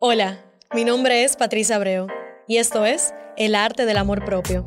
Hola, 0.00 0.44
mi 0.72 0.84
nombre 0.84 1.24
es 1.24 1.34
Patricia 1.34 1.74
Abreu 1.74 2.06
y 2.46 2.58
esto 2.58 2.86
es 2.86 3.12
El 3.36 3.56
Arte 3.56 3.84
del 3.84 3.96
Amor 3.96 4.24
Propio. 4.24 4.64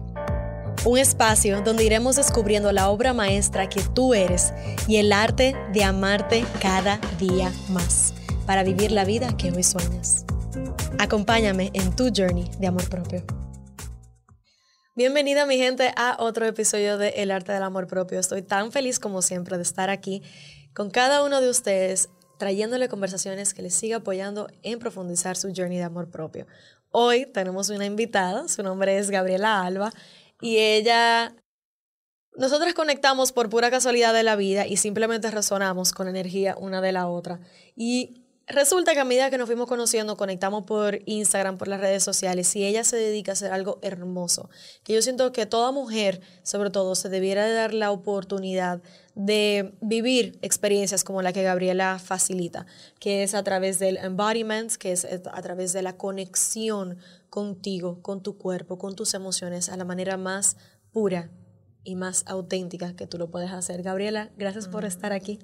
Un 0.83 0.97
espacio 0.97 1.61
donde 1.61 1.85
iremos 1.85 2.17
descubriendo 2.17 2.73
la 2.73 2.89
obra 2.89 3.13
maestra 3.13 3.70
que 3.70 3.81
tú 3.81 4.13
eres 4.13 4.52
y 4.89 4.97
el 4.97 5.13
arte 5.13 5.55
de 5.71 5.86
amarte 5.86 6.44
cada 6.62 6.97
día 7.17 7.49
más 7.70 8.13
para 8.46 8.63
vivir 8.63 8.91
la 8.91 9.05
vida 9.05 9.38
que 9.38 9.54
hoy 9.54 9.63
sueñas. 9.63 10.25
Acompáñame 10.99 11.72
en 11.76 11.96
tu 11.96 12.12
journey 12.13 12.52
de 12.60 12.68
amor 12.68 12.90
propio. 12.90 13.24
Bienvenida 14.98 15.46
mi 15.46 15.56
gente 15.56 15.94
a 15.96 16.18
otro 16.20 16.45
episodio 16.45 16.98
de 16.98 17.08
El 17.16 17.32
Arte 17.32 17.54
del 17.54 17.63
Amor 17.63 17.88
Propio. 17.88 18.20
Estoy 18.20 18.41
tan 18.41 18.73
feliz 18.73 19.00
como 19.00 19.22
siempre 19.22 19.55
de 19.55 19.63
estar 19.63 19.90
aquí 19.90 20.23
con 20.73 20.90
cada 20.90 21.23
uno 21.23 21.40
de 21.40 21.50
ustedes 21.50 22.09
trayéndole 22.41 22.89
conversaciones 22.89 23.53
que 23.53 23.62
les 23.62 23.76
siga 23.76 23.98
apoyando 23.98 24.48
en 24.63 24.80
profundizar 24.80 25.38
su 25.38 25.53
journey 25.55 25.77
de 25.77 25.84
amor 25.84 26.09
propio. 26.09 26.48
Hoy 26.89 27.27
tenemos 27.27 27.70
una 27.70 27.85
invitada, 27.85 28.47
su 28.47 28.63
nombre 28.63 28.97
es 28.97 29.11
Gabriela 29.11 29.63
Alba 29.63 29.93
y 30.41 30.57
ella, 30.57 31.35
nosotras 32.35 32.73
conectamos 32.73 33.31
por 33.31 33.52
pura 33.52 33.69
casualidad 33.69 34.11
de 34.16 34.23
la 34.23 34.35
vida 34.35 34.66
y 34.66 34.77
simplemente 34.77 35.30
resonamos 35.30 35.91
con 35.91 36.07
energía 36.07 36.55
una 36.57 36.81
de 36.81 36.91
la 36.91 37.07
otra. 37.07 37.41
Y 37.75 38.20
Resulta 38.51 38.93
que 38.93 38.99
a 38.99 39.05
medida 39.05 39.29
que 39.29 39.37
nos 39.37 39.47
fuimos 39.47 39.65
conociendo, 39.67 40.17
conectamos 40.17 40.65
por 40.65 40.99
Instagram, 41.05 41.57
por 41.57 41.69
las 41.69 41.79
redes 41.79 42.03
sociales, 42.03 42.53
y 42.57 42.65
ella 42.65 42.83
se 42.83 42.97
dedica 42.97 43.31
a 43.31 43.33
hacer 43.33 43.53
algo 43.53 43.79
hermoso, 43.81 44.49
que 44.83 44.93
yo 44.93 45.01
siento 45.01 45.31
que 45.31 45.45
toda 45.45 45.71
mujer, 45.71 46.19
sobre 46.43 46.69
todo, 46.69 46.95
se 46.95 47.07
debiera 47.07 47.45
de 47.45 47.53
dar 47.53 47.73
la 47.73 47.91
oportunidad 47.91 48.81
de 49.15 49.73
vivir 49.79 50.37
experiencias 50.41 51.05
como 51.05 51.21
la 51.21 51.31
que 51.31 51.43
Gabriela 51.43 51.97
facilita, 51.97 52.65
que 52.99 53.23
es 53.23 53.35
a 53.35 53.43
través 53.43 53.79
del 53.79 53.95
embodiment, 53.95 54.73
que 54.73 54.91
es 54.91 55.05
a 55.05 55.41
través 55.41 55.71
de 55.71 55.81
la 55.81 55.95
conexión 55.95 56.97
contigo, 57.29 58.02
con 58.02 58.21
tu 58.21 58.38
cuerpo, 58.38 58.77
con 58.77 58.95
tus 58.95 59.13
emociones, 59.13 59.69
a 59.69 59.77
la 59.77 59.86
manera 59.86 60.17
más 60.17 60.58
pura 60.91 61.30
y 61.86 61.95
más 61.95 62.25
auténtica 62.27 62.97
que 62.97 63.08
tú 63.08 63.17
lo 63.17 63.31
puedes 63.31 63.52
hacer. 63.52 63.81
Gabriela, 63.81 64.30
gracias 64.36 64.67
por 64.67 64.83
estar 64.83 65.13
aquí. 65.13 65.39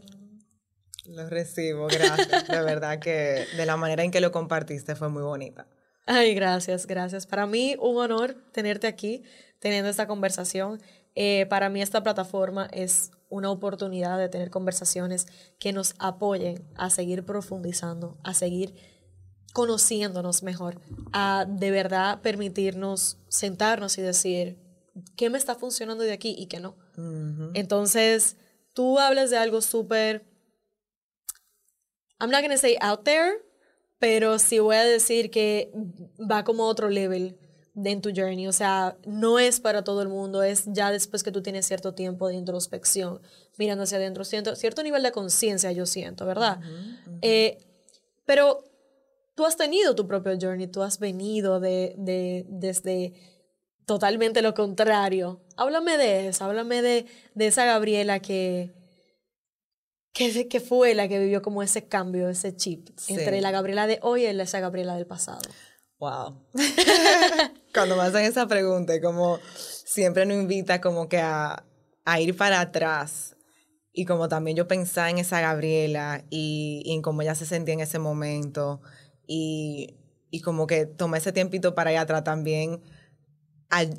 Lo 1.07 1.27
recibo, 1.29 1.87
gracias. 1.87 2.47
de 2.47 2.61
verdad 2.61 2.99
que 2.99 3.45
de 3.55 3.65
la 3.65 3.77
manera 3.77 4.03
en 4.03 4.11
que 4.11 4.21
lo 4.21 4.31
compartiste 4.31 4.95
fue 4.95 5.09
muy 5.09 5.23
bonita. 5.23 5.67
Ay, 6.05 6.33
gracias, 6.35 6.85
gracias. 6.85 7.25
Para 7.25 7.47
mí 7.47 7.75
un 7.79 7.97
honor 7.97 8.35
tenerte 8.51 8.87
aquí, 8.87 9.23
teniendo 9.59 9.89
esta 9.89 10.07
conversación. 10.07 10.81
Eh, 11.15 11.45
para 11.49 11.69
mí 11.69 11.81
esta 11.81 12.03
plataforma 12.03 12.67
es 12.71 13.11
una 13.29 13.49
oportunidad 13.49 14.17
de 14.17 14.29
tener 14.29 14.49
conversaciones 14.49 15.27
que 15.59 15.73
nos 15.73 15.95
apoyen 15.99 16.63
a 16.75 16.89
seguir 16.89 17.25
profundizando, 17.25 18.17
a 18.23 18.33
seguir 18.33 18.75
conociéndonos 19.53 20.43
mejor, 20.43 20.79
a 21.13 21.45
de 21.49 21.71
verdad 21.71 22.21
permitirnos 22.21 23.17
sentarnos 23.27 23.97
y 23.97 24.01
decir, 24.01 24.59
¿qué 25.15 25.29
me 25.29 25.37
está 25.37 25.55
funcionando 25.55 26.03
de 26.03 26.13
aquí 26.13 26.35
y 26.37 26.45
qué 26.45 26.59
no? 26.59 26.75
Entonces, 27.53 28.37
tú 28.73 28.99
hablas 28.99 29.31
de 29.31 29.37
algo 29.37 29.61
súper 29.61 30.23
I'm 32.19 32.29
not 32.31 32.41
going 32.41 32.51
to 32.51 32.57
say 32.57 32.77
out 32.81 33.03
there, 33.03 33.43
pero 33.99 34.39
sí 34.39 34.59
voy 34.59 34.75
a 34.75 34.83
decir 34.83 35.29
que 35.29 35.71
va 36.19 36.43
como 36.43 36.65
otro 36.65 36.89
level 36.89 37.37
en 37.75 38.01
tu 38.01 38.11
journey. 38.15 38.47
O 38.47 38.51
sea, 38.51 38.97
no 39.05 39.39
es 39.39 39.59
para 39.59 39.83
todo 39.83 40.01
el 40.01 40.09
mundo, 40.09 40.43
es 40.43 40.65
ya 40.67 40.91
después 40.91 41.23
que 41.23 41.31
tú 41.31 41.41
tienes 41.41 41.65
cierto 41.65 41.93
tiempo 41.93 42.27
de 42.27 42.35
introspección, 42.35 43.21
mirando 43.57 43.83
hacia 43.83 43.97
adentro, 43.97 44.23
cierto, 44.23 44.55
cierto 44.55 44.83
nivel 44.83 45.03
de 45.03 45.11
conciencia, 45.11 45.71
yo 45.71 45.85
siento, 45.85 46.25
¿verdad? 46.25 46.59
Eh, 47.21 47.57
pero 48.25 48.63
tú 49.35 49.45
has 49.45 49.57
tenido 49.57 49.95
tu 49.95 50.07
propio 50.07 50.37
journey, 50.39 50.67
tú 50.67 50.81
has 50.81 50.99
venido 50.99 51.59
de, 51.59 51.93
de, 51.97 52.45
desde 52.49 53.13
totalmente 53.85 54.41
lo 54.41 54.53
contrario. 54.53 55.41
Háblame 55.55 55.97
de 55.97 56.27
eso, 56.27 56.45
háblame 56.45 56.81
de, 56.81 57.05
de 57.35 57.47
esa 57.47 57.65
Gabriela 57.65 58.19
que, 58.19 58.73
¿Qué, 60.17 60.59
fue 60.59 60.95
la 60.95 61.07
que 61.07 61.19
vivió 61.19 61.43
como 61.43 61.61
ese 61.61 61.87
cambio, 61.87 62.27
ese 62.27 62.55
chip 62.55 62.89
entre 63.07 63.39
la 63.39 63.51
Gabriela 63.51 63.85
de 63.85 63.99
hoy 64.01 64.23
y 64.23 64.25
esa 64.25 64.59
Gabriela 64.59 64.95
del 64.95 65.05
pasado? 65.05 65.41
Wow. 65.99 66.41
Cuando 67.73 67.95
me 67.95 68.01
hacen 68.01 68.23
esa 68.23 68.47
pregunta, 68.47 68.99
como 68.99 69.37
siempre 69.53 70.25
nos 70.25 70.37
invita 70.37 70.81
como 70.81 71.07
que 71.07 71.19
a, 71.19 71.63
ir 72.19 72.35
para 72.35 72.61
atrás 72.61 73.35
y 73.93 74.05
como 74.05 74.27
también 74.27 74.57
yo 74.57 74.67
pensaba 74.67 75.11
en 75.11 75.19
esa 75.19 75.39
Gabriela 75.39 76.23
y, 76.31 76.83
en 76.87 77.03
cómo 77.03 77.21
ella 77.21 77.35
se 77.35 77.45
sentía 77.45 77.75
en 77.75 77.81
ese 77.81 77.99
momento 77.99 78.81
y, 79.27 79.97
y 80.31 80.41
como 80.41 80.65
que 80.65 80.87
tomé 80.87 81.19
ese 81.19 81.31
tiempito 81.31 81.75
para 81.75 81.91
allá 81.91 82.01
atrás 82.01 82.23
también 82.23 82.81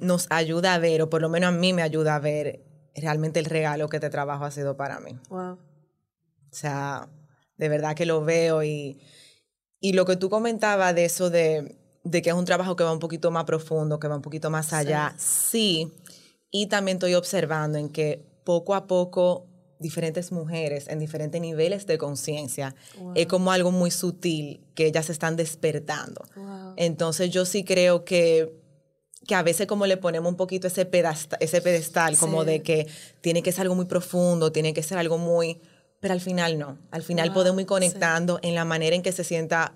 nos 0.01 0.27
ayuda 0.31 0.75
a 0.75 0.79
ver, 0.79 1.03
o 1.03 1.11
por 1.11 1.21
lo 1.21 1.29
menos 1.29 1.51
a 1.51 1.57
mí 1.57 1.73
me 1.73 1.83
ayuda 1.83 2.17
a 2.17 2.19
ver 2.19 2.65
realmente 2.97 3.39
el 3.39 3.45
regalo 3.45 3.89
que 3.89 3.99
este 3.99 4.11
trabajo 4.11 4.45
ha 4.45 4.51
sido 4.51 4.77
para 4.77 4.99
mí. 4.99 5.17
Wow. 5.29 5.68
O 6.51 6.55
sea, 6.55 7.09
de 7.57 7.69
verdad 7.69 7.95
que 7.95 8.07
lo 8.07 8.25
veo 8.25 8.63
y, 8.63 9.01
y 9.81 9.93
lo 9.93 10.05
que 10.05 10.17
tú 10.17 10.31
comentabas 10.31 10.95
de 10.95 11.05
eso 11.05 11.31
de, 11.31 11.77
de, 12.05 12.23
que 12.23 12.31
es 12.31 12.37
un 12.37 12.45
trabajo 12.45 12.77
que 12.77 12.85
va 12.85 12.93
un 12.93 12.99
poquito 12.99 13.31
más 13.31 13.45
profundo, 13.45 13.99
que 13.99 14.09
va 14.09 14.17
un 14.17 14.23
poquito 14.23 14.51
más 14.51 14.73
allá, 14.73 15.15
sí. 15.19 15.93
Y 16.51 16.67
también 16.67 16.97
estoy 16.97 17.15
observando 17.15 17.79
en 17.79 17.91
que 17.91 18.25
poco 18.45 18.75
a 18.75 18.87
poco 18.87 19.47
diferentes 19.79 20.33
mujeres 20.33 20.89
en 20.89 20.99
diferentes 20.99 21.41
niveles 21.41 21.87
de 21.87 21.99
conciencia 21.99 22.75
es 23.15 23.27
como 23.27 23.53
algo 23.53 23.71
muy 23.71 23.91
sutil 23.91 24.67
que 24.75 24.87
ellas 24.87 25.07
se 25.07 25.13
están 25.13 25.37
despertando. 25.37 26.25
Entonces 26.77 27.31
yo 27.31 27.45
sí 27.45 27.65
creo 27.65 28.05
que 28.05 28.59
que 29.27 29.35
a 29.35 29.43
veces 29.43 29.67
como 29.67 29.87
le 29.87 29.97
ponemos 29.97 30.31
un 30.31 30.37
poquito 30.37 30.69
ese 30.69 30.87
pedestal, 30.87 31.39
ese 31.43 31.61
pedestal 31.61 32.17
como 32.17 32.45
de 32.45 32.63
que 32.63 32.87
tiene 33.21 33.43
que 33.43 33.53
ser 33.53 33.63
algo 33.63 33.75
muy 33.75 33.85
profundo, 33.85 34.53
tiene 34.53 34.73
que 34.73 34.83
ser 34.83 34.97
algo 34.97 35.19
muy 35.19 35.61
pero 36.01 36.15
al 36.15 36.21
final 36.21 36.59
no. 36.59 36.79
Al 36.91 37.03
final 37.03 37.33
podemos 37.33 37.61
ir 37.61 37.67
conectando 37.67 38.39
en 38.43 38.55
la 38.55 38.65
manera 38.65 38.95
en 38.95 39.03
que 39.03 39.13
se 39.13 39.25
sienta 39.25 39.75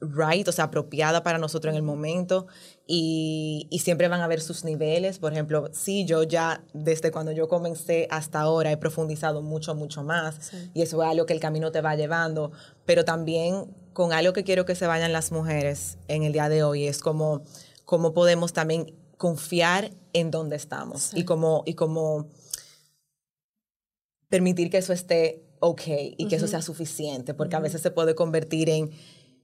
right, 0.00 0.46
o 0.46 0.52
sea, 0.52 0.66
apropiada 0.66 1.22
para 1.22 1.38
nosotros 1.38 1.72
en 1.72 1.76
el 1.76 1.82
momento 1.82 2.46
y, 2.86 3.66
y, 3.70 3.80
siempre 3.80 4.08
van 4.08 4.20
a 4.20 4.24
haber 4.24 4.40
sus 4.40 4.64
niveles. 4.64 5.18
Por 5.18 5.32
ejemplo, 5.32 5.70
sí, 5.72 6.04
yo 6.04 6.22
ya 6.22 6.62
desde 6.72 7.10
cuando 7.10 7.32
yo 7.32 7.48
comencé 7.48 8.06
hasta 8.10 8.40
ahora 8.40 8.70
he 8.70 8.76
profundizado 8.76 9.42
mucho, 9.42 9.74
mucho 9.74 10.02
más 10.02 10.52
y 10.74 10.82
eso 10.82 11.02
es 11.02 11.08
algo 11.08 11.26
que 11.26 11.32
el 11.32 11.40
camino 11.40 11.72
te 11.72 11.80
va 11.80 11.96
llevando, 11.96 12.52
pero 12.84 13.04
también 13.04 13.66
con 13.92 14.12
algo 14.12 14.32
que 14.32 14.44
quiero 14.44 14.64
que 14.64 14.74
se 14.74 14.86
vayan 14.86 15.12
las 15.12 15.32
mujeres 15.32 15.98
en 16.06 16.22
el 16.22 16.32
día 16.32 16.48
de 16.48 16.62
hoy 16.62 16.86
es 16.86 17.00
como 17.00 17.42
cómo 17.84 18.12
podemos 18.12 18.52
también 18.52 18.94
confiar 19.16 19.90
en 20.12 20.30
dónde 20.30 20.54
estamos 20.54 21.12
y 21.14 21.24
como 21.24 21.64
y 21.66 21.74
como 21.74 22.28
permitir 24.28 24.70
que 24.70 24.78
eso 24.78 24.92
esté 24.92 25.44
ok 25.60 25.82
y 26.16 26.28
que 26.28 26.36
eso 26.36 26.46
sea 26.46 26.62
suficiente, 26.62 27.34
porque 27.34 27.56
a 27.56 27.60
veces 27.60 27.80
se 27.80 27.90
puede 27.90 28.14
convertir 28.14 28.68
en 28.70 28.90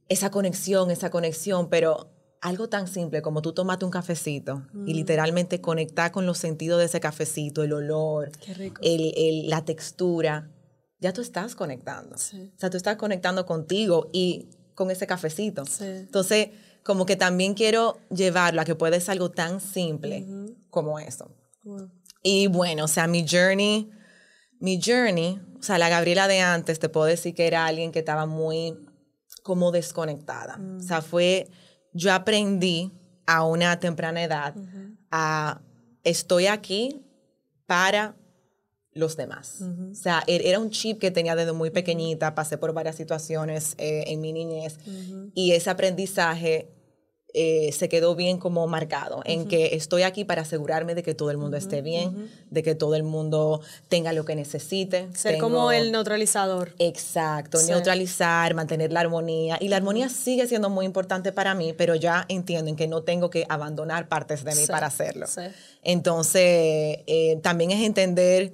esa 0.09 0.31
conexión, 0.31 0.91
esa 0.91 1.11
conexión, 1.11 1.69
pero 1.69 2.11
algo 2.41 2.69
tan 2.69 2.87
simple 2.89 3.23
como 3.23 3.41
tú 3.41 3.55
tomate 3.55 3.87
un 3.87 3.91
cafecito 3.91 4.67
y 4.75 4.93
mm. 4.93 4.97
literalmente 4.97 5.61
conectar 5.63 6.13
con 6.13 6.27
los 6.27 6.37
sentidos 6.37 6.79
de 6.79 6.85
ese 6.85 7.01
cafecito, 7.01 7.63
el 7.63 7.73
olor, 7.73 8.31
El, 8.83 9.49
la 9.49 9.65
textura, 9.65 10.51
ya 11.01 11.15
tú 11.15 11.23
estás 11.23 11.55
conectando. 11.55 12.17
O 12.17 12.19
sea, 12.19 12.71
tú 12.71 12.77
estás 12.77 12.97
conectando 12.97 13.47
contigo 13.47 14.11
y 14.13 14.51
con 14.75 14.91
ese 14.91 15.07
cafecito. 15.07 15.65
Entonces, 15.81 16.51
como 16.83 17.07
que 17.07 17.17
también 17.17 17.55
quiero 17.55 17.99
llevarlo 18.11 18.61
a 18.61 18.65
que 18.67 18.75
puede 18.75 19.01
ser 19.01 19.13
algo 19.13 19.31
tan 19.31 19.61
simple 19.61 20.27
como 20.69 20.99
eso. 20.99 21.31
Y 22.23 22.47
bueno, 22.49 22.85
o 22.85 22.89
sea, 22.89 23.07
mi 23.07 23.27
journey 23.27 23.91
mi 24.65 24.81
journey, 24.83 25.39
o 25.59 25.63
sea, 25.63 25.77
la 25.77 25.91
Gabriela 25.91 26.27
de 26.27 26.41
antes, 26.41 26.79
te 26.79 26.89
puedo 26.89 27.05
decir 27.05 27.35
que 27.35 27.47
era 27.47 27.67
alguien 27.67 27.93
que 27.93 27.99
estaba 27.99 28.25
muy 28.25 28.75
como 29.43 29.71
desconectada. 29.71 30.59
O 30.79 30.81
sea, 30.81 31.03
fue, 31.03 31.49
yo 31.93 32.15
aprendí 32.15 32.91
a 33.27 33.45
una 33.45 33.79
temprana 33.79 34.23
edad 34.25 34.55
a, 35.11 35.61
estoy 36.03 36.47
aquí 36.47 37.05
para 37.67 38.17
los 38.93 39.19
demás. 39.19 39.61
O 39.93 39.95
sea, 39.95 40.23
er, 40.27 40.41
era 40.47 40.59
un 40.59 40.71
chip 40.71 40.99
que 40.99 41.11
tenía 41.11 41.37
desde 41.37 41.53
muy 41.53 41.69
pequeñita, 41.69 42.35
pasé 42.35 42.57
por 42.57 42.73
varias 42.73 42.97
situaciones 42.97 43.75
eh, 43.77 44.05
en 44.07 44.23
mi 44.23 44.33
niñez. 44.33 44.79
Y 45.35 45.53
ese 45.53 45.69
aprendizaje 45.69 46.74
eh, 47.37 47.73
se 47.73 47.89
quedó 47.89 48.15
bien 48.15 48.39
como 48.39 48.65
marcado, 48.69 49.21
en 49.25 49.49
que 49.49 49.75
estoy 49.75 50.03
aquí 50.03 50.25
para 50.25 50.43
asegurarme 50.43 50.95
de 50.95 51.03
que 51.03 51.15
todo 51.15 51.33
el 51.33 51.37
mundo 51.37 51.57
esté 51.57 51.83
bien, 51.83 52.31
de 52.51 52.63
que 52.63 52.77
todo 52.77 52.95
el 52.95 53.03
mundo 53.03 53.61
tenga 53.89 54.13
lo 54.13 54.25
que 54.25 54.37
necesite. 54.37 55.09
Ser 55.15 55.39
como 55.39 55.73
el 55.73 55.91
neutralizador. 55.91 56.77
Exacto, 56.79 57.61
neutralizar, 57.63 58.55
mantener 58.55 58.93
la 58.93 59.01
armonía. 59.01 59.59
Y 59.61 59.67
la 59.67 59.79
armonía 59.79 60.09
sigue 60.11 60.47
siendo 60.47 60.71
muy 60.71 60.87
importante 60.87 61.33
para 61.33 61.57
mí, 61.57 61.73
pero 61.73 61.97
ya 61.97 62.25
entienden 62.29 62.77
que 62.77 62.87
no 62.87 63.03
tengo 63.03 63.31
que 63.31 63.45
abandonar 63.49 64.07
partes 64.07 64.45
de 64.45 64.55
mí 64.55 64.69
para 64.69 64.87
hacerlo. 64.87 65.27
Entonces, 65.83 67.01
eh, 67.09 67.41
también 67.43 67.73
es 67.73 67.85
entender 67.85 68.53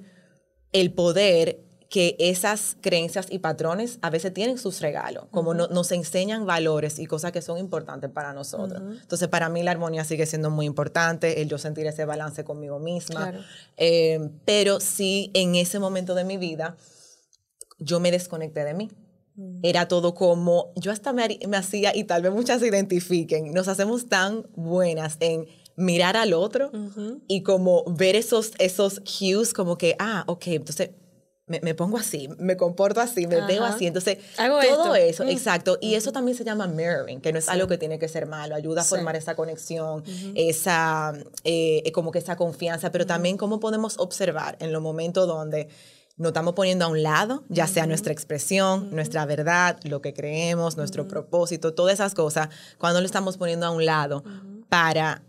el 0.71 0.91
poder 0.91 1.59
que 1.91 2.15
esas 2.19 2.77
creencias 2.79 3.27
y 3.29 3.39
patrones 3.39 3.99
a 4.01 4.09
veces 4.09 4.33
tienen 4.33 4.57
sus 4.57 4.79
regalos, 4.79 5.25
como 5.29 5.53
nos 5.53 5.91
enseñan 5.91 6.45
valores 6.45 6.99
y 6.99 7.05
cosas 7.05 7.33
que 7.33 7.41
son 7.41 7.57
importantes 7.57 8.09
para 8.09 8.31
nosotros. 8.31 8.81
Entonces, 9.01 9.27
para 9.27 9.49
mí 9.49 9.61
la 9.61 9.71
armonía 9.71 10.05
sigue 10.05 10.25
siendo 10.25 10.49
muy 10.49 10.65
importante, 10.65 11.41
el 11.41 11.49
yo 11.49 11.57
sentir 11.57 11.85
ese 11.85 12.05
balance 12.05 12.45
conmigo 12.45 12.79
misma. 12.79 13.33
Eh, 13.75 14.29
pero 14.45 14.79
sí, 14.79 15.31
en 15.33 15.55
ese 15.55 15.79
momento 15.79 16.15
de 16.15 16.23
mi 16.23 16.37
vida, 16.37 16.77
yo 17.77 17.99
me 17.99 18.09
desconecté 18.09 18.63
de 18.63 18.73
mí. 18.73 18.89
Mm. 19.35 19.59
Era 19.61 19.89
todo 19.89 20.13
como, 20.13 20.71
yo 20.77 20.93
hasta 20.93 21.11
me, 21.11 21.39
me 21.45 21.57
hacía, 21.57 21.93
y 21.93 22.05
tal 22.05 22.21
vez 22.21 22.31
muchas 22.31 22.61
se 22.61 22.67
identifiquen, 22.67 23.51
nos 23.51 23.67
hacemos 23.67 24.07
tan 24.07 24.47
buenas 24.55 25.17
en 25.19 25.45
mirar 25.75 26.15
al 26.15 26.33
otro 26.33 26.71
y 27.27 27.43
como 27.43 27.83
ver 27.85 28.15
esos, 28.15 28.53
esos 28.59 29.01
cues 29.01 29.53
como 29.53 29.77
que, 29.77 29.95
ah, 29.99 30.23
ok, 30.27 30.47
entonces 30.47 30.91
me, 31.47 31.75
pongo 31.75 31.97
así, 31.97 32.29
me 32.39 32.55
comporto 32.55 33.01
así, 33.01 33.27
me 33.27 33.41
veo 33.41 33.63
así. 33.63 33.85
Entonces, 33.87 34.19
todo 34.37 34.95
eso, 34.95 35.25
mm. 35.25 35.29
exacto. 35.29 35.77
Y 35.81 35.95
eso 35.95 36.11
también 36.11 36.37
se 36.37 36.43
llama 36.43 36.67
mirroring, 36.67 37.19
que 37.19 37.33
no 37.33 37.39
es 37.39 37.49
algo 37.49 37.67
que 37.67 37.77
tiene 37.77 37.99
que 37.99 38.07
ser 38.07 38.25
malo, 38.25 38.55
ayuda 38.55 38.81
a 38.81 38.83
formar 38.85 39.15
esa 39.15 39.35
conexión, 39.35 40.03
esa, 40.35 41.13
eh, 41.43 41.91
como 41.93 42.11
que 42.11 42.19
esa 42.19 42.35
confianza, 42.35 42.91
pero 42.91 43.05
también 43.05 43.37
cómo 43.37 43.59
podemos 43.59 43.97
observar 43.99 44.55
en 44.59 44.71
los 44.71 44.81
momentos 44.81 45.27
donde 45.27 45.67
nos 46.17 46.29
estamos 46.29 46.53
poniendo 46.53 46.85
a 46.85 46.87
un 46.87 47.01
lado, 47.01 47.43
ya 47.49 47.67
sea 47.67 47.85
nuestra 47.87 48.13
expresión, 48.13 48.89
nuestra 48.91 49.25
verdad, 49.25 49.79
lo 49.83 50.01
que 50.01 50.13
creemos, 50.13 50.77
nuestro 50.77 51.07
propósito, 51.07 51.73
todas 51.73 51.95
esas 51.95 52.13
cosas, 52.13 52.49
cuando 52.77 52.99
lo 52.99 53.05
estamos 53.05 53.37
poniendo 53.37 53.65
a 53.65 53.71
un 53.71 53.85
lado 53.85 54.23
para 54.69 55.23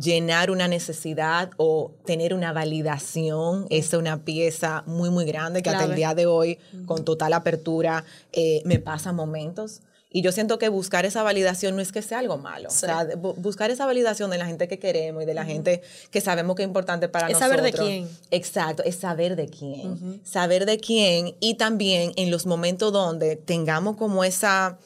llenar 0.00 0.50
una 0.50 0.68
necesidad 0.68 1.50
o 1.56 1.92
tener 2.04 2.34
una 2.34 2.52
validación 2.52 3.66
es 3.70 3.92
una 3.92 4.24
pieza 4.24 4.82
muy, 4.86 5.10
muy 5.10 5.24
grande 5.24 5.62
que 5.62 5.70
hasta 5.70 5.84
el 5.84 5.94
día 5.94 6.14
de 6.14 6.26
hoy, 6.26 6.58
con 6.86 7.04
total 7.04 7.32
apertura, 7.32 8.04
eh, 8.32 8.62
me 8.64 8.78
pasa 8.78 9.12
momentos. 9.12 9.82
Y 10.16 10.22
yo 10.22 10.30
siento 10.30 10.58
que 10.60 10.68
buscar 10.68 11.04
esa 11.04 11.24
validación 11.24 11.74
no 11.74 11.82
es 11.82 11.90
que 11.90 12.00
sea 12.00 12.20
algo 12.20 12.38
malo. 12.38 12.68
O 12.68 12.72
sea, 12.72 13.04
buscar 13.16 13.72
esa 13.72 13.84
validación 13.84 14.30
de 14.30 14.38
la 14.38 14.46
gente 14.46 14.68
que 14.68 14.78
queremos 14.78 15.24
y 15.24 15.26
de 15.26 15.34
la 15.34 15.44
gente 15.44 15.82
que 16.12 16.20
sabemos 16.20 16.54
que 16.54 16.62
es 16.62 16.68
importante 16.68 17.08
para 17.08 17.28
nosotros. 17.28 17.50
Es 17.50 17.56
saber 17.56 17.72
de 17.72 17.76
quién. 17.76 18.08
Exacto, 18.30 18.84
es 18.84 18.94
saber 18.94 19.34
de 19.34 19.48
quién. 19.48 20.20
Saber 20.24 20.66
de 20.66 20.78
quién 20.78 21.34
y 21.40 21.54
también 21.54 22.12
en 22.14 22.30
los 22.30 22.46
momentos 22.46 22.92
donde 22.92 23.34
tengamos 23.34 23.96
como 23.96 24.22
esa 24.22 24.78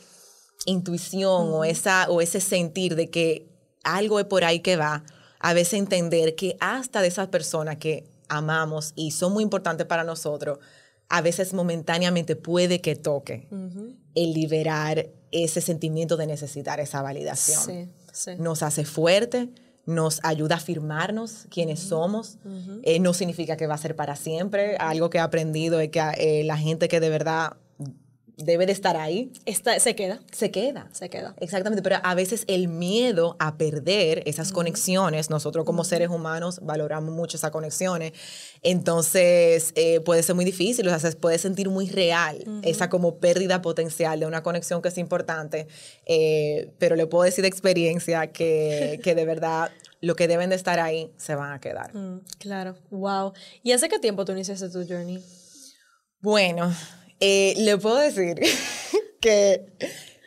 intuición 0.64 1.52
o, 1.52 1.62
esa, 1.62 2.08
o 2.08 2.22
ese 2.22 2.40
sentir 2.40 2.96
de 2.96 3.11
que 3.11 3.47
algo 3.84 4.20
es 4.20 4.26
por 4.26 4.44
ahí 4.44 4.60
que 4.60 4.76
va, 4.76 5.04
a 5.40 5.52
veces 5.54 5.75
entender 5.75 6.34
que 6.34 6.56
hasta 6.60 7.00
de 7.00 7.08
esas 7.08 7.28
personas 7.28 7.76
que 7.76 8.04
amamos 8.28 8.92
y 8.96 9.12
son 9.12 9.32
muy 9.32 9.42
importantes 9.42 9.86
para 9.86 10.04
nosotros, 10.04 10.58
a 11.08 11.22
veces 11.22 11.54
momentáneamente 11.54 12.36
puede 12.36 12.80
que 12.80 12.96
toque 12.96 13.48
el 14.14 14.34
liberar 14.34 15.08
ese 15.30 15.60
sentimiento 15.60 16.16
de 16.16 16.26
necesitar 16.26 16.80
esa 16.80 17.02
validación. 17.02 17.90
Nos 18.38 18.62
hace 18.62 18.84
fuerte, 18.84 19.48
nos 19.86 20.20
ayuda 20.22 20.56
a 20.56 20.58
afirmarnos 20.58 21.46
quiénes 21.50 21.80
somos. 21.80 22.38
Eh, 22.82 23.00
no 23.00 23.14
significa 23.14 23.56
que 23.56 23.66
va 23.66 23.75
a 23.75 23.78
ser 23.78 23.96
para 23.96 24.16
siempre. 24.16 24.76
Algo 24.76 25.08
que 25.08 25.19
he 25.19 25.20
aprendido 25.22 25.80
es 25.80 25.90
que 25.90 26.00
eh, 26.19 26.44
la 26.44 26.58
gente 26.58 26.88
que 26.88 27.00
de 27.00 27.08
verdad 27.08 27.56
debe 28.38 28.67
de 28.67 28.73
estar 28.73 28.96
ahí. 28.96 29.32
Está, 29.44 29.79
se 29.81 29.94
queda. 29.94 30.20
Se 30.32 30.50
queda. 30.50 30.88
Se 30.93 31.11
queda. 31.11 31.35
Exactamente, 31.40 31.82
pero 31.82 31.96
a 32.02 32.14
veces 32.14 32.44
el 32.46 32.69
miedo 32.69 33.37
a 33.38 33.58
perder 33.58 34.23
esas 34.26 34.52
conexiones, 34.52 35.29
nosotros 35.29 35.64
como 35.64 35.85
seres 35.85 36.08
humanos 36.08 36.61
valoramos 36.62 37.12
mucho 37.14 37.37
esas 37.37 37.50
conexiones, 37.50 38.12
entonces 38.62 39.73
eh, 39.75 40.00
puede 40.00 40.23
ser 40.23 40.35
muy 40.35 40.44
difícil, 40.44 40.87
o 40.87 40.90
sea, 40.90 40.99
se 40.99 41.17
puede 41.17 41.38
sentir 41.38 41.69
muy 41.69 41.88
real 41.88 42.44
esa 42.62 42.88
como 42.88 43.19
pérdida 43.19 43.61
potencial 43.61 44.20
de 44.20 44.26
una 44.26 44.43
conexión 44.43 44.81
que 44.82 44.88
es 44.88 44.99
importante, 44.99 45.67
eh, 46.06 46.73
pero 46.79 46.96
le 46.96 47.06
puedo 47.06 47.25
decir 47.25 47.43
de 47.43 47.49
experiencia 47.49 48.29
que, 48.29 49.00
que 49.05 49.14
de 49.14 49.25
verdad 49.25 49.70
lo 50.00 50.14
que 50.14 50.29
deben 50.29 50.50
de 50.50 50.56
estar 50.56 50.79
ahí 50.79 51.12
se 51.17 51.35
van 51.35 51.52
a 51.52 51.61
quedar. 51.61 51.94
Mm, 51.94 52.20
claro, 52.38 52.76
wow. 52.90 53.32
¿Y 53.64 53.73
hace 53.73 53.88
qué 53.88 53.99
tiempo 53.99 54.25
tú 54.25 54.32
iniciaste 54.32 54.70
tu 54.70 54.87
journey? 54.87 55.23
Bueno, 56.20 56.73
eh, 57.20 57.54
le 57.58 57.76
puedo 57.78 57.96
decir 57.96 58.40
que 59.20 59.66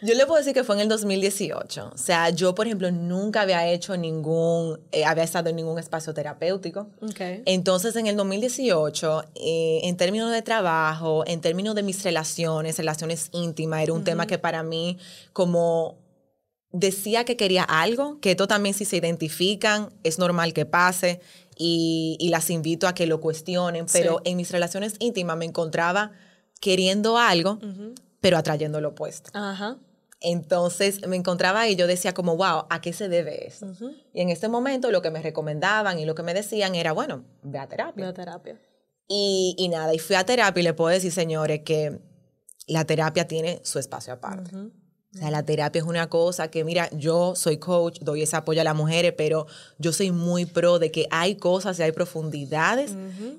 yo 0.01 0.15
le 0.15 0.25
puedo 0.25 0.39
decir 0.39 0.53
que 0.53 0.63
fue 0.63 0.75
en 0.75 0.81
el 0.81 0.89
2018. 0.89 1.91
O 1.93 1.97
sea, 1.97 2.31
yo, 2.31 2.55
por 2.55 2.65
ejemplo, 2.65 2.89
nunca 2.89 3.41
había 3.41 3.67
hecho 3.67 3.95
ningún, 3.97 4.79
eh, 4.91 5.05
había 5.05 5.23
estado 5.23 5.49
en 5.49 5.55
ningún 5.55 5.77
espacio 5.77 6.11
terapéutico. 6.13 6.87
Okay. 7.01 7.43
Entonces, 7.45 7.95
en 7.95 8.07
el 8.07 8.15
2018, 8.15 9.23
eh, 9.35 9.81
en 9.83 9.97
términos 9.97 10.31
de 10.31 10.41
trabajo, 10.41 11.23
en 11.27 11.39
términos 11.39 11.75
de 11.75 11.83
mis 11.83 12.03
relaciones, 12.03 12.77
relaciones 12.77 13.29
íntimas, 13.31 13.83
era 13.83 13.93
un 13.93 14.03
tema 14.03 14.25
que 14.25 14.39
para 14.39 14.63
mí, 14.63 14.97
como 15.33 15.97
decía 16.71 17.23
que 17.23 17.37
quería 17.37 17.63
algo, 17.63 18.19
que 18.21 18.31
esto 18.31 18.47
también 18.47 18.73
si 18.73 18.85
se 18.85 18.97
identifican, 18.97 19.89
es 20.03 20.17
normal 20.17 20.53
que 20.53 20.65
pase 20.65 21.21
y, 21.57 22.27
las 22.31 22.49
invito 22.49 22.87
a 22.87 22.95
que 22.95 23.05
lo 23.05 23.21
cuestionen, 23.21 23.85
pero 23.91 24.21
en 24.23 24.37
mis 24.37 24.51
relaciones 24.51 24.95
íntimas 24.99 25.37
me 25.37 25.45
encontraba 25.45 26.11
queriendo 26.61 27.17
algo, 27.17 27.59
pero 28.21 28.37
atrayendo 28.37 28.79
lo 28.79 28.89
opuesto. 28.89 29.29
Entonces 30.21 31.05
me 31.07 31.15
encontraba 31.15 31.67
y 31.67 31.75
yo 31.75 31.87
decía 31.87 32.13
como, 32.13 32.37
wow, 32.37 32.65
¿a 32.69 32.79
qué 32.79 32.93
se 32.93 33.09
debe 33.09 33.47
eso? 33.47 33.67
Y 34.13 34.21
en 34.21 34.29
ese 34.29 34.47
momento 34.47 34.91
lo 34.91 35.01
que 35.01 35.09
me 35.09 35.21
recomendaban 35.21 35.99
y 35.99 36.05
lo 36.05 36.15
que 36.15 36.23
me 36.23 36.33
decían 36.33 36.75
era, 36.75 36.93
bueno, 36.93 37.25
ve 37.41 37.59
a 37.59 37.67
terapia. 37.67 38.05
Ve 38.05 38.09
a 38.09 38.13
terapia. 38.13 38.61
Y, 39.07 39.55
y 39.57 39.67
nada, 39.67 39.93
y 39.93 39.99
fui 39.99 40.15
a 40.15 40.23
terapia 40.23 40.61
y 40.61 40.63
le 40.63 40.73
puedo 40.73 40.91
decir, 40.91 41.11
señores, 41.11 41.61
que 41.65 41.99
la 42.67 42.85
terapia 42.85 43.27
tiene 43.27 43.59
su 43.63 43.79
espacio 43.79 44.13
aparte. 44.13 44.55
O 44.55 45.17
sea, 45.17 45.29
la 45.31 45.43
terapia 45.43 45.81
es 45.81 45.85
una 45.85 46.07
cosa 46.07 46.49
que, 46.49 46.63
mira, 46.63 46.89
yo 46.91 47.35
soy 47.35 47.57
coach, 47.57 47.99
doy 47.99 48.21
ese 48.21 48.37
apoyo 48.37 48.61
a 48.61 48.63
las 48.63 48.75
mujeres, 48.75 49.13
pero 49.17 49.47
yo 49.77 49.91
soy 49.91 50.11
muy 50.11 50.45
pro 50.45 50.79
de 50.79 50.91
que 50.91 51.07
hay 51.11 51.35
cosas 51.35 51.77
y 51.79 51.83
hay 51.83 51.91
profundidades 51.91 52.95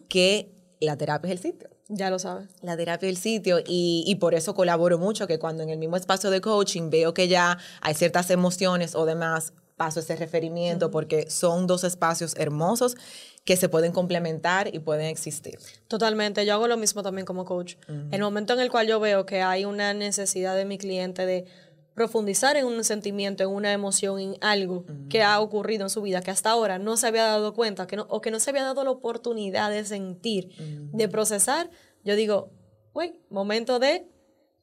que 0.09 0.53
la 0.81 0.97
terapia 0.97 1.33
es 1.33 1.33
el 1.33 1.53
sitio. 1.53 1.71
Ya 1.89 2.11
lo 2.11 2.19
sabes. 2.19 2.49
La 2.63 2.77
terapia 2.77 3.07
del 3.07 3.17
sitio 3.17 3.59
y, 3.59 4.05
y, 4.07 4.15
por 4.17 4.35
eso 4.35 4.55
colaboro 4.55 4.99
mucho, 4.99 5.27
que 5.27 5.39
cuando 5.39 5.63
en 5.63 5.71
el 5.71 5.79
mismo 5.79 5.97
espacio 5.97 6.31
de 6.31 6.41
coaching 6.41 6.91
veo 6.91 7.13
que 7.13 7.29
ya 7.29 7.59
hay 7.81 7.95
ciertas 7.95 8.31
emociones 8.31 8.95
o 8.95 9.05
demás, 9.05 9.53
paso 9.77 10.01
ese 10.01 10.17
referimiento 10.17 10.91
porque 10.91 11.29
son 11.29 11.67
dos 11.67 11.83
espacios 11.83 12.35
hermosos 12.37 12.97
que 13.45 13.57
se 13.57 13.69
pueden 13.69 13.91
complementar 13.91 14.73
y 14.73 14.79
pueden 14.79 15.07
existir. 15.07 15.59
Totalmente, 15.89 16.47
yo 16.47 16.55
hago 16.55 16.69
lo 16.69 16.77
mismo 16.77 17.03
también 17.03 17.27
como 17.27 17.45
coach. 17.45 17.75
El 18.13 18.21
momento 18.21 18.53
en 18.53 18.61
el 18.61 18.71
cual 18.71 18.87
yo 18.87 19.01
veo 19.01 19.27
que 19.27 19.43
hay 19.43 19.65
una 19.65 19.95
necesidad 19.95 20.55
de 20.55 20.65
mi 20.65 20.79
cliente 20.79 21.27
de 21.27 21.47
profundizar 21.95 22.57
en 22.57 22.67
un 22.67 22.83
sentimiento, 22.85 23.43
en 23.43 23.51
una 23.51 23.73
emoción, 23.73 24.19
en 24.19 24.37
algo 24.41 24.85
que 25.09 25.23
ha 25.23 25.41
ocurrido 25.41 25.85
en 25.85 25.91
su 25.91 26.03
vida, 26.03 26.21
que 26.23 26.31
hasta 26.31 26.51
ahora 26.51 26.79
no 26.79 26.97
se 26.97 27.07
había 27.07 27.25
dado 27.25 27.55
cuenta 27.55 27.87
que 27.87 27.97
no, 27.97 28.07
o 28.09 28.21
que 28.21 28.31
no 28.31 28.41
se 28.41 28.51
había 28.51 28.63
dado 28.63 28.83
la 28.85 28.91
oportunidad 28.91 29.71
de 29.71 29.85
sentir, 29.85 30.51
de 30.93 31.09
procesar, 31.09 31.71
yo 32.05 32.17
digo, 32.17 32.51
uy, 32.93 33.21
momento 33.31 33.79
de 33.79 34.09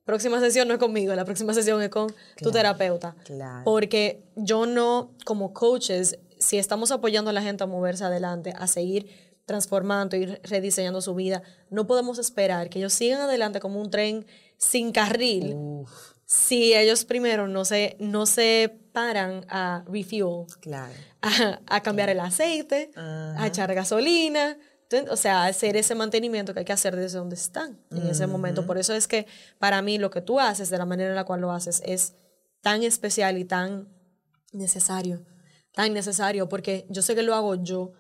próxima 0.06 0.40
sesión 0.40 0.68
no 0.68 0.74
es 0.74 0.80
conmigo, 0.80 1.14
la 1.14 1.26
próxima 1.26 1.54
sesión 1.54 1.82
es 1.84 1.90
con 1.90 2.12
tu 2.42 2.52
terapeuta. 2.52 3.16
Porque 3.64 4.24
yo 4.36 4.66
no, 4.66 5.14
como 5.24 5.54
coaches, 5.54 6.18
si 6.40 6.58
estamos 6.58 6.92
apoyando 6.92 7.30
a 7.30 7.34
la 7.34 7.44
gente 7.44 7.64
a 7.64 7.68
moverse 7.68 8.04
adelante, 8.04 8.54
a 8.58 8.66
seguir 8.66 9.08
transformando, 9.46 10.16
y 10.16 10.26
rediseñando 10.26 11.02
su 11.02 11.16
vida, 11.16 11.44
no 11.70 11.86
podemos 11.86 12.18
esperar 12.20 12.70
que 12.70 12.80
ellos 12.80 12.94
sigan 12.94 13.22
adelante 13.22 13.60
como 13.60 13.80
un 13.80 13.90
tren 13.90 14.26
sin 14.58 14.92
carril 14.92 15.56
si 16.30 16.76
ellos 16.76 17.06
primero 17.06 17.48
no 17.48 17.66
se, 17.66 17.98
no 18.00 18.28
se 18.28 18.78
paran 18.92 19.48
a 19.50 19.84
refuel, 19.88 20.46
claro. 20.62 20.94
a, 21.66 21.82
cambiar 21.82 22.10
el 22.10 22.20
aceite, 22.20 22.92
a 22.96 23.48
echar 23.48 23.74
gasolina, 23.74 24.56
o 25.10 25.16
sea, 25.16 25.46
hacer 25.46 25.76
ese 25.76 25.96
mantenimiento 25.96 26.54
que 26.54 26.60
hay 26.60 26.66
que 26.66 26.74
hacer 26.74 26.96
desde 26.96 27.18
donde 27.18 27.34
están 27.36 27.80
en 27.90 28.06
ese 28.06 28.28
momento. 28.28 28.68
Por 28.68 28.78
eso 28.78 28.94
es 28.94 29.08
que 29.08 29.26
para 29.58 29.82
mí 29.82 29.98
lo 29.98 30.12
que 30.12 30.22
tú 30.22 30.40
haces, 30.40 30.70
de 30.70 30.78
la 30.78 30.86
manera 30.86 31.10
en 31.10 31.16
la 31.16 31.24
cual 31.24 31.42
lo 31.42 31.52
haces, 31.52 31.82
es 31.84 32.14
tan 32.62 32.84
especial 32.84 33.40
y 33.40 33.46
tan 33.46 33.88
necesario, 34.54 35.26
tan 35.74 35.94
necesario, 35.94 36.48
porque 36.48 36.86
yo 36.90 37.02
sé 37.02 37.16
que 37.16 37.24
lo 37.24 37.34
hago 37.34 37.56
yo, 37.56 37.94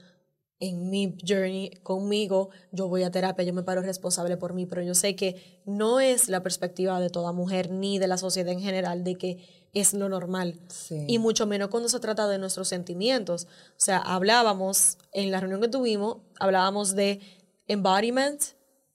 en 0.60 0.90
mi 0.90 1.16
journey 1.26 1.72
conmigo, 1.84 2.50
yo 2.72 2.88
voy 2.88 3.04
a 3.04 3.12
terapia, 3.12 3.46
yo 3.46 3.54
me 3.54 3.64
paro 3.64 3.82
responsable 3.82 4.36
por 4.36 4.54
mí, 4.54 4.66
pero 4.66 4.82
yo 4.82 4.94
sé 4.94 5.16
que 5.16 5.62
no 5.66 6.00
es 6.00 6.28
la 6.28 6.44
perspectiva 6.44 7.00
de 7.00 7.10
toda 7.10 7.32
mujer 7.32 7.72
ni 7.72 7.98
de 7.98 8.08
la 8.08 8.18
sociedad 8.18 8.52
en 8.52 8.60
general 8.60 9.04
de 9.04 9.16
que 9.16 9.70
es 9.74 9.94
lo 9.94 10.10
normal. 10.10 10.60
Y 11.08 11.20
mucho 11.20 11.46
menos 11.46 11.70
cuando 11.70 11.90
se 11.90 12.00
trata 12.00 12.28
de 12.28 12.40
nuestros 12.40 12.68
sentimientos. 12.68 13.46
O 13.72 13.80
sea, 13.80 14.00
hablábamos, 14.00 14.98
en 15.14 15.32
la 15.32 15.40
reunión 15.40 15.62
que 15.62 15.68
tuvimos, 15.68 16.18
hablábamos 16.40 16.96
de 16.96 17.22
embodiment 17.68 18.42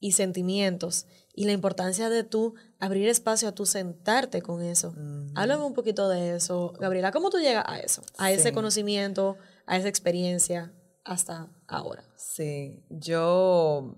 y 0.00 0.12
sentimientos 0.12 1.06
y 1.32 1.46
la 1.46 1.52
importancia 1.52 2.10
de 2.10 2.24
tú 2.24 2.54
abrir 2.78 3.08
espacio 3.08 3.48
a 3.48 3.52
tú 3.52 3.64
sentarte 3.64 4.42
con 4.42 4.62
eso. 4.62 4.94
Háblame 5.34 5.64
un 5.64 5.74
poquito 5.74 6.08
de 6.08 6.36
eso, 6.36 6.74
Gabriela. 6.78 7.10
¿Cómo 7.10 7.30
tú 7.30 7.38
llegas 7.38 7.64
a 7.66 7.78
eso? 7.80 8.02
A 8.18 8.30
ese 8.32 8.52
conocimiento, 8.52 9.36
a 9.66 9.78
esa 9.78 9.88
experiencia 9.88 10.72
hasta 11.04 11.48
ahora. 11.66 12.04
Sí, 12.16 12.84
yo 12.90 13.96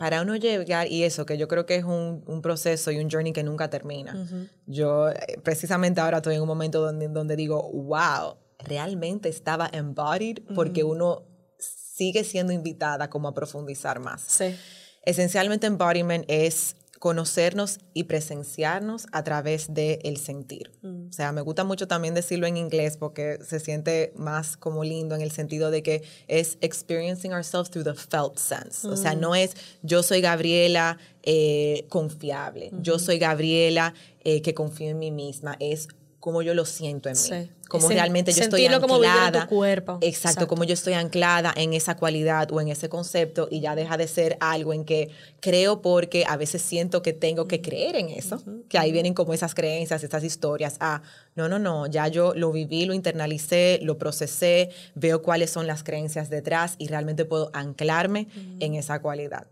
para 0.00 0.22
uno 0.22 0.34
llegar, 0.34 0.86
y 0.86 1.04
eso, 1.04 1.26
que 1.26 1.36
yo 1.36 1.46
creo 1.46 1.66
que 1.66 1.76
es 1.76 1.84
un, 1.84 2.24
un 2.26 2.40
proceso 2.40 2.90
y 2.90 2.98
un 2.98 3.10
journey 3.10 3.34
que 3.34 3.42
nunca 3.42 3.68
termina. 3.68 4.26
Yo 4.64 5.10
eh, 5.10 5.38
precisamente 5.44 6.00
ahora 6.00 6.16
estoy 6.16 6.36
en 6.36 6.40
un 6.40 6.48
momento 6.48 6.80
donde, 6.80 7.06
donde 7.08 7.36
digo, 7.36 7.70
wow, 7.70 8.38
realmente 8.60 9.28
estaba 9.28 9.68
embodied 9.70 10.38
porque 10.54 10.84
uno 10.84 11.26
sigue 11.58 12.24
siendo 12.24 12.50
invitada 12.50 13.10
como 13.10 13.28
a 13.28 13.34
profundizar 13.34 14.00
más. 14.00 14.22
Sí. 14.22 14.56
Esencialmente 15.02 15.66
embodiment 15.66 16.24
es 16.28 16.76
conocernos 17.00 17.78
y 17.94 18.04
presenciarnos 18.04 19.06
a 19.10 19.24
través 19.24 19.72
del 19.72 19.98
el 20.04 20.18
sentir. 20.18 20.70
Mm. 20.82 21.08
O 21.08 21.12
sea, 21.12 21.32
me 21.32 21.40
gusta 21.40 21.64
mucho 21.64 21.88
también 21.88 22.12
decirlo 22.14 22.46
en 22.46 22.58
inglés 22.58 22.98
porque 22.98 23.38
se 23.42 23.58
siente 23.58 24.12
más 24.16 24.58
como 24.58 24.84
lindo 24.84 25.14
en 25.14 25.22
el 25.22 25.30
sentido 25.30 25.70
de 25.70 25.82
que 25.82 26.02
es 26.28 26.58
experiencing 26.60 27.32
ourselves 27.32 27.70
through 27.70 27.84
the 27.86 27.94
felt 27.94 28.36
sense. 28.36 28.86
O 28.86 28.96
sea, 28.98 29.14
Mm. 29.16 29.20
no 29.20 29.34
es 29.34 29.56
yo 29.82 30.02
soy 30.02 30.20
Gabriela 30.20 30.98
eh, 31.22 31.86
confiable, 31.88 32.70
yo 32.82 32.98
soy 32.98 33.18
Gabriela 33.18 33.94
eh, 34.22 34.42
que 34.42 34.52
confío 34.52 34.90
en 34.90 34.98
mí 34.98 35.10
misma, 35.10 35.56
es 35.58 35.88
como 36.18 36.42
yo 36.42 36.52
lo 36.52 36.66
siento 36.66 37.08
en 37.08 37.14
mí. 37.14 37.18
Sí. 37.20 37.50
Como 37.70 37.88
Sen- 37.88 37.94
realmente 37.94 38.32
yo 38.32 38.42
estoy 38.42 38.62
sentirlo 38.62 38.80
como 38.82 38.98
tu 38.98 39.04
anclada. 39.04 39.46
cuerpo. 39.46 39.92
Exacto, 40.00 40.06
Exacto. 40.08 40.48
como 40.48 40.64
yo 40.64 40.74
estoy 40.74 40.92
anclada 40.94 41.54
en 41.56 41.72
esa 41.72 41.96
cualidad 41.96 42.50
o 42.52 42.60
en 42.60 42.66
ese 42.68 42.88
concepto 42.88 43.46
y 43.48 43.60
ya 43.60 43.76
deja 43.76 43.96
de 43.96 44.08
ser 44.08 44.36
algo 44.40 44.72
en 44.74 44.84
que 44.84 45.08
creo 45.38 45.80
porque 45.80 46.24
a 46.26 46.36
veces 46.36 46.62
siento 46.62 47.00
que 47.00 47.12
tengo 47.12 47.46
que 47.46 47.62
creer 47.62 47.94
en 47.94 48.08
eso, 48.08 48.42
que 48.68 48.76
ahí 48.76 48.90
vienen 48.90 49.14
como 49.14 49.32
esas 49.34 49.54
creencias, 49.54 50.02
esas 50.02 50.24
historias. 50.24 50.76
Ah, 50.80 51.02
no, 51.36 51.48
no, 51.48 51.60
no, 51.60 51.86
ya 51.86 52.08
yo 52.08 52.34
lo 52.34 52.50
viví, 52.50 52.86
lo 52.86 52.92
internalicé, 52.92 53.78
lo 53.82 53.96
procesé, 53.98 54.70
veo 54.96 55.22
cuáles 55.22 55.50
son 55.50 55.68
las 55.68 55.84
creencias 55.84 56.28
detrás 56.28 56.74
y 56.78 56.88
realmente 56.88 57.24
puedo 57.24 57.50
anclarme 57.54 58.26
en 58.58 58.74
esa 58.74 59.00
cualidad. 59.00 59.46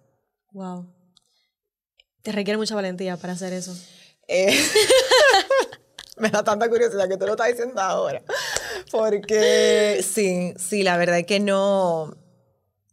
Wow. 0.52 0.87
Te 2.22 2.32
requiere 2.32 2.58
mucha 2.58 2.75
valentía 2.75 3.16
para 3.16 3.34
hacer 3.34 3.52
eso. 3.52 3.76
Eh, 4.26 4.48
me 6.20 6.30
da 6.30 6.42
tanta 6.42 6.68
curiosidad 6.68 7.08
que 7.08 7.16
tú 7.16 7.26
lo 7.26 7.32
estás 7.32 7.48
diciendo 7.48 7.80
ahora. 7.80 8.22
Porque 8.90 10.00
sí, 10.02 10.54
sí, 10.56 10.82
la 10.82 10.96
verdad 10.96 11.18
es 11.18 11.26
que 11.26 11.40
no. 11.40 12.16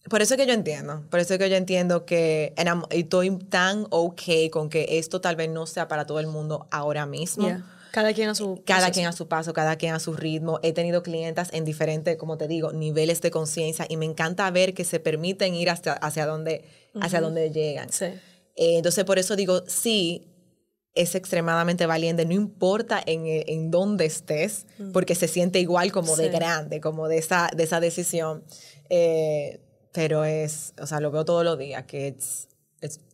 Por 0.10 0.22
eso 0.22 0.36
es 0.36 0.39
que 0.39 0.46
yo 0.46 0.53
entiendo. 0.53 1.03
Por 1.10 1.20
eso 1.20 1.34
es 1.34 1.39
que 1.39 1.50
yo 1.50 1.55
entiendo 1.55 2.05
que 2.05 2.53
estoy 2.91 3.38
tan 3.50 3.88
ok 3.89 4.22
con 4.51 4.70
que 4.70 5.00
esto 5.00 5.20
tal 5.20 5.36
vez 5.36 5.50
no 5.50 5.65
sea 5.65 5.88
para 5.88 6.05
todo 6.05 6.20
el 6.20 6.27
mundo 6.27 6.67
ahora 6.70 7.05
mismo. 7.05 7.48
Yeah. 7.48 7.65
Cada 7.91 8.13
quien 8.13 8.27
a 8.27 8.36
su 8.36 8.62
Cada 8.65 8.91
quien 8.91 9.08
a 9.08 9.13
su 9.13 9.29
paso, 9.29 9.53
cada 9.53 9.77
quien 9.77 9.94
a 9.94 10.00
su 10.00 10.13
ritmo. 10.13 10.60
He 10.63 10.74
tenido 10.74 11.01
clientas 11.01 11.50
en 11.53 11.63
diferentes, 11.63 12.17
como 12.17 12.38
te 12.38 12.48
digo, 12.48 12.74
niveles 12.74 13.22
de 13.22 13.32
conciencia 13.32 13.86
y 13.88 13.96
me 13.96 14.05
encanta 14.05 14.51
ver 14.51 14.74
que 14.74 14.84
se 14.84 15.00
permiten 15.00 15.55
ir 15.55 15.70
hasta, 15.70 15.94
hacia 15.94 16.25
donde, 16.25 16.65
hacia 17.00 17.22
donde 17.22 17.51
llegan. 17.51 17.89
Sí. 17.89 18.05
Eh, 18.58 18.77
entonces, 18.77 19.05
por 19.05 19.17
eso 19.17 19.38
digo, 19.38 19.63
sí, 19.67 20.27
es 20.96 21.14
extremadamente 21.14 21.86
valiente, 21.86 22.25
no 22.25 22.34
importa 22.34 23.02
en, 23.06 23.25
eh, 23.28 23.44
en 23.48 23.70
dónde 23.70 24.06
estés, 24.06 24.66
porque 24.94 25.14
se 25.16 25.28
siente 25.28 25.60
igual 25.60 25.92
como 25.92 26.16
de 26.16 26.25
Sí. 26.25 26.30
grande, 26.30 26.80
como 26.82 27.08
de 27.10 27.18
esa, 27.18 27.50
de 27.56 27.64
esa 27.64 27.80
decisión. 27.82 28.44
Eh, 28.90 29.60
pero 29.92 30.24
es, 30.25 30.74
o 30.82 30.88
sea, 30.88 31.00
lo 31.02 31.12
veo 31.12 31.25
todos 31.25 31.44
los 31.44 31.58
días, 31.58 31.84
que 31.86 32.16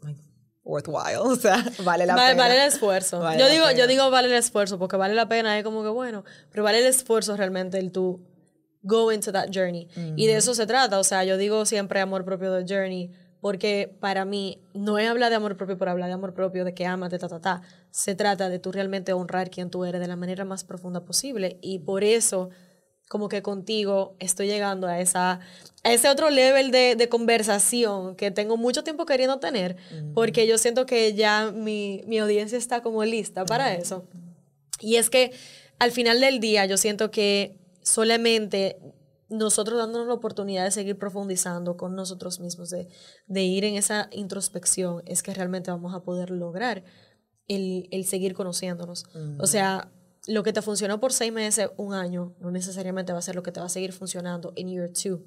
like, 0.03 0.19
worthwhile, 0.63 1.17
o 1.21 1.35
sea, 1.35 1.63
vale 1.83 2.05
la 2.05 2.15
Vale, 2.15 2.33
pena. 2.33 2.43
vale 2.43 2.55
el 2.61 2.67
esfuerzo. 2.67 3.19
Vale 3.19 3.39
yo 3.39 3.49
digo, 3.49 3.65
pena. 3.65 3.79
yo 3.79 3.87
digo 3.87 4.09
vale 4.11 4.27
el 4.27 4.33
esfuerzo 4.35 4.77
porque 4.77 4.95
vale 4.97 5.15
la 5.15 5.27
pena, 5.27 5.57
es 5.57 5.63
como 5.63 5.81
que 5.83 5.89
bueno, 5.89 6.23
pero 6.51 6.63
vale 6.63 6.79
el 6.79 6.85
esfuerzo 6.85 7.35
realmente 7.35 7.79
el 7.79 7.91
tú 7.91 8.21
go 8.83 9.11
into 9.11 9.31
that 9.31 9.49
journey. 9.53 9.87
Y 10.15 10.25
de 10.27 10.37
eso 10.37 10.53
se 10.55 10.65
trata, 10.65 10.99
o 10.99 11.03
sea, 11.03 11.23
yo 11.23 11.37
digo 11.37 11.65
siempre 11.65 11.99
amor 11.99 12.25
propio 12.25 12.51
del 12.51 12.65
journey 12.67 13.11
porque 13.41 13.93
para 13.99 14.23
mí 14.23 14.59
no 14.73 14.99
es 14.99 15.09
hablar 15.09 15.31
de 15.31 15.35
amor 15.35 15.57
propio 15.57 15.77
por 15.77 15.89
hablar 15.89 16.07
de 16.07 16.13
amor 16.13 16.33
propio, 16.33 16.63
de 16.63 16.73
que 16.73 16.85
amate, 16.85 17.17
ta, 17.19 17.27
ta, 17.27 17.41
ta. 17.41 17.61
Se 17.89 18.15
trata 18.15 18.47
de 18.49 18.59
tú 18.59 18.71
realmente 18.71 19.13
honrar 19.13 19.49
quien 19.49 19.69
tú 19.69 19.83
eres 19.83 19.99
de 19.99 20.07
la 20.07 20.15
manera 20.15 20.45
más 20.45 20.63
profunda 20.63 21.03
posible 21.03 21.57
y 21.61 21.79
por 21.79 22.03
eso 22.03 22.49
como 23.09 23.27
que 23.27 23.41
contigo 23.41 24.15
estoy 24.19 24.47
llegando 24.47 24.87
a, 24.87 25.01
esa, 25.01 25.41
a 25.83 25.91
ese 25.91 26.07
otro 26.07 26.29
level 26.29 26.71
de, 26.71 26.95
de 26.95 27.09
conversación 27.09 28.15
que 28.15 28.31
tengo 28.31 28.55
mucho 28.55 28.85
tiempo 28.85 29.05
queriendo 29.05 29.37
tener, 29.39 29.75
porque 30.13 30.47
yo 30.47 30.57
siento 30.57 30.85
que 30.85 31.13
ya 31.13 31.51
mi, 31.51 32.03
mi 32.07 32.19
audiencia 32.19 32.57
está 32.57 32.81
como 32.81 33.03
lista 33.03 33.43
para 33.43 33.73
eso. 33.73 34.05
Y 34.79 34.95
es 34.95 35.09
que 35.09 35.33
al 35.77 35.91
final 35.91 36.21
del 36.21 36.39
día 36.39 36.65
yo 36.65 36.77
siento 36.77 37.11
que 37.11 37.57
solamente 37.81 38.77
nosotros 39.31 39.79
dándonos 39.79 40.07
la 40.07 40.13
oportunidad 40.13 40.65
de 40.65 40.71
seguir 40.71 40.97
profundizando 40.97 41.77
con 41.77 41.95
nosotros 41.95 42.39
mismos, 42.39 42.69
de, 42.69 42.89
de 43.27 43.43
ir 43.43 43.63
en 43.63 43.75
esa 43.75 44.09
introspección, 44.11 45.01
es 45.05 45.23
que 45.23 45.33
realmente 45.33 45.71
vamos 45.71 45.95
a 45.95 46.03
poder 46.03 46.29
lograr 46.29 46.83
el, 47.47 47.87
el 47.91 48.05
seguir 48.05 48.33
conociéndonos. 48.33 49.05
O 49.39 49.47
sea, 49.47 49.91
lo 50.27 50.43
que 50.43 50.53
te 50.53 50.61
funcionó 50.61 50.99
por 50.99 51.13
seis 51.13 51.33
meses, 51.33 51.69
un 51.77 51.93
año, 51.93 52.35
no 52.39 52.51
necesariamente 52.51 53.13
va 53.13 53.19
a 53.19 53.23
ser 53.23 53.35
lo 53.35 53.41
que 53.41 53.51
te 53.51 53.59
va 53.59 53.65
a 53.65 53.69
seguir 53.69 53.93
funcionando 53.93 54.53
en 54.55 54.69
year 54.69 54.91
two. 54.91 55.23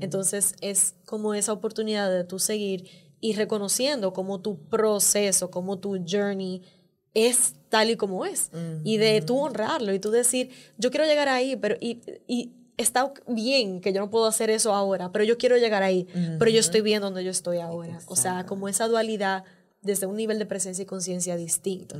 Entonces 0.00 0.54
es 0.60 0.94
como 1.04 1.34
esa 1.34 1.52
oportunidad 1.52 2.10
de 2.10 2.24
tú 2.24 2.38
seguir 2.38 2.88
y 3.20 3.34
reconociendo 3.34 4.12
como 4.12 4.40
tu 4.40 4.68
proceso, 4.68 5.50
como 5.50 5.78
tu 5.78 6.02
journey 6.08 6.62
es 7.14 7.54
tal 7.68 7.90
y 7.90 7.96
como 7.96 8.24
es. 8.24 8.50
Y 8.84 8.96
de 8.96 9.20
tú 9.20 9.38
honrarlo 9.38 9.92
y 9.92 9.98
tú 9.98 10.10
decir, 10.10 10.50
yo 10.78 10.90
quiero 10.90 11.06
llegar 11.06 11.28
ahí, 11.28 11.56
pero 11.56 11.76
y, 11.80 12.00
y 12.26 12.61
está 12.76 13.12
bien 13.26 13.80
que 13.80 13.92
yo 13.92 14.00
no 14.00 14.10
puedo 14.10 14.26
hacer 14.26 14.50
eso 14.50 14.74
ahora, 14.74 15.12
pero 15.12 15.24
yo 15.24 15.38
quiero 15.38 15.56
llegar 15.56 15.82
ahí, 15.82 16.06
pero 16.38 16.50
yo 16.50 16.60
estoy 16.60 16.80
bien 16.80 17.00
donde 17.00 17.24
yo 17.24 17.30
estoy 17.30 17.58
ahora. 17.58 17.98
O 18.06 18.16
sea, 18.16 18.46
como 18.46 18.68
esa 18.68 18.88
dualidad 18.88 19.44
desde 19.82 20.06
un 20.06 20.16
nivel 20.16 20.38
de 20.38 20.46
presencia 20.46 20.82
y 20.82 20.86
conciencia 20.86 21.36
distinto. 21.36 21.96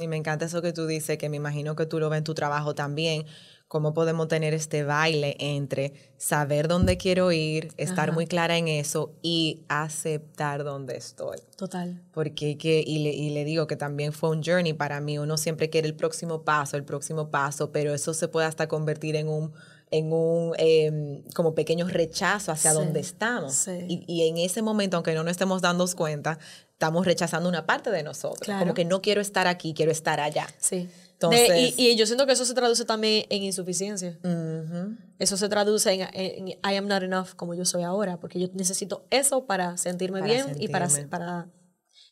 Y 0.00 0.08
me 0.08 0.16
encanta 0.16 0.46
eso 0.46 0.62
que 0.62 0.72
tú 0.72 0.86
dices, 0.86 1.16
que 1.16 1.28
me 1.28 1.36
imagino 1.36 1.76
que 1.76 1.86
tú 1.86 2.00
lo 2.00 2.10
ves 2.10 2.18
en 2.18 2.24
tu 2.24 2.34
trabajo 2.34 2.74
también, 2.74 3.24
cómo 3.68 3.94
podemos 3.94 4.26
tener 4.26 4.52
este 4.52 4.82
baile 4.82 5.36
entre 5.38 5.92
saber 6.16 6.66
dónde 6.66 6.96
quiero 6.96 7.30
ir, 7.30 7.68
estar 7.76 8.08
Ajá. 8.08 8.12
muy 8.12 8.26
clara 8.26 8.58
en 8.58 8.66
eso 8.66 9.12
y 9.22 9.62
aceptar 9.68 10.64
dónde 10.64 10.96
estoy. 10.96 11.38
Total. 11.56 12.02
Porque 12.10 12.58
que, 12.58 12.82
y 12.84 12.98
le, 12.98 13.10
y 13.10 13.30
le 13.30 13.44
digo 13.44 13.68
que 13.68 13.76
también 13.76 14.12
fue 14.12 14.30
un 14.30 14.42
journey 14.42 14.72
para 14.72 15.00
mí, 15.00 15.18
uno 15.18 15.36
siempre 15.36 15.70
quiere 15.70 15.86
el 15.86 15.94
próximo 15.94 16.42
paso, 16.42 16.76
el 16.76 16.84
próximo 16.84 17.30
paso, 17.30 17.70
pero 17.70 17.94
eso 17.94 18.12
se 18.12 18.26
puede 18.26 18.48
hasta 18.48 18.66
convertir 18.66 19.14
en 19.14 19.28
un 19.28 19.52
en 19.90 20.12
un 20.12 20.54
em, 20.58 21.22
como 21.34 21.54
pequeño 21.54 21.86
rechazo 21.88 22.52
hacia 22.52 22.70
Sí, 22.72 22.76
donde 22.76 23.00
estamos. 23.00 23.54
sí. 23.54 23.72
Y, 23.88 24.04
y 24.06 24.28
en 24.28 24.38
ese 24.38 24.62
momento, 24.62 24.96
aunque 24.96 25.14
no 25.14 25.22
nos 25.24 25.32
estemos 25.32 25.60
dando 25.62 25.86
cuenta, 25.96 26.38
estamos 26.72 27.04
rechazando 27.04 27.48
una 27.48 27.66
parte 27.66 27.90
de 27.90 28.02
nosotros. 28.02 28.40
Claro. 28.42 28.60
Como 28.60 28.74
que 28.74 28.84
no 28.84 29.02
quiero 29.02 29.20
estar 29.20 29.46
aquí, 29.46 29.74
quiero 29.74 29.90
estar 29.92 30.20
allá. 30.20 30.46
Sí. 30.58 30.88
Entonces- 31.12 31.48
De- 31.48 31.74
y, 31.82 31.88
y 31.90 31.96
yo 31.96 32.06
siento 32.06 32.24
que 32.26 32.32
eso 32.32 32.44
se 32.46 32.54
traduce 32.54 32.84
también 32.86 33.26
en 33.28 33.42
insuficiencia. 33.42 34.18
Ujú. 34.24 34.96
Eso 35.18 35.36
se 35.36 35.48
traduce 35.48 35.92
en, 35.92 36.00
en- 36.02 36.08
en 36.14 36.48
I 36.48 36.76
am 36.76 36.86
not 36.86 37.02
enough 37.02 37.34
como 37.36 37.54
yo 37.54 37.64
soy 37.66 37.82
ahora, 37.82 38.18
porque 38.18 38.38
yo 38.40 38.48
necesito 38.54 39.04
eso 39.10 39.44
para 39.44 39.76
sentirme 39.76 40.20
Para 40.20 40.32
bien 40.32 40.56
y 40.58 40.68
para, 40.68 40.88
sentirme. 40.88 41.10
para 41.10 41.48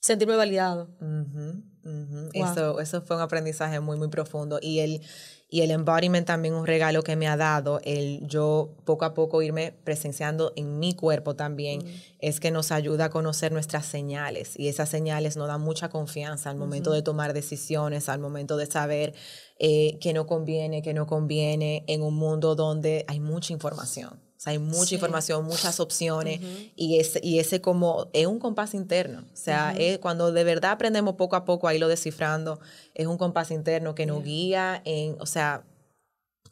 sentirme 0.00 0.36
validado. 0.36 0.90
Ujú, 1.00 1.62
ujú. 1.84 2.30
Wow. 2.34 2.52
Eso, 2.52 2.80
eso 2.80 3.02
fue 3.02 3.16
un 3.16 3.22
aprendizaje 3.22 3.80
muy, 3.80 3.96
muy 3.96 4.08
profundo. 4.08 4.58
Y 4.60 4.80
el, 4.80 5.00
y 5.50 5.62
el 5.62 5.70
embodiment 5.70 6.26
también 6.26 6.54
un 6.54 6.66
regalo 6.66 7.02
que 7.02 7.16
me 7.16 7.26
ha 7.26 7.36
dado, 7.38 7.80
el 7.84 8.20
yo 8.26 8.74
poco 8.84 9.06
a 9.06 9.14
poco 9.14 9.40
irme 9.40 9.72
presenciando 9.72 10.52
en 10.56 10.78
mi 10.78 10.94
cuerpo 10.94 11.36
también, 11.36 11.82
es 12.18 12.38
que 12.38 12.50
nos 12.50 12.70
ayuda 12.70 13.06
a 13.06 13.10
conocer 13.10 13.50
nuestras 13.52 13.86
señales. 13.86 14.58
Y 14.58 14.68
esas 14.68 14.90
señales 14.90 15.38
nos 15.38 15.48
dan 15.48 15.62
mucha 15.62 15.88
confianza 15.88 16.50
al 16.50 16.56
momento 16.56 16.92
de 16.92 17.00
tomar 17.00 17.32
decisiones, 17.32 18.10
al 18.10 18.18
momento 18.18 18.58
de 18.58 18.66
saber 18.66 19.14
eh, 19.58 19.96
qué 20.02 20.12
no 20.12 20.26
conviene, 20.26 20.82
qué 20.82 20.92
no 20.92 21.06
conviene 21.06 21.82
en 21.86 22.02
un 22.02 22.14
mundo 22.14 22.54
donde 22.54 23.06
hay 23.08 23.18
mucha 23.18 23.54
información. 23.54 24.27
O 24.38 24.40
sea, 24.40 24.52
hay 24.52 24.58
mucha 24.60 24.86
Sí. 24.86 24.94
información, 24.94 25.44
muchas 25.44 25.80
opciones 25.80 26.40
y, 26.76 27.00
ese, 27.00 27.18
y 27.24 27.40
ese 27.40 27.60
como 27.60 28.08
es 28.12 28.26
un 28.28 28.38
compás 28.38 28.72
interno. 28.72 29.24
O 29.32 29.36
sea, 29.36 29.74
es 29.76 29.98
cuando 29.98 30.30
de 30.30 30.44
verdad 30.44 30.70
aprendemos 30.70 31.16
poco 31.16 31.34
a 31.34 31.44
poco 31.44 31.66
a 31.66 31.74
irlo 31.74 31.88
descifrando, 31.88 32.60
es 32.94 33.08
un 33.08 33.18
compás 33.18 33.50
interno 33.50 33.96
que 33.96 34.06
nos 34.06 34.22
guía 34.22 34.80
en, 34.84 35.20
o 35.20 35.26
sea, 35.26 35.64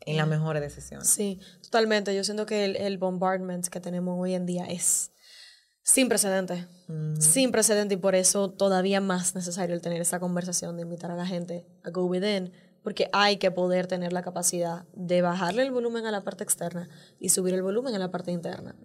en 0.00 0.16
las 0.16 0.26
mejores 0.26 0.60
decisiones. 0.62 1.08
Sí, 1.08 1.38
totalmente. 1.62 2.14
Yo 2.14 2.24
siento 2.24 2.44
que 2.44 2.64
el, 2.64 2.74
el 2.76 2.98
bombardment 2.98 3.68
que 3.68 3.78
tenemos 3.80 4.18
hoy 4.20 4.34
en 4.34 4.46
día 4.46 4.64
es 4.66 5.12
sin 5.84 6.08
precedente. 6.08 6.66
Sin 7.20 7.52
precedente 7.52 7.94
y 7.94 7.98
por 7.98 8.16
eso 8.16 8.50
todavía 8.50 9.00
más 9.00 9.36
necesario 9.36 9.76
el 9.76 9.80
tener 9.80 10.00
esta 10.02 10.18
conversación 10.18 10.74
de 10.76 10.82
invitar 10.82 11.12
a 11.12 11.16
la 11.16 11.26
gente 11.26 11.64
a 11.84 11.90
go 11.90 12.04
within, 12.06 12.52
porque 12.86 13.10
hay 13.12 13.38
que 13.38 13.50
poder 13.50 13.88
tener 13.88 14.12
la 14.12 14.22
capacidad 14.22 14.86
de 14.92 15.20
bajarle 15.20 15.62
el 15.62 15.72
volumen 15.72 16.06
a 16.06 16.12
la 16.12 16.22
parte 16.22 16.44
externa 16.44 16.88
y 17.18 17.30
subir 17.30 17.52
el 17.52 17.62
volumen 17.64 17.92
a 17.96 17.98
la 17.98 18.12
parte 18.12 18.30
interna. 18.30 18.76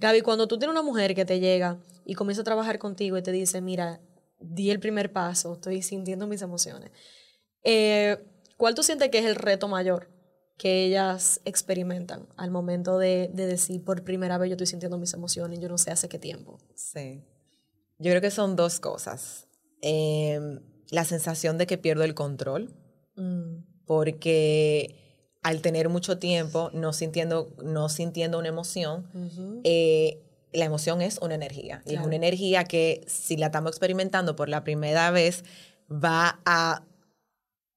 Gaby, 0.00 0.22
cuando 0.22 0.48
tú 0.48 0.58
tienes 0.58 0.72
una 0.72 0.80
mujer 0.80 1.14
que 1.14 1.26
te 1.26 1.38
llega 1.38 1.78
y 2.06 2.14
comienza 2.14 2.40
a 2.40 2.44
trabajar 2.46 2.78
contigo 2.78 3.18
y 3.18 3.22
te 3.22 3.32
dice, 3.32 3.60
mira, 3.60 4.00
di 4.40 4.70
el 4.70 4.80
primer 4.80 5.12
paso, 5.12 5.52
estoy 5.52 5.82
sintiendo 5.82 6.26
mis 6.26 6.40
emociones, 6.40 6.92
eh, 7.62 8.24
¿cuál 8.56 8.74
tú 8.74 8.82
sientes 8.82 9.10
que 9.10 9.18
es 9.18 9.26
el 9.26 9.34
reto 9.34 9.68
mayor 9.68 10.08
que 10.56 10.86
ellas 10.86 11.42
experimentan 11.44 12.26
al 12.38 12.50
momento 12.50 12.96
de, 12.96 13.28
de 13.34 13.44
decir, 13.44 13.84
por 13.84 14.02
primera 14.02 14.38
vez 14.38 14.48
yo 14.48 14.54
estoy 14.54 14.68
sintiendo 14.68 14.96
mis 14.96 15.12
emociones, 15.12 15.60
yo 15.60 15.68
no 15.68 15.76
sé 15.76 15.90
hace 15.90 16.08
qué 16.08 16.18
tiempo? 16.18 16.58
Sí. 16.74 17.22
Yo 17.98 18.12
creo 18.12 18.22
que 18.22 18.30
son 18.30 18.56
dos 18.56 18.80
cosas. 18.80 19.46
Em, 19.82 20.60
la 20.88 21.04
sensación 21.04 21.58
de 21.58 21.66
que 21.66 21.76
pierdo 21.76 22.02
el 22.02 22.14
control, 22.14 22.74
Mm, 23.16 23.64
porque 23.86 24.96
al 25.42 25.62
tener 25.62 25.88
mucho 25.88 26.18
tiempo 26.18 26.70
no 26.72 26.92
sintiendo, 26.92 27.52
no 27.62 27.88
sintiendo 27.88 28.38
una 28.38 28.48
emoción, 28.48 29.06
eh, 29.64 30.22
la 30.52 30.64
emoción 30.64 31.02
es 31.02 31.18
una 31.18 31.34
energía. 31.34 31.82
Y 31.86 31.94
es 31.94 32.00
una 32.00 32.16
energía 32.16 32.64
que 32.64 33.04
si 33.06 33.36
la 33.36 33.46
estamos 33.46 33.70
experimentando 33.70 34.34
por 34.34 34.48
la 34.48 34.64
primera 34.64 35.10
vez, 35.10 35.44
va 35.90 36.40
a 36.44 36.84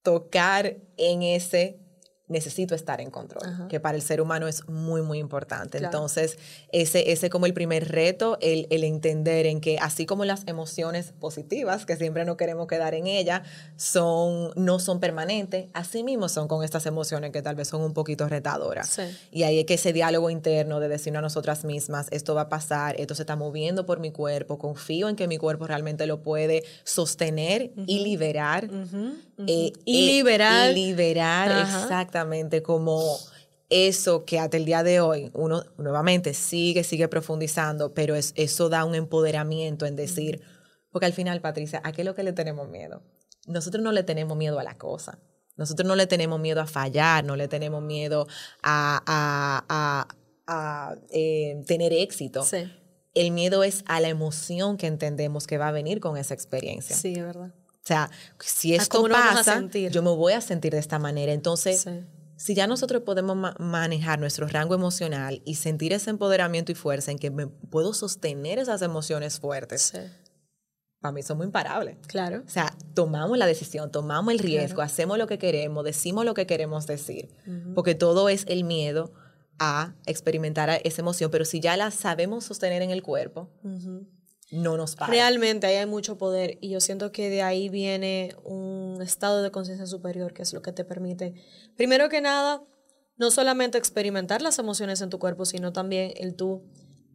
tocar 0.02 0.78
en 0.98 1.22
ese 1.22 1.78
necesito 2.30 2.76
estar 2.76 3.02
en 3.02 3.12
control, 3.12 3.44
Ajá. 3.46 3.68
que 3.68 3.80
para 3.80 3.96
el 3.96 4.02
ser 4.02 4.22
humano 4.22 4.48
es 4.48 4.68
muy, 4.70 5.02
muy 5.02 5.20
importante. 5.20 5.80
Claro. 5.80 5.98
Entonces, 5.98 6.38
ese 6.72 7.12
ese 7.12 7.30
como 7.30 7.46
el 7.46 7.54
primer 7.54 7.90
reto, 7.90 8.38
el, 8.42 8.68
el 8.70 8.84
entender 8.84 9.46
en 9.46 9.62
que 9.62 9.78
así 9.80 10.06
como 10.06 10.26
las 10.26 10.48
emociones 10.48 11.14
positivas, 11.20 11.86
que 11.86 11.98
siempre 11.98 12.26
no 12.26 12.38
queremos 12.38 12.68
quedar 12.68 12.94
en 12.94 13.08
ellas, 13.08 13.42
son, 13.76 14.52
no 14.56 14.80
son 14.80 15.00
permanentes, 15.00 15.68
así 15.74 16.04
mismo 16.04 16.30
son 16.30 16.48
con 16.48 16.64
estas 16.64 16.86
emociones 16.86 17.32
que 17.32 17.42
tal 17.42 17.56
vez 17.56 17.68
son 17.68 17.82
un 17.82 17.94
poquito 17.94 18.28
retadoras. 18.30 18.90
Sí. 18.90 19.04
Y 19.32 19.44
ahí 19.44 19.60
es 19.60 19.66
que 19.66 19.74
ese 19.76 19.94
diálogo 19.94 20.30
interno 20.30 20.80
de 20.80 20.88
decirnos 20.88 21.20
a 21.20 21.22
nosotras 21.22 21.66
mismas, 21.66 22.08
esto 22.12 22.36
va 22.36 22.42
a 22.42 22.50
pasar, 22.50 23.00
esto 23.00 23.16
se 23.16 23.24
está 23.24 23.36
moviendo 23.36 23.86
por 23.86 24.00
mi 24.00 24.12
cuerpo, 24.12 24.58
confío 24.58 25.10
en 25.10 25.16
que 25.16 25.28
mi 25.28 25.38
cuerpo 25.38 25.68
realmente 25.68 26.06
lo 26.06 26.22
puede 26.22 26.64
sostener 26.84 27.72
y 27.88 28.00
liberar. 28.00 28.70
Eh, 29.48 29.74
y 29.86 30.04
eh, 30.04 30.06
liberar. 30.14 30.72
Y 30.72 30.74
liberar 30.74 31.52
Ajá. 31.52 31.82
exactamente 31.84 32.62
como 32.62 33.18
eso 33.70 34.26
que 34.26 34.40
hasta 34.40 34.58
el 34.58 34.66
día 34.66 34.84
de 34.84 35.00
hoy 35.00 35.30
uno 35.34 35.64
nuevamente 35.78 36.34
sigue, 36.34 36.84
sigue 36.84 37.08
profundizando, 37.08 37.94
pero 37.94 38.16
es, 38.16 38.34
eso 38.36 38.68
da 38.70 38.84
un 38.86 38.96
empoderamiento 38.96 39.86
en 39.86 39.96
decir, 39.96 40.42
porque 40.92 41.06
al 41.06 41.14
final, 41.14 41.40
Patricia, 41.42 41.80
¿a 41.84 41.92
qué 41.92 42.02
es 42.02 42.06
lo 42.06 42.16
que 42.16 42.24
le 42.24 42.34
tenemos 42.34 42.68
miedo? 42.68 43.04
Nosotros 43.48 43.84
no 43.84 43.92
le 43.92 44.04
tenemos 44.04 44.36
miedo 44.38 44.60
a 44.60 44.64
la 44.64 44.78
cosa. 44.78 45.20
Nosotros 45.56 45.88
no 45.88 45.96
le 45.96 46.08
tenemos 46.08 46.40
miedo 46.40 46.62
a 46.62 46.68
fallar, 46.68 47.24
no 47.26 47.36
le 47.36 47.48
tenemos 47.48 47.84
miedo 47.84 48.28
a, 48.64 49.02
a- 49.06 49.66
a- 49.70 50.08
a, 50.48 50.96
eh, 51.12 51.62
tener 51.68 51.94
éxito. 51.94 52.44
Sí, 52.44 52.72
El 53.14 53.32
miedo 53.32 53.64
es 53.64 53.84
a 53.86 54.00
la 54.00 54.08
emoción 54.10 54.78
que 54.78 54.88
entendemos 54.88 55.46
que 55.48 55.58
va 55.58 55.68
a 55.68 55.72
venir 55.72 56.00
con 56.00 56.18
esa 56.18 56.34
experiencia. 56.34 56.96
sí, 56.96 57.14
es 57.14 57.24
verdad. 57.24 57.54
O 57.90 57.92
sea, 57.92 58.12
si 58.40 58.74
A 58.74 58.78
esto 58.78 59.04
pasa, 59.10 59.64
yo 59.90 60.04
me 60.04 60.12
voy 60.12 60.34
a 60.34 60.42
sentir 60.42 60.74
de 60.74 60.78
esta 60.78 61.00
manera. 61.00 61.34
Entonces, 61.34 61.82
Sí. 61.82 61.90
si 62.36 62.54
ya 62.54 62.68
nosotros 62.68 63.02
podemos 63.02 63.36
ma- 63.36 63.56
manejar 63.58 64.20
nuestro 64.20 64.48
rango 64.48 64.76
emocional 64.76 65.42
y 65.44 65.56
sentir 65.56 65.92
ese 65.94 66.12
empoderamiento 66.12 66.72
y 66.72 66.76
fuerza 66.76 67.10
en 67.10 67.18
que 67.18 67.32
me 67.32 67.48
puedo 67.48 67.96
sostener 67.96 68.60
esas 68.60 68.84
emociones 68.84 69.40
fuertes, 69.40 69.92
Sí, 69.92 69.98
para 71.02 71.14
mí 71.14 71.24
somos 71.24 71.48
imparables. 71.48 71.98
claro. 72.06 72.44
O 72.46 72.50
sea, 72.50 72.76
tomamos 72.94 73.40
la 73.40 73.48
decisión, 73.48 73.90
tomamos 73.92 74.32
el 74.34 74.38
riesgo, 74.40 74.76
Claro. 74.76 74.86
hacemos 74.86 75.18
lo 75.18 75.26
que 75.26 75.40
queremos, 75.40 75.84
decimos 75.84 76.26
lo 76.26 76.36
que 76.36 76.46
queremos 76.46 76.86
decir, 76.86 77.30
porque 77.74 77.96
todo 77.96 78.30
es 78.30 78.46
el 78.48 78.66
miedo 78.66 79.12
a 79.58 79.96
experimentar 80.06 80.70
esa 80.84 81.02
emoción, 81.02 81.32
pero 81.32 81.44
si 81.44 81.60
ya 81.60 81.76
la 81.76 81.90
sabemos 81.90 82.44
sostener 82.46 82.84
en 82.84 82.92
el 82.92 83.02
cuerpo, 83.02 83.50
Ujú. 83.64 84.06
No 84.52 84.78
nos 84.78 84.96
para. 84.96 85.12
Realmente 85.12 85.68
ahí 85.68 85.76
hay 85.76 85.86
mucho 85.86 86.18
poder 86.18 86.58
y 86.62 86.70
yo 86.70 86.80
siento 86.82 87.12
que 87.12 87.30
de 87.30 87.42
ahí 87.42 87.70
viene 87.70 88.36
un 88.44 89.02
estado 89.02 89.42
de 89.42 89.52
conciencia 89.52 89.86
superior, 89.86 90.34
que 90.34 90.42
es 90.42 90.54
lo 90.54 90.62
que 90.62 90.72
te 90.72 90.86
permite, 90.86 91.34
primero 91.76 92.10
que 92.10 92.22
nada, 92.22 92.64
no 93.18 93.32
solamente 93.32 93.78
experimentar 93.78 94.42
las 94.42 94.60
emociones 94.60 95.02
en 95.02 95.10
tu 95.10 95.20
cuerpo, 95.20 95.46
sino 95.46 95.74
también 95.74 96.14
el 96.18 96.36
tú 96.36 96.64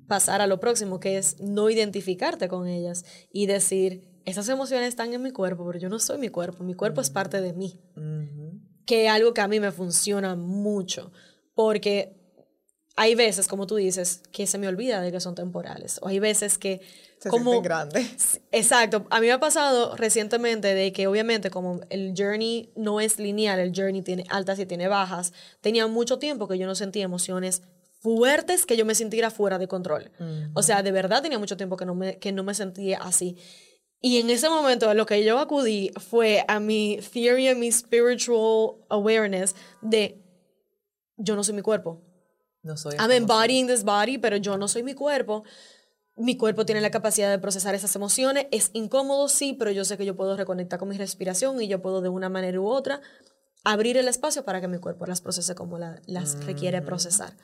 pasar 0.06 0.40
a 0.40 0.46
lo 0.46 0.60
próximo, 0.60 1.00
que 1.00 1.16
es 1.18 1.40
no 1.40 1.70
identificarte 1.70 2.48
con 2.48 2.68
ellas 2.68 3.04
y 3.32 3.46
decir, 3.46 4.02
esas 4.24 4.48
emociones 4.48 4.88
están 4.88 5.12
en 5.12 5.22
mi 5.22 5.30
cuerpo, 5.30 5.66
pero 5.66 5.78
yo 5.78 5.88
no 5.88 5.98
soy 5.98 6.18
mi 6.18 6.28
cuerpo, 6.28 6.62
mi 6.64 6.74
cuerpo 6.74 7.00
es 7.00 7.10
parte 7.10 7.40
de 7.40 7.52
mí. 7.52 7.80
Que 8.86 9.06
es 9.06 9.10
algo 9.10 9.32
que 9.32 9.40
a 9.40 9.48
mí 9.48 9.60
me 9.60 9.72
funciona 9.72 10.36
mucho, 10.36 11.10
porque 11.54 12.23
hay 12.96 13.14
veces, 13.14 13.48
como 13.48 13.66
tú 13.66 13.76
dices, 13.76 14.22
que 14.32 14.46
se 14.46 14.58
me 14.58 14.68
olvida 14.68 15.00
de 15.00 15.10
que 15.10 15.20
son 15.20 15.34
temporales, 15.34 15.98
o 16.02 16.08
hay 16.08 16.18
veces 16.20 16.58
que 16.58 16.80
Se 17.18 17.28
como 17.28 17.60
grandes. 17.60 18.40
Exacto, 18.52 19.06
a 19.10 19.20
mí 19.20 19.26
me 19.26 19.32
ha 19.32 19.40
pasado 19.40 19.96
recientemente 19.96 20.74
de 20.74 20.92
que 20.92 21.06
obviamente 21.06 21.50
como 21.50 21.80
el 21.90 22.14
journey 22.16 22.70
no 22.76 23.00
es 23.00 23.18
lineal, 23.18 23.58
el 23.58 23.72
journey 23.74 24.02
tiene 24.02 24.24
altas 24.28 24.58
y 24.58 24.66
tiene 24.66 24.88
bajas, 24.88 25.32
tenía 25.60 25.86
mucho 25.86 26.18
tiempo 26.18 26.46
que 26.46 26.58
yo 26.58 26.66
no 26.66 26.74
sentía 26.74 27.04
emociones 27.04 27.62
fuertes 28.04 28.66
que 28.66 28.76
yo 28.76 28.84
me 28.84 28.94
sintiera 28.94 29.30
fuera 29.30 29.58
de 29.58 29.66
control. 29.66 30.10
O 30.52 30.62
sea, 30.62 30.82
de 30.82 30.92
verdad 30.92 31.22
tenía 31.22 31.38
mucho 31.38 31.56
tiempo 31.56 31.78
que 31.78 31.86
no 31.86 31.94
me, 31.94 32.18
que 32.18 32.32
no 32.32 32.44
me 32.44 32.52
sentía 32.52 32.98
así. 32.98 33.38
Y 34.02 34.20
en 34.20 34.28
ese 34.28 34.50
momento 34.50 34.92
lo 34.92 35.06
que 35.06 35.24
yo 35.24 35.38
acudí 35.38 35.90
fue 35.96 36.44
a 36.46 36.60
mi 36.60 37.00
theory, 37.14 37.48
a 37.48 37.54
mi 37.54 37.72
spiritual 37.72 38.76
awareness 38.90 39.54
de 39.80 40.22
yo 41.16 41.34
no 41.34 41.42
soy 41.42 41.54
mi 41.54 41.62
cuerpo. 41.62 42.02
No 42.64 42.76
soy 42.76 42.96
I'm 42.98 43.10
embodying 43.12 43.66
this 43.68 43.84
body, 43.84 44.18
pero 44.18 44.36
yo 44.38 44.56
no 44.58 44.66
soy 44.66 44.82
mi 44.82 44.94
cuerpo. 44.94 45.44
Mi 46.16 46.36
cuerpo 46.36 46.64
tiene 46.64 46.80
la 46.80 46.90
capacidad 46.90 47.30
de 47.30 47.38
procesar 47.38 47.74
esas 47.74 47.94
emociones. 47.96 48.46
Es 48.50 48.70
incómodo, 48.72 49.28
sí, 49.28 49.52
pero 49.58 49.70
yo 49.70 49.84
sé 49.84 49.96
que 49.96 50.04
yo 50.04 50.16
puedo 50.16 50.36
reconectar 50.36 50.78
con 50.78 50.88
mi 50.88 50.96
respiración 50.96 51.60
y 51.60 51.68
yo 51.68 51.80
puedo 51.82 52.00
de 52.00 52.08
una 52.08 52.28
manera 52.28 52.60
u 52.60 52.66
otra 52.68 53.00
abrir 53.66 53.96
el 53.96 54.08
espacio 54.08 54.44
para 54.44 54.60
que 54.60 54.68
mi 54.68 54.78
cuerpo 54.78 55.06
las 55.06 55.20
procese 55.22 55.54
como 55.54 55.78
la- 55.78 55.98
las 56.06 56.36
requiere 56.46 56.82
procesar. 56.82 57.34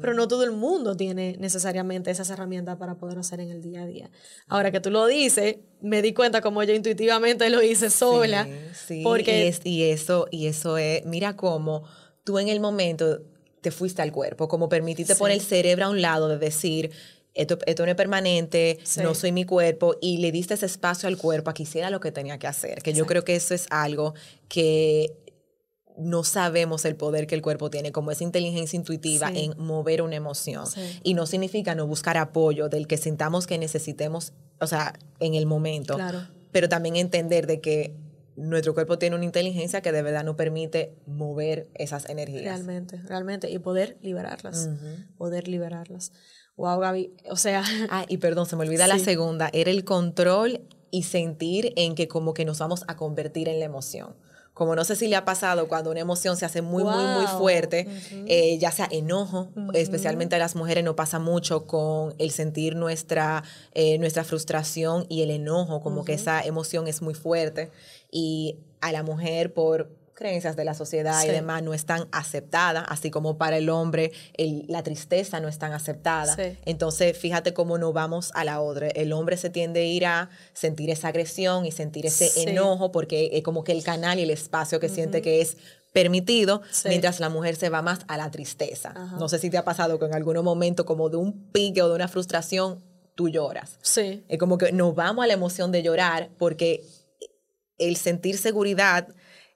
Pero 0.00 0.14
no 0.14 0.28
todo 0.28 0.44
el 0.44 0.52
mundo 0.52 0.96
tiene 0.96 1.36
necesariamente 1.38 2.10
esas 2.12 2.30
herramientas 2.30 2.76
para 2.76 2.94
poder 2.96 3.18
hacer 3.18 3.40
en 3.40 3.50
el 3.50 3.60
día 3.60 3.82
a 3.82 3.86
día. 3.86 4.10
Ahora 4.46 4.70
que 4.70 4.78
tú 4.80 4.90
lo 4.90 5.06
dices, 5.06 5.56
me 5.80 6.00
di 6.00 6.14
cuenta 6.14 6.40
como 6.42 6.62
yo 6.62 6.74
intuitivamente 6.74 7.50
lo 7.50 7.60
hice 7.60 7.90
sola. 7.90 8.44
Sí, 8.44 8.74
sí, 8.86 9.00
porque 9.02 9.48
es- 9.48 9.60
y 9.64 9.82
eso, 9.90 10.28
y 10.30 10.46
eso 10.46 10.78
es, 10.78 11.04
mira 11.06 11.36
cómo 11.36 11.82
tú 12.22 12.38
en 12.38 12.48
el 12.48 12.60
momento 12.60 13.20
te 13.64 13.70
fuiste 13.72 14.02
al 14.02 14.12
cuerpo, 14.12 14.46
como 14.46 14.68
permitiste 14.68 15.14
Sí. 15.14 15.18
poner 15.18 15.36
el 15.38 15.42
cerebro 15.44 15.86
a 15.86 15.88
un 15.90 16.00
lado 16.02 16.28
de 16.28 16.38
decir, 16.38 16.90
esto, 17.34 17.58
esto 17.66 17.84
no 17.84 17.90
es 17.90 17.96
permanente, 17.96 18.78
Sí. 18.84 19.00
no 19.00 19.14
soy 19.14 19.32
mi 19.32 19.44
cuerpo, 19.44 19.96
y 20.00 20.18
le 20.18 20.30
diste 20.30 20.54
ese 20.54 20.66
espacio 20.66 21.08
al 21.08 21.16
cuerpo 21.16 21.50
a 21.50 21.54
que 21.54 21.64
hiciera 21.64 21.90
lo 21.90 21.98
que 21.98 22.12
tenía 22.12 22.38
que 22.38 22.46
hacer, 22.46 22.82
que 22.82 22.92
yo 22.92 23.06
creo 23.06 23.24
que 23.24 23.34
eso 23.34 23.54
es 23.54 23.66
algo 23.70 24.14
que 24.48 25.12
no 25.96 26.24
sabemos 26.24 26.84
el 26.84 26.96
poder 26.96 27.26
que 27.26 27.34
el 27.36 27.42
cuerpo 27.42 27.70
tiene, 27.70 27.90
como 27.92 28.10
esa 28.10 28.24
inteligencia 28.24 28.76
intuitiva 28.76 29.28
Sí. 29.30 29.44
en 29.44 29.54
mover 29.64 30.02
una 30.02 30.16
emoción. 30.16 30.66
Sí. 30.66 30.80
Y 31.04 31.14
no 31.14 31.24
significa 31.26 31.74
no 31.74 31.86
buscar 31.86 32.16
apoyo 32.18 32.68
del 32.68 32.86
que 32.86 32.96
sintamos 32.98 33.46
que 33.46 33.58
necesitemos, 33.58 34.32
o 34.60 34.66
sea, 34.66 34.92
en 35.20 35.34
el 35.34 35.46
momento 35.46 35.94
Claro. 35.94 36.20
pero 36.52 36.68
también 36.68 36.96
entender 36.96 37.46
de 37.46 37.60
que 37.60 37.94
nuestro 38.36 38.74
cuerpo 38.74 38.98
tiene 38.98 39.16
una 39.16 39.24
inteligencia 39.24 39.80
que 39.80 39.92
de 39.92 40.02
verdad 40.02 40.24
nos 40.24 40.36
permite 40.36 40.94
mover 41.06 41.68
esas 41.74 42.08
energías. 42.08 42.44
Realmente, 42.44 43.00
realmente. 43.06 43.50
Y 43.50 43.58
poder 43.58 43.96
liberarlas. 44.02 44.66
Ujú. 44.72 45.04
Poder 45.16 45.48
liberarlas. 45.48 46.12
Wow, 46.56 46.78
Gaby. 46.80 47.12
O 47.30 47.36
sea, 47.36 47.62
Ah, 47.90 48.04
y 48.08 48.18
perdón, 48.18 48.46
se 48.46 48.56
me 48.56 48.64
olvida 48.64 48.86
la 48.86 48.98
Sí. 48.98 49.04
segunda, 49.04 49.50
era 49.52 49.70
el 49.70 49.84
control 49.84 50.60
y 50.90 51.02
sentir 51.04 51.72
en 51.76 51.94
que 51.94 52.06
como 52.08 52.34
que 52.34 52.44
nos 52.44 52.58
vamos 52.60 52.84
a 52.86 52.96
convertir 52.96 53.48
en 53.48 53.58
la 53.58 53.64
emoción. 53.66 54.14
Como 54.52 54.76
no 54.76 54.84
sé 54.84 54.94
si 54.94 55.08
le 55.08 55.16
ha 55.16 55.24
pasado 55.24 55.66
cuando 55.66 55.90
una 55.90 55.98
emoción 55.98 56.36
se 56.36 56.44
hace 56.44 56.62
muy, 56.62 56.84
muy, 56.84 56.92
muy 57.04 57.24
Wow. 57.26 57.38
fuerte, 57.38 57.88
Ujú. 57.88 58.24
eh, 58.28 58.56
ya 58.58 58.70
sea 58.70 58.86
enojo, 58.88 59.48
Ujú. 59.56 59.72
especialmente 59.74 60.36
a 60.36 60.38
las 60.38 60.54
mujeres 60.54 60.84
nos 60.84 60.94
pasa 60.94 61.18
mucho 61.18 61.66
con 61.66 62.14
el 62.18 62.30
sentir 62.30 62.76
nuestra, 62.76 63.42
eh, 63.72 63.98
nuestra 63.98 64.22
frustración 64.22 65.06
y 65.08 65.22
el 65.22 65.32
enojo, 65.32 65.80
como 65.80 66.04
que 66.04 66.12
Ujú. 66.12 66.20
esa 66.22 66.40
emoción 66.42 66.86
es 66.86 67.02
muy 67.02 67.14
fuerte 67.14 67.72
y 68.14 68.60
a 68.80 68.92
la 68.92 69.02
mujer 69.02 69.52
por 69.52 69.90
creencias 70.14 70.54
de 70.54 70.64
la 70.64 70.74
sociedad 70.74 71.20
Sí. 71.20 71.26
y 71.26 71.30
demás 71.32 71.64
no 71.64 71.74
es 71.74 71.86
tan 71.86 72.06
aceptada, 72.12 72.82
así 72.82 73.10
como 73.10 73.36
para 73.36 73.56
el 73.56 73.68
hombre 73.68 74.12
el- 74.34 74.64
la 74.68 74.84
tristeza 74.84 75.40
no 75.40 75.48
es 75.48 75.58
tan 75.58 75.72
aceptada. 75.72 76.36
Sí. 76.36 76.56
Entonces, 76.66 77.18
fíjate 77.18 77.52
cómo 77.52 77.78
no 77.78 77.92
vamos 77.92 78.30
a 78.34 78.44
la 78.44 78.60
otra. 78.60 78.86
El 78.90 79.12
hombre 79.12 79.36
se 79.36 79.50
tiende 79.50 79.80
a 79.80 79.84
ir 79.84 80.06
a 80.06 80.30
sentir 80.52 80.88
esa 80.90 81.08
agresión 81.08 81.66
y 81.66 81.72
sentir 81.72 82.06
ese 82.06 82.28
Sí. 82.28 82.44
enojo 82.46 82.92
porque 82.92 83.30
es 83.32 83.42
como 83.42 83.64
que 83.64 83.72
el 83.72 83.82
canal 83.82 84.20
y 84.20 84.22
el 84.22 84.30
espacio 84.30 84.78
que 84.78 84.88
siente 84.88 85.20
que 85.20 85.40
es 85.40 85.56
permitido, 85.92 86.62
Sí. 86.70 86.88
mientras 86.90 87.18
la 87.18 87.28
mujer 87.28 87.56
se 87.56 87.68
va 87.68 87.82
más 87.82 88.00
a 88.06 88.16
la 88.16 88.30
tristeza. 88.30 88.92
Ajá. 88.94 89.16
No 89.18 89.28
sé 89.28 89.40
si 89.40 89.50
te 89.50 89.58
ha 89.58 89.64
pasado 89.64 89.98
que 89.98 90.04
en 90.06 90.14
algún 90.14 90.36
momento 90.44 90.84
como 90.86 91.08
de 91.08 91.16
un 91.16 91.50
pique 91.50 91.82
o 91.82 91.88
de 91.88 91.94
una 91.96 92.06
frustración, 92.08 92.80
tú 93.16 93.28
lloras. 93.28 93.78
sí. 93.82 94.24
Es 94.28 94.38
como 94.38 94.58
que 94.58 94.70
nos 94.72 94.94
vamos 94.94 95.24
a 95.24 95.26
la 95.26 95.34
emoción 95.34 95.72
de 95.72 95.82
llorar 95.82 96.30
porque 96.38 96.84
el 97.78 97.96
sentir 97.96 98.38
seguridad 98.38 99.08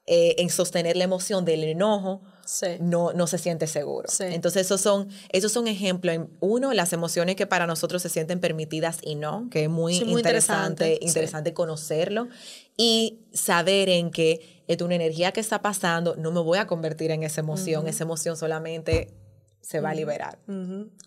eh, 0.07 0.37
en 0.39 0.49
sostener 0.49 0.97
la 0.97 1.05
emoción 1.05 1.45
del 1.45 1.65
enojo 1.65 2.23
Sí. 2.49 2.67
no, 2.81 3.13
no 3.13 3.27
se 3.27 3.37
siente 3.37 3.67
seguro. 3.67 4.09
Sí. 4.09 4.25
Entonces, 4.25 4.63
esos 4.63 4.81
son, 4.81 5.11
esos 5.29 5.53
son 5.53 5.69
ejemplos. 5.69 6.17
Uno, 6.41 6.73
las 6.73 6.95
emociones 6.95 7.37
que 7.37 7.47
para 7.47 7.67
nosotros 7.67 8.01
se 8.01 8.09
sienten 8.09 8.41
permitidas 8.41 9.01
y 9.03 9.17
no, 9.17 9.51
que 9.51 9.65
es 9.65 9.69
muy, 9.69 9.93
Sí, 9.93 10.07
muy 10.07 10.21
interesante, 10.23 10.95
interesante, 10.95 11.07
interesante 11.07 11.53
conocerlo. 11.53 12.29
Y 12.75 13.21
saber 13.35 13.91
en 13.91 14.11
que 14.11 14.65
es 14.67 14.81
una 14.81 14.95
energía 14.95 15.33
que 15.33 15.41
está 15.41 15.61
pasando, 15.61 16.17
no 16.17 16.33
me 16.33 16.41
voy 16.41 16.57
a 16.57 16.67
convertir 16.67 17.11
en 17.11 17.23
esa 17.23 17.43
emoción, 17.43 17.87
esa 17.87 18.05
emoción 18.05 18.35
solamente 18.39 19.13
se 19.61 19.81
va 19.81 19.91
a 19.91 19.95
liberar. 19.95 20.39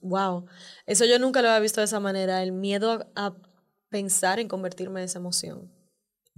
Wow. 0.03 0.45
Eso 0.85 1.05
yo 1.05 1.17
nunca 1.17 1.41
lo 1.41 1.49
había 1.49 1.59
visto 1.61 1.81
de 1.81 1.85
esa 1.85 1.99
manera. 1.99 2.43
El 2.43 2.51
miedo 2.51 3.07
a 3.15 3.35
pensar 3.89 4.39
en 4.39 4.47
convertirme 4.47 4.99
en 4.99 5.05
esa 5.05 5.17
emoción. 5.17 5.71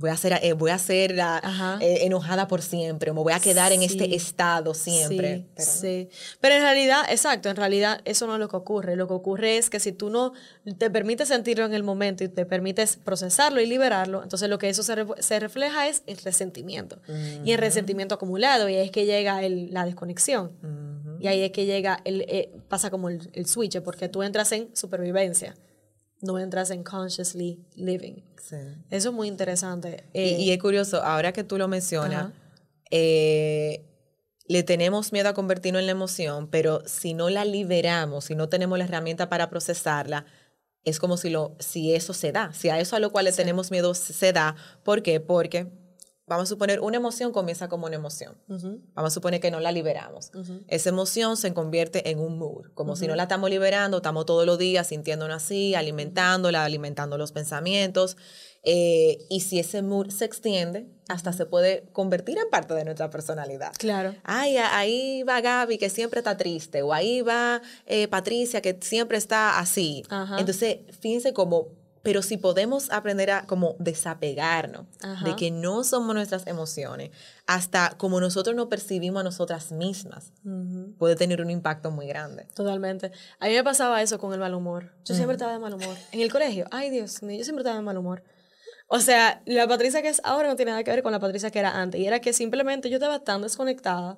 Voy 0.04 0.10
a 0.10 0.18
ser, 0.18 0.38
eh, 0.44 0.52
voy 0.52 0.70
a 0.70 0.78
ser 0.78 1.16
la, 1.16 1.78
eh, 1.80 2.00
enojada 2.02 2.50
por 2.50 2.62
siempre, 2.62 3.10
o 3.12 3.14
me 3.14 3.22
voy 3.22 3.32
a 3.32 3.40
quedar 3.40 3.72
en 3.72 3.80
Sí. 3.80 3.86
este 3.86 4.14
estado 4.16 4.74
siempre. 4.74 5.38
Sí, 5.38 5.46
Pero 5.56 5.66
no. 5.66 5.74
sí. 5.80 6.10
Pero 6.42 6.56
en 6.56 6.62
realidad, 6.62 7.04
exacto, 7.10 7.48
en 7.50 7.56
realidad 7.56 8.02
eso 8.04 8.28
no 8.28 8.34
es 8.34 8.40
lo 8.42 8.50
que 8.50 8.58
ocurre. 8.58 8.98
Lo 8.98 9.08
que 9.08 9.14
ocurre 9.14 9.58
es 9.58 9.70
que 9.70 9.80
si 9.80 9.94
tú 9.94 10.10
no 10.10 10.34
te 10.78 10.90
permites 10.90 11.30
sentirlo 11.30 11.64
en 11.64 11.74
el 11.74 11.84
momento 11.84 12.26
y 12.26 12.28
te 12.28 12.46
permites 12.46 12.98
procesarlo 12.98 13.62
y 13.62 13.66
liberarlo, 13.66 14.24
entonces 14.24 14.50
lo 14.50 14.58
que 14.58 14.68
eso 14.68 14.84
se, 14.84 14.94
re- 14.96 15.06
se 15.24 15.40
refleja 15.40 15.88
es 15.88 16.04
el 16.06 16.18
resentimiento. 16.18 16.98
Y 17.46 17.54
el 17.54 17.58
resentimiento 17.60 18.16
acumulado, 18.16 18.68
y 18.68 18.76
ahí 18.76 18.86
es 18.88 18.92
que 18.92 19.06
llega 19.06 19.42
el- 19.42 19.74
la 19.74 19.86
desconexión. 19.86 20.52
Y 21.22 21.28
ahí 21.28 21.44
es 21.44 21.52
que 21.52 21.66
llega, 21.66 22.02
el, 22.04 22.26
eh, 22.28 22.52
pasa 22.68 22.90
como 22.90 23.08
el, 23.08 23.30
el 23.32 23.46
switch, 23.46 23.80
porque 23.80 24.10
tú 24.10 24.22
entras 24.22 24.52
en 24.52 24.68
supervivencia, 24.76 25.56
no 26.24 26.40
entras 26.40 26.72
en 26.72 26.84
consciously 26.84 27.60
living. 27.76 28.24
Sí. 28.42 28.56
Eso 28.90 29.10
es 29.10 29.16
muy 29.16 29.28
interesante. 29.28 30.06
Y, 30.14 30.20
Eh, 30.20 30.40
y 30.40 30.52
es 30.52 30.58
curioso, 30.58 31.04
ahora 31.04 31.34
que 31.34 31.44
tú 31.44 31.58
lo 31.58 31.68
mencionas, 31.68 32.32
eh, 32.90 33.86
le 34.48 34.64
tenemos 34.64 35.12
miedo 35.12 35.30
a 35.30 35.34
convertirnos 35.34 35.82
en 35.82 35.86
la 35.86 35.92
emoción, 35.92 36.48
pero 36.48 36.82
si 36.86 37.14
no 37.14 37.30
la 37.30 37.46
liberamos, 37.46 38.26
si 38.26 38.36
no 38.36 38.50
tenemos 38.50 38.78
la 38.78 38.86
herramienta 38.86 39.30
para 39.30 39.50
procesarla, 39.50 40.26
es 40.84 41.00
como 41.00 41.18
si, 41.18 41.30
lo, 41.30 41.56
si 41.60 41.94
eso 41.94 42.14
se 42.14 42.32
da, 42.32 42.52
si 42.54 42.70
a 42.70 42.80
eso 42.80 42.96
a 42.96 43.00
lo 43.00 43.10
cual 43.12 43.26
le 43.26 43.32
tenemos 43.32 43.72
miedo 43.72 43.94
se 43.94 44.34
da. 44.34 44.56
¿Por 44.84 45.02
qué? 45.02 45.20
Porque, 45.20 45.68
vamos 46.34 46.50
a 46.50 46.54
suponer, 46.54 46.80
una 46.80 46.98
emoción 46.98 47.32
comienza 47.32 47.70
como 47.70 47.86
una 47.86 47.96
emoción. 47.96 48.36
Vamos 48.48 49.12
a 49.12 49.14
suponer 49.14 49.40
que 49.40 49.52
no 49.52 49.60
la 49.60 49.72
liberamos. 49.72 50.32
Esa 50.68 50.90
emoción 50.90 51.38
se 51.38 51.54
convierte 51.54 52.10
en 52.10 52.20
un 52.20 52.38
mood, 52.38 52.66
como 52.74 52.96
si 52.96 53.08
no 53.08 53.16
la 53.16 53.24
estamos 53.24 53.50
liberando, 53.50 53.98
estamos 53.98 54.26
todos 54.26 54.46
los 54.46 54.58
días 54.58 54.88
sintiéndonos 54.88 55.38
así, 55.44 55.76
alimentándola, 55.76 56.64
alimentando 56.64 57.18
los 57.18 57.32
pensamientos. 57.32 58.18
eh, 58.66 59.18
y 59.30 59.42
si 59.42 59.60
ese 59.60 59.82
mood 59.82 60.10
se 60.10 60.24
extiende, 60.24 60.88
hasta 61.10 61.34
se 61.34 61.46
puede 61.46 61.84
convertir 61.92 62.38
en 62.38 62.50
parte 62.50 62.74
de 62.74 62.86
nuestra 62.86 63.10
personalidad. 63.10 63.74
Claro. 63.78 64.16
Ay, 64.24 64.56
ahí 64.58 65.24
va 65.24 65.42
Gaby 65.42 65.78
que 65.78 65.90
siempre 65.90 66.20
está 66.22 66.38
triste, 66.38 66.82
o 66.82 66.94
ahí 66.94 67.22
va 67.22 67.62
eh, 67.86 68.08
Patricia 68.08 68.62
que 68.62 68.78
siempre 68.82 69.18
está 69.18 69.60
así. 69.60 70.04
Entonces, 70.38 70.78
fíjense 71.02 71.34
como, 71.34 71.68
pero 72.04 72.22
si 72.22 72.38
podemos 72.38 72.92
aprender 72.92 73.32
a 73.32 73.46
como 73.48 73.76
desapegarnos 73.80 74.86
Ajá. 75.02 75.26
de 75.26 75.36
que 75.38 75.52
no 75.52 75.86
somos 75.86 76.14
nuestras 76.14 76.46
emociones, 76.48 77.12
hasta 77.48 77.96
como 77.98 78.20
nosotros 78.20 78.56
nos 78.56 78.68
percibimos 78.68 79.22
a 79.22 79.24
nosotras 79.24 79.72
mismas, 79.72 80.34
puede 81.00 81.16
tener 81.16 81.42
un 81.42 81.50
impacto 81.50 81.92
muy 81.92 82.06
grande. 82.06 82.46
Totalmente. 82.54 83.12
A 83.40 83.48
mí 83.48 83.54
me 83.54 83.64
pasaba 83.64 84.02
eso 84.02 84.20
con 84.20 84.34
el 84.34 84.40
mal 84.40 84.54
humor. 84.54 84.92
Yo 85.06 85.16
siempre 85.16 85.36
estaba 85.36 85.54
de 85.54 85.60
mal 85.60 85.74
humor. 85.74 85.96
En 86.12 86.20
el 86.20 86.32
colegio, 86.32 86.68
ay 86.72 86.90
Dios 86.90 87.24
mío, 87.24 87.38
yo 87.38 87.46
siempre 87.46 87.62
estaba 87.62 87.78
de 87.78 87.84
mal 87.84 87.98
humor. 87.98 88.22
O 88.88 89.00
sea, 89.00 89.42
la 89.46 89.66
Patricia 89.68 90.02
que 90.02 90.10
es 90.10 90.22
ahora 90.26 90.50
no 90.50 90.58
tiene 90.58 90.72
nada 90.72 90.84
que 90.84 90.92
ver 90.92 91.04
con 91.04 91.14
la 91.14 91.20
Patricia 91.20 91.52
que 91.52 91.60
era 91.60 91.82
antes. 91.82 92.02
Y 92.02 92.06
era 92.06 92.20
que 92.20 92.34
simplemente 92.34 92.90
yo 92.90 92.98
estaba 92.98 93.24
tan 93.24 93.42
desconectada 93.42 94.18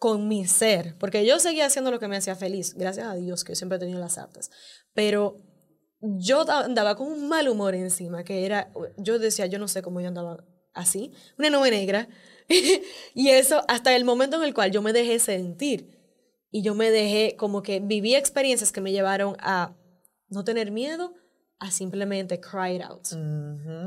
con 0.00 0.26
mi 0.26 0.46
ser. 0.46 0.96
Porque 0.98 1.24
yo 1.24 1.38
seguía 1.38 1.66
haciendo 1.66 1.92
lo 1.92 2.00
que 2.00 2.08
me 2.08 2.16
hacía 2.16 2.34
feliz. 2.34 2.74
Gracias 2.74 3.06
a 3.06 3.14
Dios 3.14 3.44
que 3.44 3.52
yo 3.52 3.56
siempre 3.56 3.76
he 3.76 3.78
tenido 3.78 4.00
las 4.00 4.18
artes. 4.18 4.50
Pero 4.94 5.36
yo 6.00 6.44
da- 6.44 6.64
andaba 6.64 6.96
con 6.96 7.08
un 7.08 7.28
mal 7.28 7.48
humor 7.48 7.74
encima. 7.74 8.24
Que 8.24 8.44
era, 8.44 8.72
yo 8.96 9.18
decía, 9.18 9.46
yo 9.46 9.58
no 9.58 9.68
sé 9.68 9.82
cómo 9.82 10.00
yo 10.00 10.08
andaba 10.08 10.44
así. 10.74 11.12
Una 11.38 11.50
nube 11.50 11.70
negra. 11.70 12.08
y 13.14 13.28
eso 13.28 13.62
hasta 13.68 13.94
el 13.94 14.04
momento 14.04 14.36
en 14.36 14.44
el 14.44 14.54
cual 14.54 14.70
yo 14.70 14.82
me 14.82 14.92
dejé 14.92 15.18
sentir. 15.18 15.96
Y 16.50 16.62
yo 16.62 16.74
me 16.74 16.90
dejé, 16.90 17.36
como 17.36 17.62
que 17.62 17.80
viví 17.80 18.14
experiencias 18.14 18.72
que 18.72 18.80
me 18.80 18.92
llevaron 18.92 19.36
a 19.40 19.76
no 20.28 20.44
tener 20.44 20.70
miedo, 20.70 21.12
a 21.58 21.70
simplemente 21.70 22.40
cry 22.40 22.76
it 22.76 22.82
out, 22.82 23.06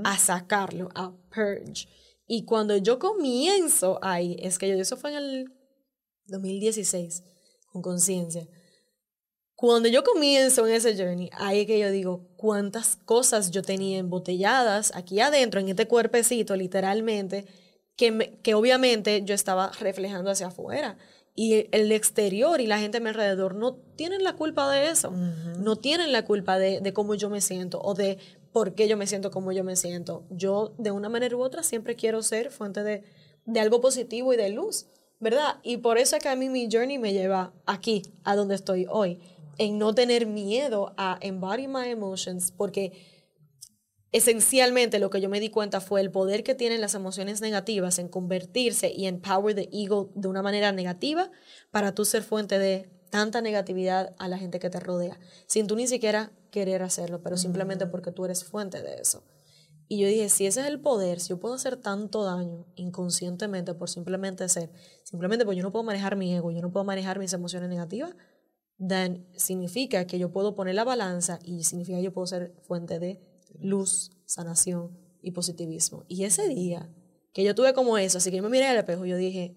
a 0.03 0.17
sacarlo, 0.19 0.89
a 0.93 1.11
purge. 1.33 1.87
Y 2.27 2.45
cuando 2.45 2.77
yo 2.77 2.99
comienzo 2.99 3.97
ahí, 4.03 4.35
es 4.39 4.59
que 4.59 4.69
yo, 4.69 4.75
eso 4.75 4.95
fue 4.95 5.11
en 5.11 5.17
el 5.17 5.45
2016, 6.27 7.23
con 7.71 7.81
conciencia. 7.81 8.47
Cuando 9.61 9.87
yo 9.89 10.03
comienzo 10.03 10.65
en 10.65 10.73
ese 10.73 10.97
journey, 10.97 11.29
ahí 11.33 11.59
es 11.61 11.67
que 11.67 11.77
yo 11.77 11.91
digo 11.91 12.21
cuántas 12.35 12.95
cosas 13.05 13.51
yo 13.51 13.61
tenía 13.61 13.99
embotelladas 13.99 14.91
aquí 14.95 15.19
adentro, 15.19 15.59
en 15.59 15.69
este 15.69 15.87
cuerpecito, 15.87 16.55
literalmente, 16.55 17.45
que, 17.95 18.11
me- 18.11 18.31
que 18.39 18.55
obviamente 18.55 19.21
yo 19.23 19.35
estaba 19.35 19.71
reflejando 19.79 20.31
hacia 20.31 20.47
afuera. 20.47 20.97
Y 21.35 21.67
el 21.71 21.91
exterior 21.91 22.59
y 22.59 22.65
la 22.65 22.79
gente 22.79 22.97
a 22.97 23.01
mi 23.01 23.09
alrededor 23.09 23.53
no 23.53 23.75
tienen 23.95 24.23
la 24.23 24.33
culpa 24.33 24.67
de 24.71 24.89
eso. 24.89 25.11
No 25.59 25.75
tienen 25.75 26.11
la 26.11 26.25
culpa 26.25 26.57
de, 26.57 26.81
de 26.81 26.91
cómo 26.93 27.13
yo 27.13 27.29
me 27.29 27.39
siento 27.39 27.79
o 27.83 27.93
de 27.93 28.17
por 28.51 28.73
qué 28.73 28.87
yo 28.87 28.97
me 28.97 29.05
siento 29.05 29.29
como 29.29 29.51
yo 29.51 29.63
me 29.63 29.75
siento. 29.75 30.23
Yo, 30.31 30.73
de 30.79 30.89
una 30.89 31.07
manera 31.07 31.35
u 31.37 31.41
otra, 31.43 31.61
siempre 31.61 31.95
quiero 31.95 32.23
ser 32.23 32.49
fuente 32.49 32.81
de, 32.81 33.03
de 33.45 33.59
algo 33.59 33.79
positivo 33.79 34.33
y 34.33 34.37
de 34.37 34.49
luz, 34.49 34.87
¿verdad? 35.19 35.57
Y 35.61 35.77
por 35.77 35.99
eso 35.99 36.15
es 36.15 36.23
que 36.23 36.29
a 36.29 36.35
mí 36.35 36.49
mi 36.49 36.67
journey 36.69 36.97
me 36.97 37.13
lleva 37.13 37.53
aquí, 37.67 38.01
a 38.23 38.35
donde 38.35 38.55
estoy 38.55 38.87
hoy, 38.89 39.19
en 39.57 39.77
no 39.77 39.93
tener 39.93 40.25
miedo 40.25 40.93
a 40.97 41.17
embody 41.21 41.67
my 41.67 41.89
emotions, 41.89 42.51
porque 42.51 42.91
esencialmente 44.11 44.99
lo 44.99 45.09
que 45.09 45.21
yo 45.21 45.29
me 45.29 45.39
di 45.39 45.49
cuenta 45.49 45.79
fue 45.79 46.01
el 46.01 46.11
poder 46.11 46.43
que 46.43 46.55
tienen 46.55 46.81
las 46.81 46.95
emociones 46.95 47.41
negativas 47.41 47.97
en 47.99 48.09
convertirse 48.09 48.91
y 48.91 49.07
empower 49.07 49.55
the 49.55 49.69
ego 49.71 50.11
de 50.15 50.27
una 50.27 50.41
manera 50.41 50.71
negativa 50.71 51.31
para 51.71 51.93
tú 51.93 52.05
ser 52.05 52.23
fuente 52.23 52.59
de 52.59 52.89
tanta 53.09 53.41
negatividad 53.41 54.15
a 54.17 54.27
la 54.27 54.37
gente 54.37 54.59
que 54.59 54.69
te 54.69 54.79
rodea, 54.79 55.19
sin 55.45 55.67
tú 55.67 55.75
ni 55.75 55.87
siquiera 55.87 56.31
querer 56.49 56.81
hacerlo, 56.81 57.21
pero 57.21 57.37
simplemente 57.37 57.85
porque 57.87 58.11
tú 58.11 58.25
eres 58.25 58.43
fuente 58.43 58.81
de 58.81 58.95
eso. 58.95 59.23
Y 59.87 59.97
yo 59.97 60.07
dije, 60.07 60.29
si 60.29 60.45
ese 60.45 60.61
es 60.61 60.67
el 60.67 60.79
poder, 60.79 61.19
si 61.19 61.29
yo 61.29 61.39
puedo 61.39 61.53
hacer 61.53 61.75
tanto 61.75 62.23
daño 62.23 62.65
inconscientemente 62.75 63.73
por 63.73 63.89
simplemente 63.89 64.47
ser, 64.47 64.71
simplemente 65.03 65.43
porque 65.43 65.57
yo 65.57 65.63
no 65.63 65.73
puedo 65.73 65.83
manejar 65.83 66.15
mi 66.15 66.33
ego, 66.33 66.49
yo 66.51 66.61
no 66.61 66.71
puedo 66.71 66.85
manejar 66.85 67.19
mis 67.19 67.33
emociones 67.33 67.67
negativas, 67.67 68.15
then 68.85 69.27
significa 69.35 70.05
que 70.05 70.17
yo 70.17 70.31
puedo 70.31 70.55
poner 70.55 70.75
la 70.75 70.83
balanza 70.83 71.39
y 71.43 71.63
significa 71.63 71.97
que 71.97 72.03
yo 72.03 72.13
puedo 72.13 72.27
ser 72.27 72.55
fuente 72.63 72.99
de 72.99 73.21
luz, 73.59 74.11
sanación 74.25 74.97
y 75.21 75.31
positivismo. 75.31 76.03
Y 76.07 76.23
ese 76.23 76.47
día 76.47 76.89
que 77.33 77.43
yo 77.43 77.55
tuve 77.55 77.73
como 77.73 77.97
eso, 77.97 78.17
así 78.17 78.31
que 78.31 78.37
yo 78.37 78.43
me 78.43 78.49
miré 78.49 78.67
al 78.67 78.77
espejo, 78.77 79.05
yo 79.05 79.17
dije, 79.17 79.55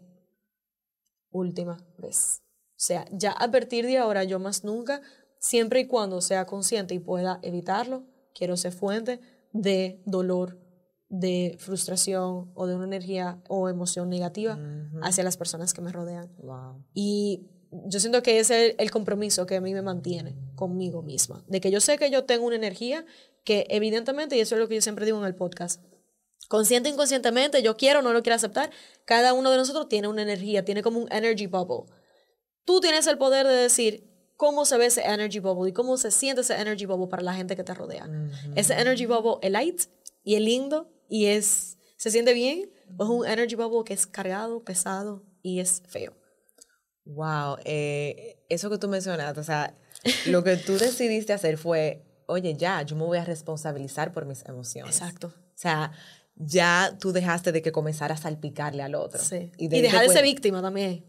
última 1.31 1.79
vez. 1.99 2.43
O 2.71 2.87
sea, 2.87 3.07
ya 3.13 3.33
a 3.33 3.51
partir 3.51 3.87
de 3.87 3.99
ahora, 3.99 4.25
yo 4.25 4.39
más 4.39 4.65
nunca, 4.65 5.01
siempre 5.39 5.81
y 5.81 5.87
cuando 5.87 6.21
sea 6.21 6.47
consciente 6.47 6.95
y 6.95 6.99
pueda 6.99 7.41
evitarlo, 7.43 8.05
quiero 8.35 8.57
ser 8.57 8.73
fuente 8.73 9.21
de 9.53 10.03
dolor, 10.05 10.61
de 11.09 11.57
frustración 11.59 12.51
o 12.55 12.67
de 12.67 12.75
una 12.75 12.85
energía 12.85 13.43
o 13.49 13.69
emoción 13.69 14.11
negativa 14.11 14.59
hacia 15.03 15.25
las 15.25 15.37
personas 15.37 15.73
que 15.73 15.81
me 15.81 15.93
rodean. 15.93 16.35
Wow. 16.39 16.85
Y 16.93 17.54
yo 17.87 18.01
siento 18.01 18.23
que 18.23 18.39
ese 18.39 18.67
es 18.67 18.75
el 18.79 18.91
compromiso 18.91 19.47
que 19.47 19.57
a 19.57 19.61
mí 19.61 19.75
me 19.75 19.83
mantiene 19.83 20.35
conmigo 20.55 21.03
misma. 21.03 21.45
De 21.49 21.61
que 21.61 21.71
yo 21.71 21.81
sé 21.81 21.99
que 21.99 22.11
yo 22.11 22.25
tengo 22.25 22.47
una 22.47 22.57
energía 22.57 23.05
que 23.45 23.67
evidentemente, 23.71 24.37
y 24.37 24.41
eso 24.41 24.55
es 24.55 24.61
lo 24.61 24.69
que 24.69 24.77
yo 24.77 24.81
siempre 24.81 25.05
digo 25.05 25.19
en 25.19 25.25
el 25.25 25.35
podcast, 25.35 25.83
consciente 26.49 26.89
e 26.89 26.93
inconscientemente, 26.93 27.63
yo 27.63 27.77
quiero 27.77 28.01
o 28.01 28.03
no 28.03 28.13
lo 28.13 28.23
quiero 28.23 28.37
aceptar, 28.37 28.71
cada 29.05 29.33
uno 29.33 29.51
de 29.51 29.57
nosotros 29.57 29.89
tiene 29.89 30.09
una 30.09 30.23
energía, 30.23 30.65
tiene 30.65 30.83
como 30.83 31.01
un 31.01 31.13
energy 31.13 31.47
bubble. 31.47 31.93
Tú 32.65 32.81
tienes 32.81 33.07
el 33.07 33.19
poder 33.19 33.47
de 33.47 33.55
decir 33.55 34.11
cómo 34.37 34.65
se 34.65 34.79
ve 34.79 34.87
ese 34.87 35.03
energy 35.03 35.39
bubble 35.39 35.71
y 35.71 35.73
cómo 35.73 35.97
se 35.97 36.11
siente 36.11 36.41
ese 36.41 36.55
energy 36.55 36.87
bubble 36.87 37.09
para 37.09 37.23
la 37.23 37.35
gente 37.35 37.57
que 37.57 37.65
te 37.65 37.75
rodea. 37.75 38.09
Ese 38.57 38.75
energy 38.75 39.07
bubble 39.07 39.39
es 39.43 39.51
light 39.51 39.83
y 40.23 40.37
es 40.37 40.41
lindo 40.41 40.91
y 41.09 41.27
es 41.27 41.79
se 41.97 42.11
siente 42.11 42.35
bien, 42.35 42.71
o 42.99 43.05
es 43.05 43.11
un 43.11 43.27
energy 43.27 43.55
bubble 43.55 43.85
que 43.85 43.95
es 43.95 44.07
cargado, 44.07 44.63
pesado 44.63 45.23
y 45.43 45.61
es 45.61 45.83
feo. 45.87 46.15
Wow, 47.07 47.57
eh, 47.65 48.39
eso 48.49 48.71
que 48.71 48.79
tú 48.79 48.89
mencionaste, 48.89 49.39
o 49.41 49.45
sea, 49.45 49.77
lo 50.27 50.43
que 50.43 50.57
tú 50.57 50.79
decidiste 50.79 51.33
hacer 51.33 51.59
fue, 51.59 52.03
oye, 52.27 52.55
ya, 52.55 52.83
yo 52.83 52.97
me 52.97 53.05
voy 53.05 53.19
a 53.19 53.25
responsabilizar 53.25 54.13
por 54.13 54.25
mis 54.27 54.45
emociones. 54.47 54.97
Exacto. 54.97 55.29
O 55.29 55.57
sea, 55.59 55.93
ya 56.37 56.97
tú 56.99 57.13
dejaste 57.13 57.53
de 57.53 57.63
que 57.63 57.73
comenzara 57.73 58.15
a 58.15 58.19
salpicarle 58.19 58.83
al 58.83 58.95
otro. 58.95 59.23
Sí. 59.23 59.53
Y, 59.59 59.67
Y, 59.67 59.69
de- 59.69 59.83
dejar 59.83 60.07
de 60.07 60.13
ser 60.13 60.25
víctima 60.25 60.63
también. 60.63 61.05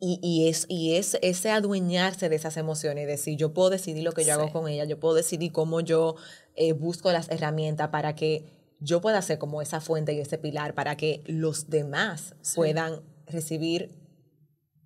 Y, 0.00 0.20
y, 0.22 0.48
es, 0.48 0.64
y 0.68 0.94
es 0.94 1.18
ese 1.22 1.50
adueñarse 1.50 2.28
de 2.28 2.36
esas 2.36 2.56
emociones 2.56 3.02
y 3.02 3.06
decir, 3.06 3.36
yo 3.36 3.52
puedo 3.52 3.70
decidir 3.70 4.04
lo 4.04 4.12
que 4.12 4.24
yo 4.24 4.34
hago 4.34 4.52
con 4.52 4.68
ella, 4.68 4.84
yo 4.84 5.00
puedo 5.00 5.14
decidir 5.14 5.50
cómo 5.50 5.80
yo 5.80 6.14
eh, 6.54 6.72
busco 6.72 7.10
las 7.10 7.28
herramientas 7.30 7.88
para 7.88 8.14
que 8.14 8.44
yo 8.78 9.00
pueda 9.00 9.20
ser 9.22 9.38
como 9.38 9.60
esa 9.60 9.80
fuente 9.80 10.12
y 10.12 10.20
ese 10.20 10.38
pilar 10.38 10.74
para 10.74 10.96
que 10.96 11.24
los 11.26 11.68
demás 11.68 12.36
Sí. 12.42 12.54
puedan 12.54 13.02
recibir 13.26 13.97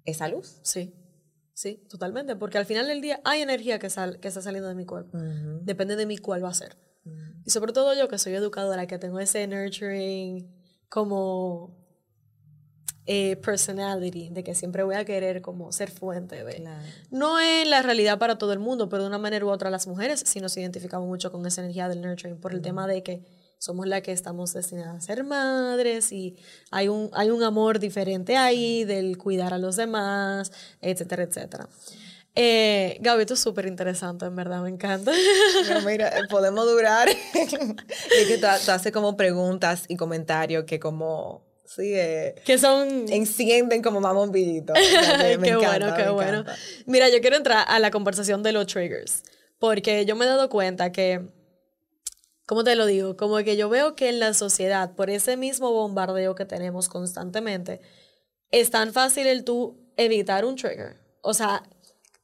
esa 0.05 0.29
luz. 0.29 0.59
Sí. 0.63 0.95
Sí, 1.55 1.85
totalmente. 1.89 2.37
Porque 2.37 2.59
al 2.59 2.67
final 2.67 2.89
del 2.89 3.01
día 3.01 3.21
hay 3.25 3.43
energía 3.43 3.79
que, 3.79 3.91
sal, 3.91 4.19
que 4.21 4.29
está 4.29 4.43
saliendo 4.43 4.69
de 4.69 4.75
mi 4.75 4.87
cuerpo. 4.87 5.19
Depende 5.63 5.97
de 5.97 6.07
mí 6.07 6.19
cuál 6.19 6.45
va 6.45 6.49
a 6.49 6.55
ser. 6.55 6.77
Y 7.45 7.51
sobre 7.51 7.73
todo 7.73 7.95
yo 7.95 8.09
que 8.09 8.19
soy 8.19 8.35
educadora, 8.35 8.87
que 8.87 8.99
tengo 8.99 9.19
ese 9.19 9.47
nurturing 9.47 10.49
como 10.89 11.77
eh, 13.07 13.37
personality, 13.37 14.31
de 14.31 14.45
que 14.45 14.55
siempre 14.55 14.85
voy 14.85 14.95
a 14.95 15.05
querer 15.05 15.43
como 15.43 15.73
ser 15.73 15.91
fuente 15.91 16.45
de... 16.45 16.69
No 17.11 17.41
es 17.41 17.69
la 17.69 17.83
realidad 17.83 18.19
para 18.19 18.39
todo 18.39 18.53
el 18.53 18.61
mundo, 18.61 18.89
pero 18.89 19.03
de 19.03 19.09
una 19.09 19.19
manera 19.19 19.45
u 19.45 19.49
otra 19.49 19.71
las 19.71 19.87
mujeres 19.89 20.23
sí 20.25 20.41
nos 20.41 20.57
identificamos 20.57 21.09
mucho 21.09 21.33
con 21.33 21.45
esa 21.45 21.63
energía 21.63 21.89
del 21.89 22.01
nurturing 22.01 22.39
por 22.39 22.53
el 22.53 22.63
tema 22.63 22.87
de 22.87 23.03
que 23.03 23.25
somos 23.63 23.87
las 23.87 24.03
que 24.03 24.11
estamos 24.11 24.53
destinadas 24.55 24.97
a 24.97 25.01
ser 25.01 25.23
madres 25.23 26.11
y 26.11 26.37
hay 26.73 26.89
un, 26.89 27.11
hay 27.13 27.31
un 27.31 27.45
amor 27.45 27.79
diferente 27.79 28.37
ahí 28.37 28.83
del 28.83 29.17
cuidar 29.17 29.55
a 29.55 29.59
los 29.59 29.77
demás, 29.77 30.51
etcétera, 30.81 31.23
etcétera. 31.23 31.69
Eh, 32.35 32.99
Gaby, 33.01 33.21
esto 33.21 33.35
es 33.35 33.41
súper 33.41 33.67
interesante, 33.67 34.25
en 34.25 34.35
verdad, 34.35 34.63
me 34.63 34.69
encanta. 34.69 35.13
mira, 35.87 36.11
podemos 36.29 36.67
durar. 36.67 37.09
es 37.35 38.27
que 38.27 38.39
tú, 38.39 38.47
haces 38.47 38.91
como 38.91 39.17
preguntas 39.17 39.85
y 39.87 39.95
comentarios 39.97 40.65
que 40.65 40.81
como 40.81 41.45
Sí, 41.65 41.93
eh, 41.95 42.35
que 42.45 42.59
son... 42.59 43.07
Encienden 43.11 43.81
como 43.81 44.01
más 44.01 44.13
bombillitos. 44.13 44.77
qué 45.41 45.55
bueno, 45.55 45.95
qué 45.95 46.09
bueno. 46.09 46.45
Mira, 46.87 47.09
yo 47.11 47.21
quiero 47.21 47.37
entrar 47.37 47.65
a 47.69 47.79
la 47.79 47.93
conversación 47.93 48.43
de 48.43 48.51
los 48.51 48.67
triggers, 48.67 49.23
porque 49.61 50.05
yo 50.05 50.17
me 50.17 50.25
he 50.25 50.29
dado 50.29 50.49
cuenta 50.49 50.91
que, 50.91 51.23
¿cómo 52.53 52.65
te 52.65 52.77
lo 52.77 52.85
digo? 52.85 53.17
Como 53.17 53.39
que 53.39 53.57
yo 53.57 53.71
veo 53.71 53.95
que 53.95 54.11
en 54.11 54.21
la 54.21 54.35
sociedad, 54.35 54.95
por 54.95 55.09
ese 55.09 55.39
mismo 55.39 55.73
bombardeo 55.73 56.35
que 56.35 56.45
tenemos 56.45 56.91
constantemente, 56.91 57.81
es 58.51 58.71
tan 58.71 58.93
fácil 58.93 59.27
el 59.27 59.43
tú 59.43 59.79
evitar 59.97 60.45
un 60.45 60.57
trigger. 60.57 60.99
O 61.23 61.33
sea, 61.33 61.63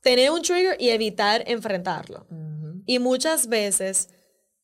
tener 0.03 0.31
un 0.31 0.43
trigger 0.43 0.77
y 0.79 0.91
evitar 0.91 1.45
enfrentarlo. 1.47 2.27
Y 2.85 2.99
muchas 2.99 3.47
veces 3.47 4.11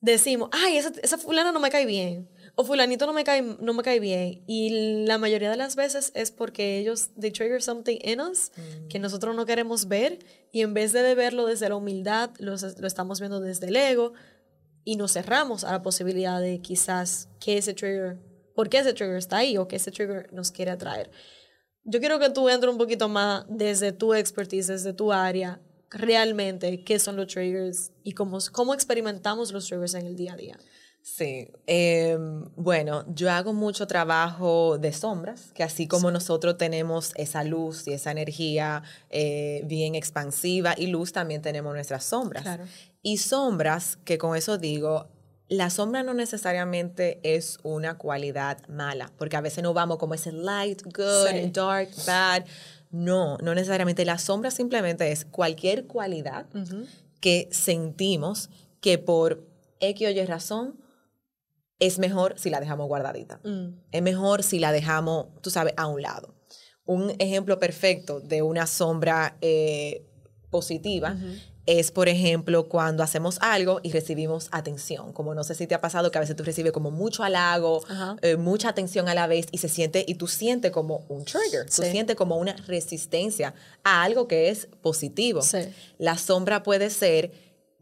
decimos, 0.02 0.50
ay, 0.52 0.76
esa, 0.76 0.92
esa 1.02 1.16
fulana 1.16 1.50
no 1.50 1.60
me 1.60 1.70
cae 1.70 1.86
bien 1.86 2.28
o 2.56 2.64
fulanito 2.64 3.06
no 3.06 3.14
me 3.14 3.24
cae, 3.24 3.40
no 3.40 3.72
me 3.72 3.82
cae 3.82 4.00
bien. 4.00 4.44
Y 4.46 5.06
la 5.06 5.16
mayoría 5.16 5.50
de 5.50 5.56
las 5.56 5.76
veces 5.76 6.12
es 6.14 6.30
porque 6.30 6.78
ellos, 6.78 7.08
they 7.18 7.30
trigger 7.30 7.62
something 7.62 7.96
in 8.02 8.20
us 8.20 8.52
mm. 8.54 8.88
que 8.88 8.98
nosotros 8.98 9.34
no 9.34 9.46
queremos 9.46 9.88
ver 9.88 10.18
y 10.52 10.60
en 10.60 10.74
vez 10.74 10.92
de 10.92 11.14
verlo 11.14 11.46
desde 11.46 11.70
la 11.70 11.76
humildad, 11.76 12.32
lo, 12.38 12.52
lo 12.52 12.86
estamos 12.86 13.18
viendo 13.18 13.40
desde 13.40 13.68
el 13.68 13.76
ego 13.76 14.12
y 14.84 14.96
nos 14.96 15.12
cerramos 15.12 15.64
a 15.64 15.72
la 15.72 15.82
posibilidad 15.82 16.40
de 16.40 16.60
quizás 16.60 17.28
que 17.40 17.58
ese 17.58 17.74
trigger, 17.74 18.18
por 18.54 18.68
qué 18.68 18.78
ese 18.78 18.92
trigger 18.92 19.16
está 19.16 19.38
ahí 19.38 19.56
o 19.56 19.66
que 19.66 19.76
ese 19.76 19.90
trigger 19.90 20.32
nos 20.32 20.50
quiere 20.50 20.70
atraer. 20.70 21.10
Yo 21.84 22.00
quiero 22.00 22.18
que 22.18 22.30
tú 22.30 22.48
entres 22.48 22.72
un 22.72 22.78
poquito 22.78 23.08
más 23.08 23.44
desde 23.48 23.92
tu 23.92 24.14
expertise, 24.14 24.68
desde 24.68 24.92
tu 24.92 25.12
área, 25.12 25.60
realmente 25.90 26.82
qué 26.82 26.98
son 26.98 27.16
los 27.16 27.28
triggers 27.28 27.92
y 28.02 28.12
cómo, 28.12 28.38
cómo 28.52 28.74
experimentamos 28.74 29.52
los 29.52 29.66
triggers 29.66 29.94
en 29.94 30.06
el 30.06 30.16
día 30.16 30.34
a 30.34 30.36
día. 30.36 30.58
Sí, 31.06 31.50
em, 31.66 32.48
bueno, 32.56 33.04
yo 33.14 33.30
hago 33.30 33.52
mucho 33.52 33.86
trabajo 33.86 34.78
de 34.78 34.90
sombras, 34.94 35.52
que 35.52 35.62
así 35.62 35.86
como 35.86 36.10
nosotros 36.10 36.56
tenemos 36.56 37.12
esa 37.16 37.44
luz 37.44 37.86
y 37.86 37.92
esa 37.92 38.10
energía 38.10 38.82
eh, 39.10 39.60
bien 39.66 39.96
expansiva 39.96 40.74
y 40.78 40.86
luz, 40.86 41.12
también 41.12 41.42
tenemos 41.42 41.74
nuestras 41.74 42.04
sombras. 42.04 42.58
Y 43.02 43.18
sombras, 43.18 43.98
que 44.06 44.16
con 44.16 44.34
eso 44.34 44.56
digo, 44.56 45.08
la 45.46 45.68
sombra 45.68 46.02
no 46.02 46.14
necesariamente 46.14 47.20
es 47.22 47.58
una 47.62 47.98
cualidad 47.98 48.66
mala, 48.68 49.12
porque 49.18 49.36
a 49.36 49.42
veces 49.42 49.62
no 49.62 49.74
vamos 49.74 49.98
como 49.98 50.14
ese 50.14 50.32
light, 50.32 50.80
good, 50.84 51.52
dark, 51.52 51.90
bad. 52.06 52.46
No, 52.90 53.36
no 53.42 53.54
necesariamente. 53.54 54.06
La 54.06 54.16
sombra 54.16 54.50
simplemente 54.50 55.12
es 55.12 55.26
cualquier 55.26 55.86
cualidad 55.86 56.46
que 57.20 57.46
sentimos 57.52 58.48
que 58.80 58.96
por 58.96 59.46
X 59.80 60.08
o 60.08 60.10
Y 60.10 60.24
razón 60.24 60.82
es 61.86 61.98
mejor 61.98 62.34
si 62.38 62.50
la 62.50 62.60
dejamos 62.60 62.88
guardadita. 62.88 63.40
Mm. 63.44 63.80
Es 63.92 64.02
mejor 64.02 64.42
si 64.42 64.58
la 64.58 64.72
dejamos, 64.72 65.26
tú 65.42 65.50
sabes, 65.50 65.74
a 65.76 65.86
un 65.86 66.00
lado. 66.00 66.34
Un 66.86 67.14
ejemplo 67.18 67.58
perfecto 67.58 68.20
de 68.20 68.42
una 68.42 68.66
sombra 68.66 69.36
eh, 69.40 70.06
positiva 70.50 71.16
es, 71.66 71.90
por 71.90 72.08
ejemplo, 72.08 72.68
cuando 72.68 73.02
hacemos 73.02 73.38
algo 73.40 73.80
y 73.82 73.90
recibimos 73.90 74.48
atención. 74.50 75.12
Como 75.12 75.34
no 75.34 75.44
sé 75.44 75.54
si 75.54 75.66
te 75.66 75.74
ha 75.74 75.80
pasado 75.80 76.10
que 76.10 76.18
a 76.18 76.20
veces 76.20 76.36
tú 76.36 76.42
recibes 76.42 76.72
como 76.72 76.90
mucho 76.90 77.22
halago, 77.24 77.82
eh, 78.20 78.36
mucha 78.36 78.68
atención 78.68 79.08
a 79.08 79.14
la 79.14 79.26
vez 79.26 79.46
y 79.50 79.58
se 79.58 79.68
siente, 79.68 80.04
y 80.06 80.16
tú 80.16 80.26
sientes 80.26 80.70
como 80.72 81.04
un 81.08 81.24
trigger, 81.24 81.64
tú 81.66 81.82
sientes 81.82 82.16
como 82.16 82.36
una 82.36 82.54
resistencia 82.66 83.54
a 83.82 84.02
algo 84.02 84.28
que 84.28 84.50
es 84.50 84.68
positivo. 84.82 85.40
La 85.98 86.18
sombra 86.18 86.62
puede 86.62 86.90
ser 86.90 87.32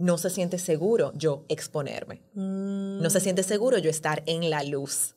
no 0.02 0.18
se 0.18 0.30
siente 0.30 0.58
seguro 0.58 1.12
yo 1.14 1.44
exponerme. 1.48 2.22
No 2.34 3.08
se 3.08 3.20
siente 3.20 3.44
seguro 3.44 3.78
yo 3.78 3.88
estar 3.88 4.24
en 4.26 4.50
la 4.50 4.64
luz 4.64 5.14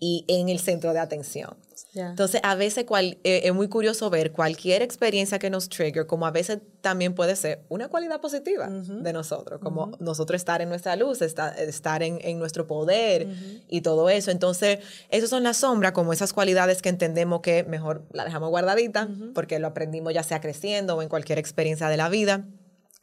y 0.00 0.26
en 0.28 0.50
el 0.50 0.58
centro 0.58 0.92
de 0.92 0.98
atención. 0.98 1.56
Entonces, 1.94 2.40
a 2.44 2.54
veces 2.54 2.84
cual, 2.84 3.18
eh, 3.24 3.42
es 3.44 3.54
muy 3.54 3.68
curioso 3.68 4.10
ver 4.10 4.32
cualquier 4.32 4.82
experiencia 4.82 5.38
que 5.38 5.48
nos 5.48 5.70
trigger, 5.70 6.06
como 6.06 6.26
a 6.26 6.30
veces 6.30 6.58
también 6.82 7.14
puede 7.14 7.36
ser 7.36 7.62
una 7.70 7.88
cualidad 7.88 8.20
positiva 8.20 8.68
de 8.68 9.12
nosotros, 9.12 9.60
como 9.60 9.92
nosotros 9.98 10.40
estar 10.40 10.60
en 10.60 10.68
nuestra 10.68 10.94
luz, 10.96 11.22
estar, 11.22 12.02
en, 12.02 12.38
nuestro 12.38 12.66
poder 12.66 13.28
y 13.68 13.80
todo 13.80 14.10
eso. 14.10 14.30
Entonces, 14.30 14.80
esas 15.08 15.30
son 15.30 15.42
las 15.42 15.58
sombras, 15.58 15.92
como 15.92 16.12
esas 16.12 16.34
cualidades 16.34 16.82
que 16.82 16.90
entendemos 16.90 17.40
que 17.40 17.64
mejor 17.64 18.02
la 18.12 18.24
dejamos 18.24 18.50
guardadita, 18.50 19.08
porque 19.34 19.58
lo 19.58 19.68
aprendimos 19.68 20.12
ya 20.12 20.22
sea 20.22 20.42
creciendo 20.42 20.96
o 20.96 21.02
en 21.02 21.08
cualquier 21.08 21.38
experiencia 21.38 21.88
de 21.88 21.96
la 21.96 22.10
vida. 22.10 22.44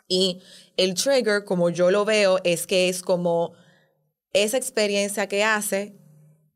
Y 0.10 0.42
el 0.76 0.96
trigger, 0.96 1.46
como 1.46 1.70
yo 1.70 1.92
lo 1.92 2.04
veo, 2.04 2.40
es 2.44 2.68
que 2.68 2.90
es 2.90 3.02
como 3.02 3.54
esa 4.34 4.58
experiencia 4.58 5.28
que 5.28 5.44
hace 5.46 5.96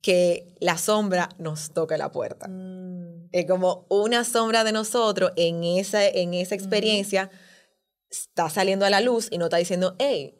que 0.01 0.53
la 0.59 0.77
sombra 0.77 1.29
nos 1.37 1.71
toque 1.71 1.97
la 1.97 2.11
puerta. 2.11 2.47
Mm. 2.49 3.29
Es 3.31 3.45
como 3.45 3.85
una 3.89 4.25
sombra 4.25 4.63
de 4.65 4.73
nosotros 4.73 5.31
en 5.37 5.63
esa, 5.63 6.05
en 6.05 6.33
esa 6.33 6.55
experiencia 6.55 7.31
está 8.09 8.49
saliendo 8.49 8.85
a 8.85 8.89
la 8.89 9.01
luz 9.01 9.27
y 9.31 9.37
no 9.37 9.45
está 9.45 9.57
diciendo, 9.57 9.95
hey, 9.97 10.35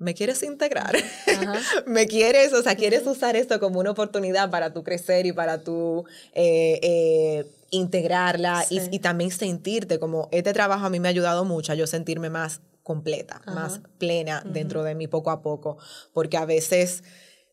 me 0.00 0.14
quieres 0.14 0.42
integrar, 0.42 0.96
me 1.86 2.06
quieres, 2.06 2.54
o 2.54 2.62
sea, 2.62 2.74
quieres 2.74 3.06
usar 3.06 3.36
esto 3.36 3.60
como 3.60 3.78
una 3.80 3.90
oportunidad 3.90 4.50
para 4.50 4.72
tu 4.72 4.82
crecer 4.82 5.26
y 5.26 5.32
para 5.32 5.62
tu 5.62 6.04
eh, 6.32 6.80
eh, 6.82 7.46
integrarla 7.68 8.64
y, 8.70 8.98
también 8.98 9.30
sentirte 9.30 10.00
como 10.00 10.28
este 10.32 10.54
trabajo 10.54 10.86
a 10.86 10.90
mí 10.90 10.98
me 10.98 11.08
ha 11.08 11.10
ayudado 11.10 11.44
mucho 11.44 11.72
a 11.72 11.74
yo 11.74 11.86
sentirme 11.86 12.30
más 12.30 12.62
completa, 12.82 13.42
más 13.46 13.82
plena 13.98 14.42
dentro 14.44 14.82
de 14.82 14.94
mí 14.94 15.06
poco 15.06 15.30
a 15.30 15.42
poco, 15.42 15.76
porque 16.14 16.38
a 16.38 16.46
veces 16.46 17.04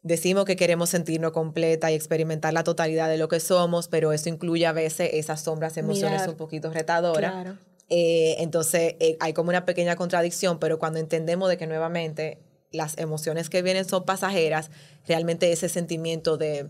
decimos 0.01 0.45
que 0.45 0.55
queremos 0.55 0.89
sentirnos 0.89 1.33
completa 1.33 1.91
y 1.91 1.95
experimentar 1.95 2.53
la 2.53 2.63
totalidad 2.63 3.09
de 3.09 3.17
lo 3.17 3.27
que 3.27 3.41
somos, 3.41 3.89
pero 3.89 4.13
eso 4.13 4.29
incluye 4.29 4.65
a 4.65 4.71
veces 4.71 5.09
esas 5.13 5.41
sombras 5.41 5.75
emociones 5.75 6.25
un 6.27 6.35
poquito 6.35 6.71
retadoras. 6.71 7.57
Eh, 7.89 8.35
entonces 8.39 8.95
eh, 8.99 9.17
hay 9.19 9.33
como 9.33 9.49
una 9.49 9.65
pequeña 9.65 9.95
contradicción, 9.95 10.59
pero 10.59 10.79
cuando 10.79 10.99
entendemos 10.99 11.49
de 11.49 11.57
que 11.57 11.67
nuevamente 11.67 12.39
las 12.71 12.97
emociones 12.97 13.49
que 13.49 13.61
vienen 13.61 13.85
son 13.85 14.03
pasajeras, 14.03 14.71
realmente 15.07 15.51
ese 15.51 15.69
sentimiento 15.69 16.37
de 16.37 16.69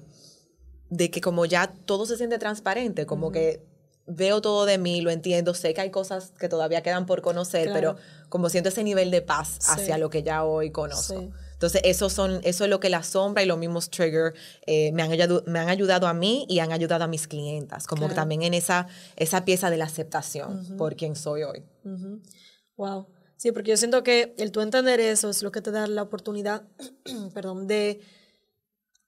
de 0.90 1.12
que 1.12 1.22
como 1.22 1.46
ya 1.46 1.74
todo 1.86 2.06
se 2.06 2.18
siente 2.18 2.38
transparente, 2.38 3.06
como 3.06 3.32
que 3.32 3.62
veo 4.06 4.42
todo 4.42 4.66
de 4.66 4.78
mí, 4.78 5.02
lo 5.02 5.12
entiendo, 5.12 5.54
sé 5.54 5.74
que 5.74 5.82
hay 5.82 5.92
cosas 5.92 6.32
que 6.40 6.48
todavía 6.48 6.82
quedan 6.82 7.06
por 7.06 7.22
conocer, 7.22 7.70
pero 7.74 7.98
como 8.30 8.50
siento 8.50 8.70
ese 8.70 8.84
nivel 8.84 9.12
de 9.12 9.22
paz 9.22 9.60
hacia 9.70 9.98
lo 9.98 10.10
que 10.10 10.24
ya 10.24 10.46
hoy 10.46 10.72
conozco. 10.72 11.30
Entonces, 11.58 11.82
eso, 11.86 12.08
son, 12.12 12.40
eso 12.44 12.66
es 12.66 12.70
lo 12.70 12.80
que 12.80 12.88
la 12.88 13.02
sombra 13.02 13.42
y 13.42 13.48
los 13.48 13.58
mismos 13.58 13.90
trigger 13.90 14.36
eh, 14.68 14.92
me, 14.92 15.02
han 15.02 15.12
ayudado, 15.12 15.44
me 15.48 15.58
han 15.58 15.70
ayudado 15.70 16.06
a 16.06 16.14
mí 16.14 16.46
y 16.48 16.60
han 16.60 16.72
ayudado 16.72 17.04
a 17.04 17.08
mis 17.08 17.28
clientas, 17.28 17.88
como 17.88 18.10
también 18.10 18.44
en 18.44 18.54
esa, 18.54 18.86
esa 19.16 19.44
pieza 19.44 19.72
de 19.72 19.78
la 19.78 19.86
aceptación 19.86 20.78
por 20.78 20.96
quien 20.96 21.16
soy 21.16 21.42
hoy. 21.42 21.64
Wow. 22.76 23.08
Sí, 23.38 23.52
porque 23.52 23.72
yo 23.72 23.78
siento 23.78 24.04
que 24.04 24.36
el 24.38 24.52
tú 24.52 24.62
entender 24.62 25.00
eso 25.00 25.32
es 25.32 25.42
lo 25.42 25.52
que 25.52 25.62
te 25.62 25.72
da 25.72 25.88
la 25.88 26.04
oportunidad, 26.04 26.62
perdón, 27.34 27.66
de 27.66 28.02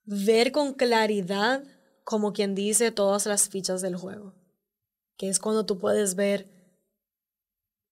ver 0.05 0.51
con 0.51 0.73
claridad, 0.73 1.63
como 2.03 2.33
quien 2.33 2.55
dice, 2.55 2.89
todas 2.89 3.27
las 3.27 3.47
fichas 3.47 3.81
del 3.81 3.95
juego. 3.95 4.33
Que 5.17 5.29
es 5.29 5.37
cuando 5.37 5.67
tú 5.67 5.77
puedes 5.77 6.15
ver, 6.15 6.49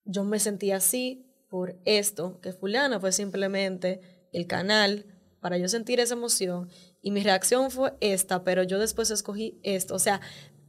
yo 0.04 0.24
me 0.24 0.40
sentí 0.40 0.72
así 0.72 1.28
por 1.48 1.78
esto, 1.86 2.40
que 2.42 2.54
fulana 2.54 3.00
fue 3.00 3.12
simplemente 3.12 4.17
el 4.32 4.48
canal 4.48 5.06
para 5.40 5.58
yo 5.58 5.68
sentir 5.68 6.00
esa 6.00 6.16
emoción 6.16 6.70
y 7.02 7.12
mi 7.12 7.24
reacción 7.24 7.72
fue 7.72 7.94
esta, 8.02 8.44
pero 8.44 8.64
yo 8.64 8.80
después 8.80 9.12
escogí 9.12 9.60
esto. 9.64 9.96
O 9.96 10.00
sea, 10.00 10.20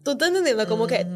tú 0.05 0.13
estás 0.13 0.29
entendiendo 0.29 0.67
como 0.69 0.87
que 0.87 1.07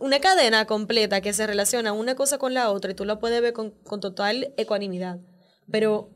una 0.00 0.20
cadena 0.20 0.66
completa 0.66 1.20
que 1.20 1.32
se 1.32 1.46
relaciona 1.46 1.92
una 1.92 2.14
cosa 2.14 2.38
con 2.38 2.54
la 2.54 2.70
otra 2.70 2.92
y 2.92 2.94
tú 2.94 3.04
la 3.04 3.18
puedes 3.18 3.40
ver 3.42 3.52
con, 3.52 3.70
con 3.70 4.00
total 4.00 4.54
ecuanimidad. 4.56 5.20
Pero 5.70 6.10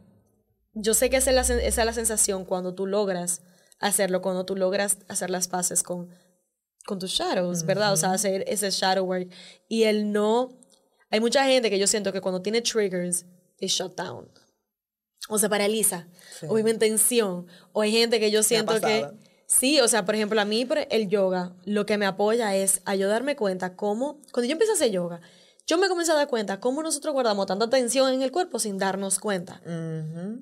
yo 0.74 0.94
sé 0.94 1.10
que 1.10 1.16
esa 1.16 1.30
es, 1.30 1.34
la, 1.34 1.42
esa 1.42 1.82
es 1.82 1.86
la 1.86 1.92
sensación 1.92 2.44
cuando 2.44 2.74
tú 2.74 2.86
logras 2.86 3.42
hacerlo, 3.80 4.22
cuando 4.22 4.44
tú 4.44 4.56
logras 4.56 4.98
hacer 5.08 5.30
las 5.30 5.48
paces 5.48 5.82
con, 5.82 6.10
con 6.86 6.98
tus 6.98 7.10
shadows, 7.10 7.64
¿verdad? 7.64 7.92
O 7.92 7.96
sea, 7.96 8.12
hacer 8.12 8.44
ese 8.46 8.70
shadow 8.70 9.04
work. 9.04 9.28
Y 9.68 9.84
el 9.84 10.12
no... 10.12 10.50
Hay 11.10 11.20
mucha 11.20 11.44
gente 11.44 11.70
que 11.70 11.78
yo 11.78 11.86
siento 11.86 12.12
que 12.12 12.20
cuando 12.20 12.42
tiene 12.42 12.62
triggers, 12.62 13.24
they 13.58 13.68
shut 13.68 13.96
down. 13.96 14.28
O 15.28 15.38
se 15.38 15.48
paraliza. 15.48 16.06
O 16.48 16.54
vive 16.54 16.70
en 16.70 16.78
tensión. 16.78 17.46
O 17.72 17.82
hay 17.82 17.92
gente 17.92 18.20
que 18.20 18.30
yo 18.30 18.42
siento 18.42 18.80
que 18.80 19.08
Sí, 19.46 19.80
o 19.80 19.86
sea, 19.86 20.04
por 20.04 20.16
ejemplo, 20.16 20.40
a 20.40 20.44
mí 20.44 20.66
el 20.90 21.08
yoga 21.08 21.54
lo 21.64 21.86
que 21.86 21.98
me 21.98 22.06
apoya 22.06 22.54
es 22.56 22.82
ayudarme 22.84 23.36
cuenta 23.36 23.76
cómo, 23.76 24.18
cuando 24.32 24.48
yo 24.48 24.52
empecé 24.52 24.72
a 24.72 24.74
hacer 24.74 24.90
yoga, 24.90 25.20
yo 25.66 25.78
me 25.78 25.88
comencé 25.88 26.12
a 26.12 26.16
dar 26.16 26.28
cuenta 26.28 26.60
cómo 26.60 26.82
nosotros 26.82 27.12
guardamos 27.12 27.46
tanta 27.46 27.70
tensión 27.70 28.12
en 28.12 28.22
el 28.22 28.32
cuerpo 28.32 28.58
sin 28.58 28.76
darnos 28.76 29.20
cuenta. 29.20 29.60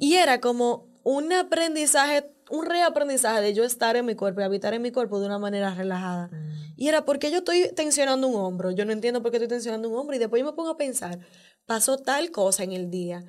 Y 0.00 0.14
era 0.14 0.40
como 0.40 0.88
un 1.02 1.32
aprendizaje, 1.34 2.30
un 2.50 2.64
reaprendizaje 2.64 3.42
de 3.42 3.52
yo 3.52 3.64
estar 3.64 3.96
en 3.96 4.06
mi 4.06 4.14
cuerpo 4.14 4.40
y 4.40 4.44
habitar 4.44 4.72
en 4.72 4.82
mi 4.82 4.90
cuerpo 4.90 5.20
de 5.20 5.26
una 5.26 5.38
manera 5.38 5.74
relajada. 5.74 6.30
Y 6.76 6.88
era 6.88 7.04
porque 7.04 7.30
yo 7.30 7.38
estoy 7.38 7.70
tensionando 7.74 8.26
un 8.26 8.36
hombro, 8.36 8.70
yo 8.70 8.86
no 8.86 8.92
entiendo 8.92 9.22
por 9.22 9.30
qué 9.30 9.36
estoy 9.36 9.48
tensionando 9.48 9.88
un 9.90 9.96
hombro 9.96 10.16
y 10.16 10.18
después 10.18 10.40
yo 10.40 10.46
me 10.46 10.52
pongo 10.52 10.70
a 10.70 10.76
pensar, 10.76 11.20
pasó 11.66 11.98
tal 11.98 12.30
cosa 12.30 12.64
en 12.64 12.72
el 12.72 12.90
día 12.90 13.24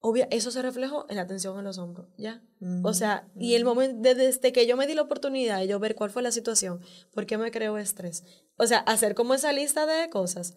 obvia, 0.00 0.28
eso 0.30 0.50
se 0.50 0.62
reflejó 0.62 1.06
en 1.08 1.16
la 1.16 1.26
tensión 1.26 1.58
en 1.58 1.64
los 1.64 1.78
hombros, 1.78 2.06
¿ya? 2.16 2.42
O 2.82 2.94
sea, 2.94 3.28
y 3.36 3.54
el 3.54 3.64
momento, 3.64 4.14
desde 4.14 4.52
que 4.52 4.66
yo 4.66 4.76
me 4.76 4.86
di 4.86 4.94
la 4.94 5.02
oportunidad 5.02 5.58
de 5.58 5.66
yo 5.66 5.78
ver 5.78 5.94
cuál 5.94 6.10
fue 6.10 6.22
la 6.22 6.32
situación, 6.32 6.80
por 7.12 7.26
qué 7.26 7.38
me 7.38 7.50
creó 7.50 7.78
estrés. 7.78 8.24
O 8.56 8.66
sea, 8.66 8.78
hacer 8.78 9.14
como 9.14 9.34
esa 9.34 9.52
lista 9.52 9.86
de 9.86 10.08
cosas, 10.10 10.56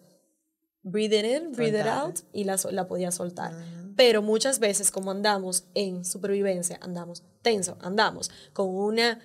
breathe 0.82 1.18
it 1.18 1.24
in, 1.24 1.52
breathe 1.52 1.80
it 1.80 1.86
out, 1.86 2.20
y 2.32 2.44
la, 2.44 2.56
la 2.70 2.86
podía 2.86 3.10
soltar. 3.10 3.52
Pero 3.96 4.22
muchas 4.22 4.58
veces, 4.58 4.90
como 4.90 5.10
andamos 5.10 5.64
en 5.74 6.04
supervivencia, 6.04 6.78
andamos 6.80 7.24
tenso, 7.42 7.76
andamos 7.80 8.30
con 8.52 8.68
una 8.74 9.20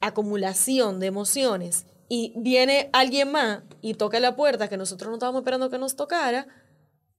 acumulación 0.00 1.00
de 1.00 1.06
emociones, 1.06 1.86
y 2.12 2.32
viene 2.36 2.90
alguien 2.92 3.30
más 3.30 3.62
y 3.80 3.94
toca 3.94 4.18
la 4.18 4.34
puerta 4.34 4.68
que 4.68 4.76
nosotros 4.76 5.10
no 5.10 5.14
estábamos 5.14 5.42
esperando 5.42 5.70
que 5.70 5.78
nos 5.78 5.94
tocara, 5.94 6.48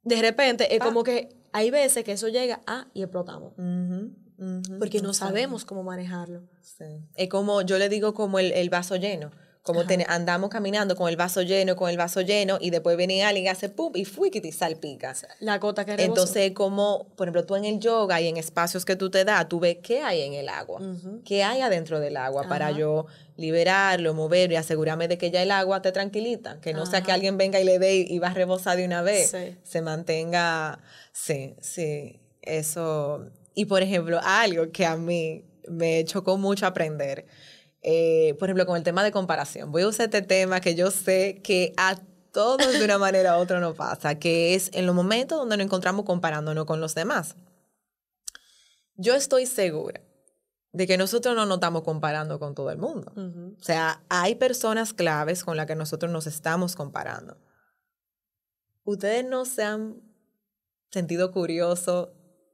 de 0.04 0.22
repente 0.22 0.76
es 0.76 0.82
como 0.82 1.04
que 1.04 1.41
hay 1.54 1.72
veces 1.72 2.04
que 2.04 2.14
eso 2.14 2.28
llega 2.28 2.62
a 2.68 2.88
y 2.94 3.02
explotamos. 3.04 3.54
porque 4.80 5.02
no 5.02 5.14
sabemos 5.14 5.66
cómo 5.66 5.84
manejarlo. 5.84 6.44
Es 7.16 7.30
como, 7.30 7.62
yo 7.62 7.78
le 7.78 7.90
digo 7.90 8.14
como 8.14 8.40
el, 8.40 8.52
el 8.54 8.70
vaso 8.70 8.96
lleno. 8.96 9.32
Como 9.64 9.84
andamos 10.08 10.50
caminando 10.50 10.96
con 10.96 11.08
el 11.08 11.16
vaso 11.16 11.44
lleno, 11.44 11.76
con 11.76 11.88
el 11.90 11.96
vaso 11.96 12.22
lleno, 12.22 12.58
y 12.60 12.72
después 12.72 12.98
viene 12.98 13.24
alguien 13.24 13.46
y 13.46 13.48
hace 13.48 13.70
pum 13.70 13.92
y 13.96 14.06
fui 14.06 14.32
que 14.32 14.42
te 14.42 14.52
salpica. 14.52 15.14
La 15.40 15.60
gota 15.60 15.86
que 15.86 15.94
Entonces, 16.00 16.52
como, 16.54 17.08
por 17.16 17.28
ejemplo, 17.28 17.46
tú 17.46 17.56
en 17.56 17.66
el 17.66 17.80
yoga 17.80 18.20
y 18.20 18.28
en 18.28 18.38
espacios 18.38 18.86
que 18.86 18.96
tú 18.96 19.12
te 19.12 19.24
das, 19.24 19.48
tú 19.48 19.60
ves 19.60 19.78
qué 19.84 20.02
hay 20.02 20.22
en 20.22 20.34
el 20.34 20.50
agua, 20.50 20.82
qué 21.26 21.44
hay 21.44 21.62
adentro 21.62 22.00
del 22.00 22.18
agua 22.18 22.48
para 22.48 22.72
yo 22.72 23.06
liberarlo, 23.38 24.16
moverlo 24.16 24.54
y 24.54 24.58
asegurarme 24.58 25.08
de 25.08 25.18
que 25.20 25.30
ya 25.30 25.44
el 25.44 25.52
agua 25.52 25.82
te 25.82 25.92
tranquilita, 25.92 26.60
que 26.60 26.74
no 26.74 26.88
sea 26.88 27.04
que 27.04 27.12
alguien 27.12 27.38
venga 27.38 27.60
y 27.60 27.64
le 27.64 27.78
dé 27.78 27.98
y 27.98 28.18
va 28.18 28.30
a 28.30 28.34
rebosar 28.34 28.78
de 28.78 28.86
una 28.86 29.04
vez, 29.04 29.32
se 29.64 29.82
mantenga, 29.82 30.80
sí, 31.12 31.56
sí, 31.62 32.20
eso. 32.42 33.28
Y 33.54 33.66
por 33.66 33.84
ejemplo, 33.84 34.20
algo 34.24 34.72
que 34.72 34.88
a 34.88 34.96
mí 34.96 35.44
me 35.68 36.04
chocó 36.06 36.38
mucho 36.38 36.66
aprender 36.66 37.28
eh, 37.82 38.36
por 38.40 38.50
ejemplo, 38.50 38.66
con 38.66 38.78
el 38.78 38.84
tema 38.84 39.04
de 39.04 39.12
comparación. 39.12 39.72
Voy 39.72 39.84
a 39.84 39.88
usar 39.88 40.06
este 40.06 40.22
tema 40.22 40.62
que 40.62 40.76
yo 40.76 40.92
sé 40.92 41.42
que 41.44 41.74
a 41.78 41.98
todos 42.32 42.72
de 42.74 42.84
una 42.84 42.98
manera 43.00 43.38
u 43.38 43.42
otra 43.42 43.60
nos 43.60 43.76
pasa, 43.76 44.16
que 44.16 44.56
es 44.56 44.70
en 44.74 44.86
los 44.86 44.96
momentos 44.96 45.40
donde 45.40 45.58
nos 45.58 45.66
encontramos 45.66 46.06
comparándonos 46.06 46.66
con 46.66 46.80
los 46.80 46.96
demás. 46.96 47.36
Yo 48.96 49.16
estoy 49.16 49.46
segura 49.46 50.02
de 50.74 50.88
que 50.88 50.98
nosotros 50.98 51.36
no 51.36 51.46
nos 51.46 51.58
estamos 51.58 51.82
comparando 51.84 52.40
con 52.40 52.56
todo 52.56 52.72
el 52.72 52.78
mundo. 52.78 53.12
O 53.60 53.64
sea, 53.64 54.04
hay 54.10 54.36
personas 54.36 54.94
claves 54.94 55.44
con 55.44 55.58
las 55.58 55.66
que 55.66 55.76
nosotros 55.76 56.12
nos 56.12 56.28
estamos 56.28 56.76
comparando. 56.76 57.38
Ustedes 58.84 59.26
no 59.26 59.46
se 59.46 59.64
han 59.64 60.02
sentido 60.92 61.32
curiosos 61.32 62.10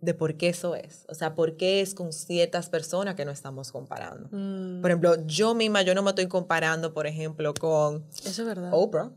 de 0.08 0.14
por 0.14 0.36
qué 0.36 0.48
eso 0.48 0.74
es. 0.74 1.04
O 1.10 1.14
sea, 1.14 1.36
por 1.36 1.58
qué 1.58 1.82
es 1.82 1.94
con 1.94 2.14
ciertas 2.14 2.70
personas 2.70 3.16
que 3.16 3.26
no 3.26 3.32
estamos 3.32 3.74
comparando. 3.74 4.30
Mm. 4.32 4.80
Por 4.80 4.90
ejemplo, 4.90 5.18
yo 5.26 5.54
misma, 5.54 5.82
yo 5.82 5.94
no 5.94 6.02
me 6.02 6.12
estoy 6.12 6.28
comparando, 6.28 6.94
por 6.94 7.08
ejemplo, 7.08 7.54
con 7.54 8.06
eso 8.24 8.42
es 8.42 8.48
verdad. 8.48 8.70
Oprah. 8.72 9.12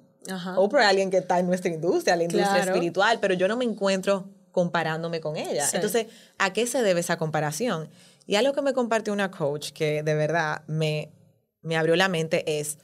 Oprah 0.57 0.83
es 0.83 0.89
alguien 0.89 1.09
que 1.13 1.19
está 1.19 1.39
en 1.39 1.47
nuestra 1.47 1.71
industria, 1.71 2.17
la 2.17 2.25
industria 2.25 2.65
espiritual, 2.65 3.19
pero 3.21 3.35
yo 3.35 3.47
no 3.47 3.57
me 3.57 3.65
encuentro 3.65 4.29
comparándome 4.51 5.21
con 5.21 5.37
ella. 5.37 5.65
Entonces, 5.73 6.09
¿a 6.39 6.53
qué 6.53 6.67
se 6.67 6.83
debe 6.83 6.99
esa 6.99 7.17
comparación? 7.17 7.89
Y 8.27 8.35
algo 8.35 8.53
que 8.53 8.63
me 8.63 8.73
compartió 8.73 9.13
una 9.13 9.31
coach 9.31 9.71
que 9.71 10.03
de 10.03 10.15
verdad 10.15 10.65
me, 10.67 11.13
me 11.63 11.77
abrió 11.77 11.95
la 11.95 12.09
mente 12.09 12.59
es, 12.59 12.79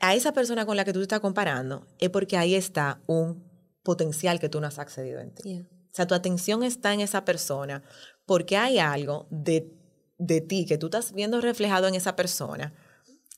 a 0.00 0.14
esa 0.14 0.32
persona 0.32 0.64
con 0.64 0.78
la 0.78 0.86
que 0.86 0.94
tú 0.94 1.00
te 1.00 1.04
estás 1.04 1.20
comparando 1.20 1.86
es 1.98 2.08
porque 2.08 2.38
ahí 2.38 2.54
está 2.54 3.00
un 3.06 3.44
potencial 3.82 4.40
que 4.40 4.48
tú 4.48 4.62
no 4.62 4.66
has 4.66 4.78
accedido 4.78 5.20
en 5.20 5.30
ti. 5.34 5.66
O 5.92 5.94
sea, 5.94 6.06
tu 6.06 6.14
atención 6.14 6.62
está 6.62 6.94
en 6.94 7.00
esa 7.00 7.24
persona 7.24 7.82
porque 8.24 8.56
hay 8.56 8.78
algo 8.78 9.26
de, 9.30 9.70
de 10.18 10.40
ti 10.40 10.64
que 10.64 10.78
tú 10.78 10.86
estás 10.86 11.12
viendo 11.12 11.40
reflejado 11.40 11.86
en 11.86 11.94
esa 11.94 12.16
persona. 12.16 12.72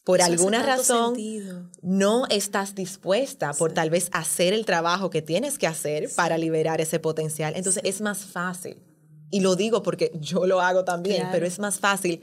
Por 0.05 0.21
alguna 0.21 0.63
razón 0.63 1.17
no 1.83 2.27
estás 2.29 2.75
dispuesta 2.75 3.55
por 3.55 3.73
tal 3.73 3.89
vez 3.91 4.11
hacer 4.13 4.53
el 4.53 4.67
trabajo 4.67 5.09
que 5.09 5.23
tienes 5.23 5.59
que 5.59 5.67
hacer 5.67 6.11
para 6.15 6.37
liberar 6.39 6.81
ese 6.81 7.01
potencial. 7.01 7.55
Entonces 7.57 7.83
es 7.87 8.01
más 8.03 8.19
fácil. 8.19 8.83
Y 9.31 9.41
lo 9.41 9.57
digo 9.57 9.83
porque 9.83 10.13
yo 10.21 10.47
lo 10.47 10.61
hago 10.61 10.85
también, 10.85 11.29
pero 11.33 11.47
es 11.47 11.59
más 11.59 11.81
fácil 11.81 12.21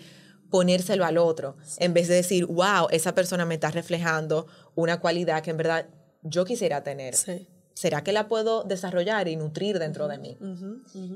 ponérselo 0.49 1.05
al 1.05 1.17
otro 1.17 1.57
en 1.77 1.93
vez 1.93 2.07
de 2.07 2.15
decir, 2.15 2.45
wow, 2.45 2.87
esa 2.91 3.15
persona 3.15 3.45
me 3.45 3.55
está 3.55 3.71
reflejando 3.71 4.47
una 4.75 4.99
cualidad 4.99 5.41
que 5.41 5.49
en 5.49 5.57
verdad 5.57 5.89
yo 6.21 6.45
quisiera 6.45 6.83
tener. 6.83 7.15
Sí. 7.15 7.47
¿Será 7.73 8.03
que 8.03 8.11
la 8.11 8.27
puedo 8.27 8.63
desarrollar 8.63 9.27
y 9.27 9.35
nutrir 9.35 9.79
dentro 9.79 10.07
de 10.07 10.17
mí? 10.17 10.37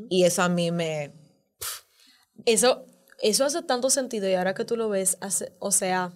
Y 0.09 0.23
eso 0.23 0.41
a 0.41 0.49
mí 0.49 0.71
me... 0.71 1.13
Eso, 2.45 2.85
eso 3.21 3.45
hace 3.45 3.61
tanto 3.63 3.89
sentido 3.89 4.29
y 4.29 4.33
ahora 4.33 4.53
que 4.53 4.65
tú 4.65 4.75
lo 4.75 4.89
ves, 4.89 5.17
hace, 5.21 5.53
o 5.59 5.71
sea, 5.71 6.11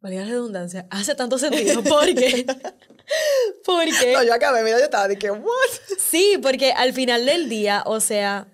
valga 0.00 0.20
la 0.20 0.26
redundancia, 0.26 0.86
hace 0.90 1.14
tanto 1.14 1.38
sentido 1.38 1.82
porque... 1.88 2.46
porque... 3.64 4.12
No, 4.12 4.22
yo 4.22 4.34
acabé, 4.34 4.62
mira, 4.62 4.78
yo 4.78 4.84
estaba 4.84 5.08
de 5.08 5.18
que, 5.18 5.30
¿what? 5.30 5.70
Sí, 5.98 6.38
porque 6.40 6.72
al 6.72 6.92
final 6.92 7.26
del 7.26 7.48
día, 7.48 7.82
o 7.86 8.00
sea, 8.00 8.48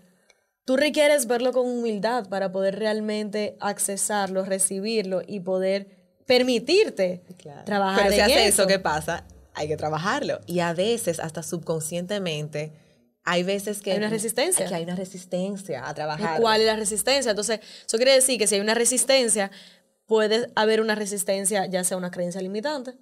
tú 0.65 0.77
requieres 0.77 1.27
verlo 1.27 1.53
con 1.53 1.67
humildad 1.67 2.29
para 2.29 2.53
poder 2.53 2.79
realmente 2.79 3.57
accesarlo, 3.61 4.45
recibirlo 4.45 5.23
y 5.27 5.41
poder 5.41 6.03
permitirte 6.27 7.23
trabajar 7.65 8.05
Pero 8.05 8.15
si 8.15 8.21
hace 8.21 8.47
eso, 8.47 8.67
¿qué 8.67 8.79
pasa? 8.79 9.27
Hay 9.55 9.69
que 9.69 9.77
trabajarlo. 9.77 10.41
Y 10.47 10.61
a 10.61 10.73
veces, 10.75 11.21
hasta 11.21 11.43
subconscientemente, 11.43 12.73
hay 13.25 13.43
veces 13.43 13.83
que 13.83 13.93
hay 13.93 13.99
una 13.99 14.11
resistencia. 14.11 14.67
Que 14.67 14.75
hay 14.75 14.85
una 14.85 14.97
resistencia 14.97 15.88
a 15.88 15.95
trabajar. 15.95 16.41
¿Cuál 16.41 16.61
es 16.61 16.67
la 16.67 16.77
resistencia? 16.77 17.31
Entonces, 17.31 17.61
eso 17.87 17.97
quiere 17.97 18.15
decir 18.15 18.38
que 18.38 18.47
si 18.47 18.57
hay 18.57 18.61
una 18.61 18.75
resistencia, 18.75 19.51
puede 20.07 20.51
haber 20.57 20.81
una 20.81 20.95
resistencia, 20.95 21.67
ya 21.67 21.85
sea 21.85 21.97
una 21.97 22.11
creencia 22.11 22.41
limitante, 22.41 22.97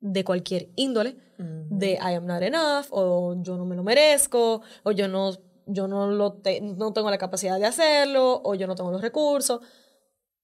de 0.00 0.24
cualquier 0.24 0.70
índole, 0.76 1.16
de 1.38 1.92
I 1.92 2.14
am 2.14 2.26
not 2.26 2.42
enough, 2.42 2.86
o 2.90 3.36
yo 3.42 3.56
no 3.56 3.64
me 3.64 3.76
lo 3.76 3.82
merezco, 3.82 4.62
o 4.82 4.92
yo 4.92 5.08
no, 5.08 5.32
yo 5.66 5.88
no, 5.88 6.06
lo 6.10 6.40
no 6.62 6.92
tengo 6.92 7.10
la 7.10 7.18
capacidad 7.18 7.58
de 7.58 7.66
hacerlo, 7.66 8.40
o 8.44 8.54
yo 8.54 8.66
no 8.66 8.74
tengo 8.74 8.90
los 8.90 9.00
recursos. 9.00 9.60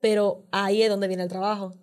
Pero 0.00 0.46
ahí 0.50 0.82
es 0.82 0.88
donde 0.88 1.08
viene 1.08 1.22
el 1.22 1.28
trabajo. 1.28 1.74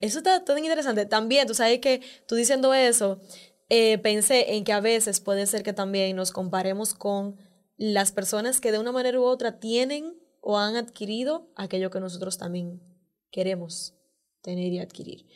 Eso 0.00 0.18
está 0.18 0.44
tan 0.44 0.62
interesante. 0.62 1.06
También, 1.06 1.46
tú 1.46 1.54
sabes 1.54 1.80
que 1.80 2.00
tú 2.26 2.34
diciendo 2.34 2.74
eso, 2.74 3.20
eh, 3.68 3.98
pensé 3.98 4.54
en 4.54 4.64
que 4.64 4.72
a 4.72 4.80
veces 4.80 5.20
puede 5.20 5.46
ser 5.46 5.62
que 5.62 5.72
también 5.72 6.16
nos 6.16 6.30
comparemos 6.30 6.94
con 6.94 7.36
las 7.76 8.12
personas 8.12 8.60
que 8.60 8.72
de 8.72 8.78
una 8.78 8.92
manera 8.92 9.18
u 9.18 9.24
otra 9.24 9.58
tienen 9.58 10.16
o 10.40 10.58
han 10.58 10.76
adquirido 10.76 11.50
aquello 11.56 11.90
que 11.90 12.00
nosotros 12.00 12.38
también 12.38 12.82
queremos 13.30 13.94
tener 14.42 14.72
y 14.72 14.78
adquirir. 14.78 15.26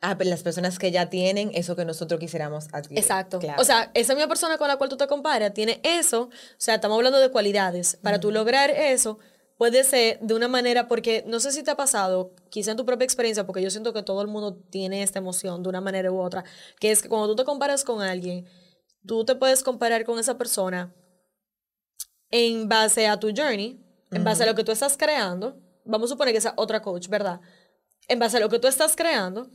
Ah, 0.00 0.16
las 0.20 0.44
personas 0.44 0.78
que 0.78 0.92
ya 0.92 1.10
tienen 1.10 1.50
eso 1.54 1.74
que 1.74 1.84
nosotros 1.84 2.20
quisiéramos 2.20 2.68
adquirir. 2.72 3.00
Exacto. 3.00 3.40
O 3.58 3.64
sea, 3.64 3.90
esa 3.94 4.14
misma 4.14 4.28
persona 4.28 4.56
con 4.56 4.68
la 4.68 4.76
cual 4.76 4.88
tú 4.88 4.96
te 4.96 5.08
comparas 5.08 5.52
tiene 5.52 5.80
eso. 5.82 6.22
O 6.22 6.30
sea, 6.56 6.76
estamos 6.76 6.96
hablando 6.96 7.18
de 7.18 7.30
cualidades. 7.32 7.98
Para 8.00 8.20
tú 8.20 8.30
lograr 8.30 8.70
eso, 8.70 9.18
puede 9.58 9.84
ser 9.84 10.20
de 10.20 10.34
una 10.34 10.48
manera, 10.48 10.88
porque 10.88 11.24
no 11.26 11.40
sé 11.40 11.52
si 11.52 11.62
te 11.62 11.72
ha 11.72 11.76
pasado, 11.76 12.32
quizá 12.48 12.70
en 12.70 12.76
tu 12.76 12.86
propia 12.86 13.04
experiencia, 13.04 13.44
porque 13.44 13.60
yo 13.60 13.70
siento 13.70 13.92
que 13.92 14.02
todo 14.02 14.22
el 14.22 14.28
mundo 14.28 14.56
tiene 14.70 15.02
esta 15.02 15.18
emoción 15.18 15.62
de 15.62 15.68
una 15.68 15.80
manera 15.80 16.10
u 16.10 16.18
otra, 16.18 16.44
que 16.80 16.90
es 16.92 17.02
que 17.02 17.08
cuando 17.08 17.26
tú 17.26 17.36
te 17.36 17.44
comparas 17.44 17.84
con 17.84 18.00
alguien, 18.00 18.46
tú 19.04 19.24
te 19.24 19.34
puedes 19.34 19.62
comparar 19.62 20.04
con 20.04 20.18
esa 20.18 20.38
persona 20.38 20.94
en 22.30 22.68
base 22.68 23.08
a 23.08 23.18
tu 23.18 23.32
journey, 23.36 23.84
en 24.12 24.24
base 24.24 24.44
a 24.44 24.46
lo 24.46 24.54
que 24.54 24.64
tú 24.64 24.72
estás 24.72 24.96
creando. 24.96 25.60
Vamos 25.84 26.10
a 26.10 26.14
suponer 26.14 26.32
que 26.32 26.40
sea 26.40 26.54
otra 26.56 26.80
coach, 26.80 27.08
¿verdad? 27.08 27.40
En 28.06 28.18
base 28.18 28.36
a 28.36 28.40
lo 28.40 28.48
que 28.48 28.58
tú 28.58 28.68
estás 28.68 28.94
creando 28.94 29.50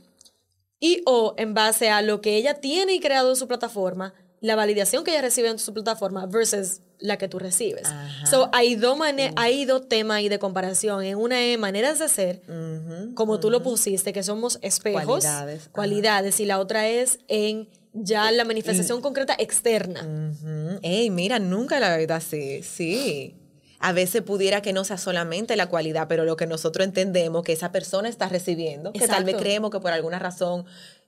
y 0.80 1.02
o 1.06 1.34
en 1.38 1.54
base 1.54 1.88
a 1.88 2.02
lo 2.02 2.20
que 2.20 2.36
ella 2.36 2.54
tiene 2.60 2.94
y 2.94 3.00
creado 3.00 3.30
en 3.30 3.36
su 3.36 3.48
plataforma, 3.48 4.12
la 4.40 4.56
validación 4.56 5.02
que 5.02 5.12
ella 5.12 5.22
recibe 5.22 5.48
en 5.48 5.58
su 5.58 5.72
plataforma 5.72 6.26
versus 6.26 6.80
la 7.04 7.18
que 7.18 7.28
tú 7.28 7.38
recibes. 7.38 7.86
So, 8.24 8.48
hay 8.54 8.76
dos, 8.76 8.98
hay 9.36 9.66
dos 9.66 9.88
temas 9.90 10.16
ahí 10.16 10.30
de 10.30 10.38
comparación. 10.38 11.04
En 11.04 11.18
una 11.18 11.38
es 11.44 11.58
maneras 11.58 11.98
de 11.98 12.08
ser, 12.08 12.42
como 13.14 13.38
tú 13.40 13.50
lo 13.50 13.62
pusiste, 13.62 14.14
que 14.14 14.22
somos 14.22 14.58
espejos, 14.62 15.04
cualidades, 15.04 15.68
cualidades 15.70 16.40
y 16.40 16.46
la 16.46 16.58
otra 16.58 16.88
es 16.88 17.18
en 17.28 17.68
ya 17.92 18.32
la 18.32 18.46
manifestación 18.46 19.02
concreta 19.02 19.36
externa. 19.38 20.32
Ey, 20.80 21.10
mira, 21.10 21.38
nunca 21.38 21.78
la 21.78 21.94
verdad 21.94 22.16
así, 22.16 22.62
sí. 22.62 23.36
a 23.80 23.92
veces 23.92 24.22
pudiera 24.22 24.62
que 24.62 24.72
no 24.72 24.82
sea 24.82 24.96
solamente 24.96 25.56
la 25.56 25.66
cualidad, 25.66 26.08
pero 26.08 26.24
lo 26.24 26.36
que 26.36 26.46
nosotros 26.46 26.86
entendemos 26.86 27.44
que 27.44 27.52
esa 27.52 27.70
persona 27.70 28.08
está 28.08 28.30
recibiendo, 28.30 28.94
que 28.94 29.06
tal 29.06 29.24
vez 29.24 29.36
creemos 29.36 29.70
que 29.70 29.78
por 29.78 29.92
alguna 29.92 30.18
razón 30.18 30.64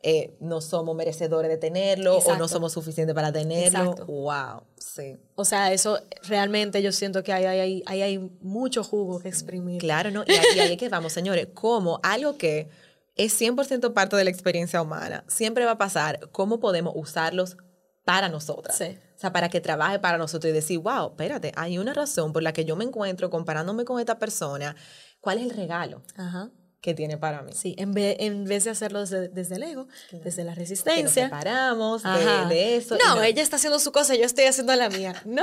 eh, 0.09 0.37
no 0.39 0.61
somos 0.61 0.95
merecedores 0.95 1.51
de 1.51 1.57
tenerlo 1.57 2.19
o 2.19 2.37
no 2.37 2.47
somos 2.47 2.73
suficientes 2.73 3.13
para 3.13 3.33
tenerlo. 3.33 3.97
Wow, 4.07 4.63
sí. 4.77 5.17
O 5.35 5.45
sea, 5.45 5.73
eso 5.73 5.99
realmente 6.23 6.81
yo 6.81 6.93
siento 6.93 7.25
que 7.25 7.33
hay, 7.33 7.45
hay, 7.45 7.83
hay, 7.85 8.03
hay 8.03 8.19
mucho 8.41 8.85
jugo 8.85 9.19
que 9.19 9.27
exprimir. 9.27 9.81
Claro, 9.81 10.13
¿no? 10.13 10.23
Y 10.25 10.31
ahí, 10.31 10.61
ahí 10.61 10.73
es 10.75 10.79
que 10.79 10.89
vamos, 10.89 11.13
señores, 11.13 11.49
como 11.55 11.99
algo 12.05 12.37
que 12.37 12.69
es 13.17 13.41
100% 13.41 13.93
parte 13.95 14.15
de 14.15 14.23
la 14.23 14.31
experiencia 14.31 14.81
humana, 14.81 15.25
siempre 15.27 15.65
va 15.65 15.73
a 15.73 15.79
pasar 15.79 16.21
cómo 16.31 16.61
podemos 16.61 16.93
usarlos 16.95 17.57
para 18.05 18.29
nosotras. 18.29 18.79
Sí. 18.79 18.97
O 19.17 19.19
sea, 19.19 19.33
para 19.33 19.49
que 19.49 19.61
trabaje 19.61 19.99
para 19.99 20.19
nosotros 20.19 20.51
y 20.51 20.55
decir, 20.55 20.79
wow, 20.79 21.09
espérate, 21.09 21.51
hay 21.57 21.79
una 21.79 21.93
razón 21.95 22.33
por 22.33 22.45
la 22.45 22.53
que 22.53 22.65
yo 22.65 22.77
me 22.77 22.85
encuentro 22.85 23.29
comparándome 23.29 23.85
con 23.85 23.99
esta 23.99 24.21
persona. 24.21 24.77
¿Cuál 25.21 25.39
es 25.39 25.45
el 25.47 25.51
regalo? 25.51 26.03
Ajá 26.15 26.53
que 26.87 26.95
tiene 26.95 27.19
para 27.19 27.43
mí. 27.43 27.51
Sí, 27.53 27.75
en 27.79 27.93
vez, 27.95 28.15
en 28.21 28.45
vez 28.45 28.63
de 28.63 28.71
hacerlo 28.71 29.05
desde, 29.05 29.57
el 29.57 29.63
ego, 29.65 29.89
desde 30.13 30.45
la 30.45 30.55
resistencia. 30.55 30.95
Que 30.95 31.03
nos 31.03 31.13
separamos 31.13 32.03
de, 32.05 32.55
de, 32.55 32.77
eso. 32.77 32.97
No, 33.05 33.21
ella 33.25 33.43
está 33.43 33.57
haciendo 33.57 33.81
su 33.81 33.91
cosa, 33.91 34.15
yo 34.15 34.25
estoy 34.25 34.45
haciendo 34.45 34.73
la 34.77 34.89
mía. 34.89 35.21
No. 35.25 35.43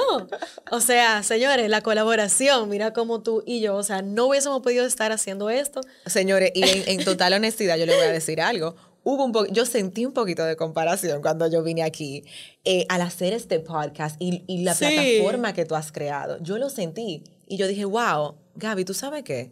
O 0.72 0.80
sea, 0.80 1.22
señores, 1.22 1.70
la 1.70 1.82
colaboración, 1.82 2.70
mira 2.70 2.94
cómo 2.94 3.24
tú 3.24 3.44
y 3.46 3.60
yo, 3.60 3.76
o 3.76 3.84
sea, 3.84 4.02
no 4.02 4.28
hubiésemos 4.28 4.62
podido 4.62 4.86
estar 4.86 5.12
haciendo 5.12 5.50
esto. 5.50 5.82
Señores, 6.06 6.54
y 6.56 6.64
en, 6.90 7.04
total 7.04 7.34
honestidad, 7.34 7.76
yo 7.76 7.86
le 7.86 7.94
voy 7.94 8.06
a 8.06 8.12
decir 8.12 8.40
algo. 8.40 8.78
Hubo 9.04 9.26
un 9.26 9.34
yo 9.52 9.66
sentí 9.66 10.06
un 10.06 10.14
poquito 10.14 10.46
de 10.46 10.56
comparación 10.56 11.22
cuando 11.22 11.52
yo 11.52 11.62
vine 11.62 11.84
aquí 11.84 12.24
eh, 12.64 12.86
al 12.88 13.02
hacer 13.02 13.34
este 13.34 13.60
podcast 13.60 14.16
y, 14.18 14.46
y 14.48 14.64
la 14.64 14.74
plataforma 14.76 15.52
que 15.52 15.66
tú 15.66 15.76
has 15.76 15.92
creado. 15.92 16.38
Yo 16.40 16.58
lo 16.58 16.70
sentí 16.70 17.22
y 17.50 17.58
yo 17.58 17.68
dije, 17.68 17.84
wow, 17.84 18.36
Gaby, 18.56 18.86
¿tú 18.86 18.94
sabes 18.94 19.24
qué? 19.24 19.52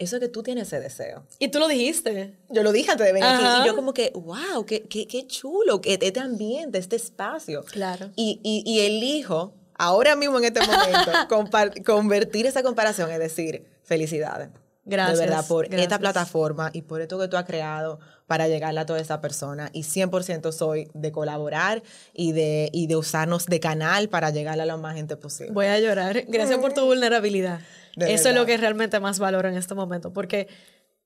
Eso 0.00 0.16
es 0.16 0.20
que 0.20 0.28
tú 0.28 0.42
tienes 0.42 0.68
ese 0.68 0.80
deseo. 0.80 1.24
Y 1.38 1.48
tú 1.48 1.58
lo 1.58 1.68
dijiste. 1.68 2.34
Yo 2.48 2.62
lo 2.62 2.72
dije 2.72 2.90
antes 2.90 3.06
de 3.06 3.12
venir 3.12 3.28
aquí. 3.28 3.44
Y 3.62 3.66
yo 3.66 3.76
como 3.76 3.92
que, 3.92 4.10
wow, 4.14 4.64
qué, 4.66 4.82
qué, 4.82 5.06
qué 5.06 5.26
chulo, 5.26 5.82
que 5.82 5.98
este 6.00 6.20
ambiente, 6.20 6.78
este 6.78 6.96
espacio. 6.96 7.62
Claro. 7.64 8.10
Y, 8.16 8.40
y, 8.42 8.62
y 8.64 8.80
elijo, 8.80 9.52
ahora 9.74 10.16
mismo 10.16 10.38
en 10.38 10.44
este 10.44 10.60
momento, 10.60 11.84
convertir 11.84 12.46
esa 12.46 12.62
comparación, 12.62 13.10
es 13.10 13.18
decir, 13.18 13.66
felicidades. 13.82 14.48
Gracias. 14.86 15.18
De 15.18 15.26
verdad, 15.26 15.46
por 15.46 15.72
esta 15.72 15.98
plataforma 15.98 16.70
y 16.72 16.80
por 16.80 17.02
esto 17.02 17.18
que 17.18 17.28
tú 17.28 17.36
has 17.36 17.44
creado 17.44 18.00
para 18.26 18.48
llegarle 18.48 18.80
a 18.80 18.86
toda 18.86 19.00
esa 19.00 19.20
persona. 19.20 19.68
Y 19.74 19.82
100% 19.82 20.50
soy 20.52 20.88
de 20.94 21.12
colaborar 21.12 21.82
y 22.14 22.32
de, 22.32 22.70
y 22.72 22.86
de 22.86 22.96
usarnos 22.96 23.46
de 23.46 23.60
canal 23.60 24.08
para 24.08 24.30
llegarle 24.30 24.62
a 24.62 24.66
la 24.66 24.78
más 24.78 24.94
gente 24.94 25.16
posible. 25.16 25.52
Voy 25.52 25.66
a 25.66 25.78
llorar. 25.78 26.24
Gracias 26.26 26.58
por 26.58 26.72
tu 26.72 26.86
vulnerabilidad. 26.86 27.60
Eso 27.96 28.28
es 28.28 28.34
lo 28.34 28.46
que 28.46 28.56
realmente 28.56 29.00
más 29.00 29.18
valoro 29.18 29.48
en 29.48 29.56
este 29.56 29.74
momento, 29.74 30.12
porque 30.12 30.48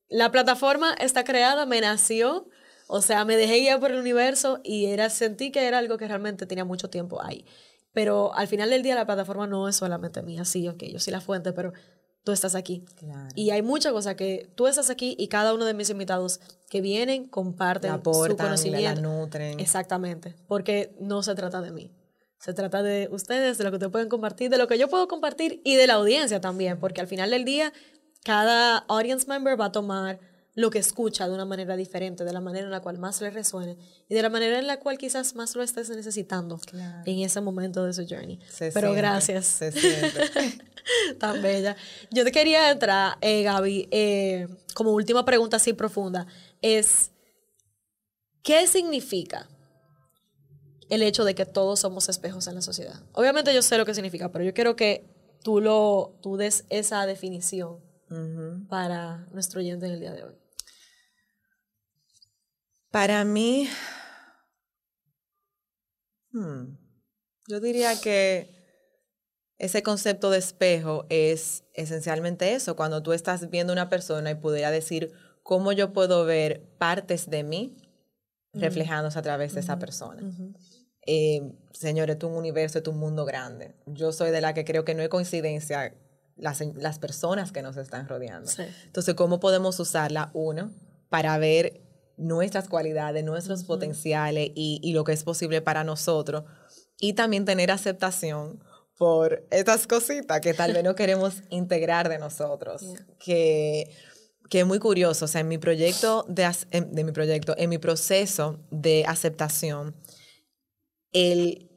la 0.09 0.31
plataforma 0.31 0.95
está 0.95 1.25
creada, 1.25 1.67
me 1.67 1.81
nació, 1.81 2.49
o 2.87 3.01
sea, 3.03 3.25
me 3.25 3.37
dejé 3.37 3.61
guiar 3.61 3.81
por 3.81 3.91
el 3.91 3.99
universo 3.99 4.61
y 4.63 4.87
era, 4.87 5.11
sentí 5.11 5.51
que 5.51 5.67
era 5.67 5.79
algo 5.79 5.99
que 5.99 6.07
realmente 6.07 6.47
tenía 6.47 6.65
mucho 6.65 6.91
tiempo 6.91 7.23
ahí. 7.23 7.45
Pero 7.93 8.35
al 8.35 8.49
final 8.49 8.71
del 8.71 8.83
día 8.83 8.95
la 8.95 9.07
plataforma 9.07 9.47
no 9.47 9.69
es 9.69 9.77
solamente 9.77 10.23
mía, 10.23 10.45
sí, 10.45 10.69
ok, 10.69 10.83
yo 10.85 10.99
soy 10.99 11.13
la 11.13 11.21
fuente, 11.21 11.53
pero 11.53 11.73
tú 12.25 12.33
estás 12.33 12.55
aquí. 12.55 12.85
Y 13.35 13.51
hay 13.51 13.63
muchas 13.63 13.93
cosas 13.93 14.17
que 14.17 14.51
tú 14.55 14.67
estás 14.67 14.91
aquí 14.91 15.15
y 15.19 15.29
cada 15.29 15.55
uno 15.55 15.65
de 15.65 15.75
mis 15.75 15.91
invitados 15.91 16.41
que 16.69 16.81
vienen 16.81 17.29
comparten 17.29 17.93
aportan, 17.93 18.37
su 18.37 18.37
conocimiento. 18.37 19.01
La 19.01 19.09
nutren. 19.09 19.61
Exactamente, 19.61 20.35
porque 20.49 20.95
no 21.01 21.23
se 21.23 21.35
trata 21.35 21.61
de 21.61 21.71
mí. 21.71 21.91
Se 22.45 22.53
trata 22.53 22.83
de 22.83 23.09
ustedes, 23.11 23.57
de 23.57 23.65
lo 23.65 23.73
que 23.73 23.79
te 23.79 23.89
pueden 23.89 24.11
compartir, 24.11 24.51
de 24.51 24.59
lo 24.59 24.69
que 24.69 24.77
yo 24.77 24.89
puedo 24.89 25.09
compartir 25.09 25.63
y 25.65 25.77
de 25.77 25.87
la 25.87 25.95
audiencia 25.95 26.43
también, 26.43 26.79
porque 26.79 27.01
al 27.01 27.07
final 27.07 27.31
del 27.31 27.47
día 27.47 27.73
cada 28.23 28.77
audience 28.77 29.27
member 29.27 29.59
va 29.59 29.67
a 29.67 29.73
tomar 29.73 30.21
lo 30.53 30.69
que 30.69 30.79
escucha 30.79 31.27
de 31.27 31.33
una 31.33 31.47
manera 31.47 31.75
diferente, 31.75 32.23
de 32.23 32.35
la 32.35 32.43
manera 32.43 32.67
en 32.67 32.71
la 32.71 32.83
cual 32.83 32.99
más 32.99 33.19
le 33.23 33.31
resuene 33.31 33.79
y 34.11 34.15
de 34.15 34.21
la 34.21 34.29
manera 34.29 34.59
en 34.59 34.67
la 34.67 34.79
cual 34.79 34.99
quizás 34.99 35.35
más 35.35 35.57
lo 35.57 35.63
estés 35.63 35.89
necesitando 35.89 36.61
en 37.07 37.21
ese 37.21 37.41
momento 37.41 37.83
de 37.83 37.95
su 37.95 38.07
journey. 38.07 38.39
Pero 38.75 38.93
gracias. 38.93 39.47
Se 39.47 39.73
Tan 41.19 41.41
bella. 41.41 41.77
Yo 42.11 42.25
te 42.25 42.31
quería 42.31 42.71
entrar, 42.71 43.17
eh, 43.23 43.43
Gaby, 43.43 43.89
eh, 43.91 44.49
como 44.75 44.93
última 44.93 45.25
pregunta 45.25 45.57
así 45.57 45.73
profunda, 45.73 46.27
es, 46.61 47.11
¿qué 48.43 48.67
significa 48.67 49.49
el 50.95 51.03
hecho 51.03 51.25
de 51.25 51.35
que 51.35 51.47
todos 51.47 51.81
somos 51.81 52.09
espejos 52.09 52.47
en 52.47 52.55
la 52.55 52.63
sociedad. 52.63 53.01
Obviamente 53.13 53.55
yo 53.55 53.63
sé 53.63 53.79
lo 53.79 53.87
que 53.87 53.95
significa, 53.95 54.31
pero 54.33 54.45
yo 54.45 54.55
quiero 54.55 54.77
que 54.77 55.05
tú, 55.43 55.61
lo, 55.61 56.19
tú 56.23 56.37
des 56.37 56.65
esa 56.71 57.07
definición 57.07 57.81
para 58.69 59.27
nuestro 59.33 59.61
oyente 59.61 59.87
en 59.87 59.93
el 59.93 60.01
día 60.01 60.13
de 60.13 60.23
hoy. 60.25 60.35
Para 62.91 63.25
mí, 63.25 63.69
hmm, 66.31 66.77
yo 67.49 67.61
diría 67.61 68.01
que 68.01 68.55
ese 69.59 69.83
concepto 69.83 70.31
de 70.31 70.39
espejo 70.39 71.07
es 71.09 71.65
esencialmente 71.75 72.55
eso, 72.55 72.77
cuando 72.77 73.03
tú 73.03 73.13
estás 73.13 73.51
viendo 73.51 73.73
una 73.73 73.89
persona 73.89 74.31
y 74.31 74.35
pudiera 74.37 74.71
decir 74.71 75.13
cómo 75.43 75.73
yo 75.73 75.93
puedo 75.93 76.25
ver 76.25 76.63
partes 76.79 77.29
de 77.31 77.43
mí 77.43 77.77
reflejándose 78.53 79.19
a 79.19 79.23
través 79.23 79.55
de 79.55 79.61
esa 79.61 79.79
persona. 79.79 80.23
Eh, 81.07 81.53
señores, 81.73 82.17
es 82.17 82.25
un 82.25 82.35
universo, 82.35 82.79
es 82.79 82.89
un 82.89 82.99
mundo 82.99 83.25
grande. 83.25 83.75
Yo 83.87 84.13
soy 84.13 84.31
de 84.31 84.41
la 84.41 84.55
que 84.55 84.65
creo 84.65 84.85
que 84.85 84.95
no 84.95 85.03
hay 85.03 85.09
coincidencia 85.09 85.95
las, 86.37 86.61
las 86.75 86.99
personas 86.99 87.53
que 87.53 87.63
nos 87.63 87.77
están 87.77 88.09
rodeando. 88.09 88.51
Entonces, 88.87 89.15
¿cómo 89.15 89.41
podemos 89.41 89.79
usarla? 89.79 90.31
Uno, 90.35 90.73
para 91.09 91.39
ver 91.39 91.81
nuestras 92.17 92.69
cualidades, 92.69 93.25
nuestros 93.25 93.65
potenciales 93.65 94.51
y, 94.55 94.81
y, 94.83 94.93
lo 94.93 95.05
que 95.05 95.13
es 95.13 95.25
posible 95.25 95.63
para 95.63 95.85
nosotros. 95.85 96.45
Y 96.99 97.15
también 97.15 97.45
tener 97.45 97.71
aceptación 97.71 98.63
por 98.97 99.45
estas 99.51 99.87
cositas 99.87 100.41
que 100.41 100.55
tal 100.55 100.73
vez 100.73 100.85
no 100.85 100.95
queremos 100.97 101.43
integrar 101.51 102.09
de 102.09 102.19
nosotros. 102.19 102.83
Que, 103.19 103.91
que 104.49 104.61
es 104.61 104.67
muy 104.67 104.79
curioso. 104.79 105.25
O 105.25 105.29
sea, 105.29 105.41
en 105.41 105.49
mi 105.49 105.59
proyecto 105.59 106.25
de, 106.29 106.49
de 106.71 107.05
mi 107.05 107.13
proyecto, 107.13 107.55
en 107.57 107.71
mi 107.71 107.79
proceso 107.79 108.61
de 108.71 109.05
aceptación, 109.07 109.95
el 111.15 111.71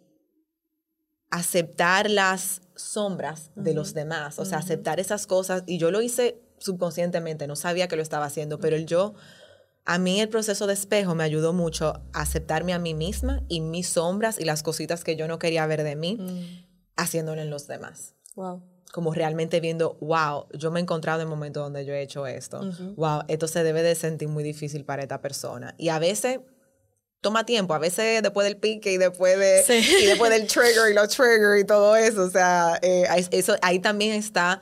aceptar 1.30 2.10
las 2.10 2.62
sombras 2.76 3.52
de 3.56 3.74
los 3.74 3.94
demás, 3.94 4.40
o 4.40 4.46
sea, 4.46 4.58
aceptar 4.58 5.00
esas 5.00 5.28
cosas. 5.28 5.64
Y 5.66 5.78
yo 5.78 5.92
lo 5.92 6.02
hice 6.02 6.42
subconscientemente, 6.58 7.48
no 7.48 7.56
sabía 7.56 7.88
que 7.88 7.96
lo 7.96 8.02
estaba 8.02 8.26
haciendo, 8.26 8.60
pero 8.60 8.76
el 8.76 8.86
yo, 8.86 9.14
a 9.86 10.00
mí 10.00 10.20
el 10.20 10.30
proceso 10.30 10.68
de 10.68 10.74
espejo 10.74 11.16
me 11.16 11.24
ayudó 11.24 11.54
mucho 11.54 12.02
a 12.14 12.22
aceptarme 12.22 12.74
a 12.74 12.80
mí 12.80 12.94
misma 12.94 13.44
y 13.48 13.62
mis 13.62 13.88
sombras 13.90 14.40
y 14.40 14.46
las 14.46 14.64
cositas 14.64 15.04
que 15.04 15.16
yo 15.16 15.28
no 15.28 15.40
quería 15.40 15.66
ver 15.66 15.84
de 15.84 15.96
mí, 15.96 16.18
mm. 16.20 16.66
haciéndolo 16.98 17.42
en 17.42 17.50
los 17.50 17.68
demás. 17.68 18.16
Wow. 18.36 18.64
Como 18.92 19.14
realmente 19.14 19.60
viendo, 19.60 19.98
wow, 20.02 20.48
yo 20.54 20.72
me 20.72 20.80
he 20.80 20.84
encontrado 20.84 21.22
en 21.22 21.28
momentos 21.28 21.62
donde 21.62 21.86
yo 21.86 21.94
he 21.94 22.02
hecho 22.02 22.26
esto. 22.26 22.62
Wow, 22.96 23.24
esto 23.28 23.48
se 23.48 23.64
debe 23.64 23.84
de 23.84 23.96
sentir 23.96 24.30
muy 24.30 24.44
difícil 24.44 24.86
para 24.86 25.04
esta 25.04 25.22
persona. 25.22 25.76
Y 25.78 25.90
a 25.90 26.00
veces 26.00 26.40
toma 27.28 27.46
tiempo, 27.46 27.74
a 27.74 27.80
veces 27.80 28.24
después 28.24 28.46
del 28.46 28.56
pique 28.56 28.94
y 28.94 28.98
después, 28.98 29.38
de, 29.38 29.66
y 30.02 30.06
después 30.06 30.32
del 30.32 30.48
trigger 30.48 30.90
y 30.90 30.94
los 30.94 31.10
triggers 31.10 31.60
y 31.60 31.66
todo 31.66 31.98
eso, 31.98 32.24
o 32.24 32.30
sea, 32.30 32.80
eh, 32.82 33.06
eso, 33.32 33.58
ahí 33.62 33.80
también 33.80 34.14
está 34.14 34.62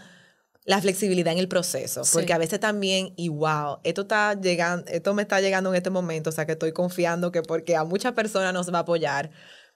la 0.64 0.82
flexibilidad 0.82 1.32
en 1.32 1.38
el 1.38 1.48
proceso, 1.48 2.02
porque 2.12 2.34
a 2.34 2.40
veces 2.40 2.60
también, 2.60 3.14
y 3.18 3.30
wow, 3.30 3.78
esto, 3.84 4.02
está 4.02 4.34
llegando, 4.34 4.84
esto 4.88 5.14
me 5.14 5.22
está 5.22 5.42
llegando 5.42 5.70
en 5.70 5.76
este 5.76 5.92
momento, 5.92 6.32
o 6.32 6.34
sea 6.34 6.48
que 6.48 6.54
estoy 6.54 6.72
confiando 6.72 7.32
que 7.32 7.44
porque 7.44 7.76
a 7.76 7.84
muchas 7.84 8.14
personas 8.14 8.52
nos 8.52 8.74
va 8.74 8.80
a 8.80 8.82
apoyar, 8.82 9.30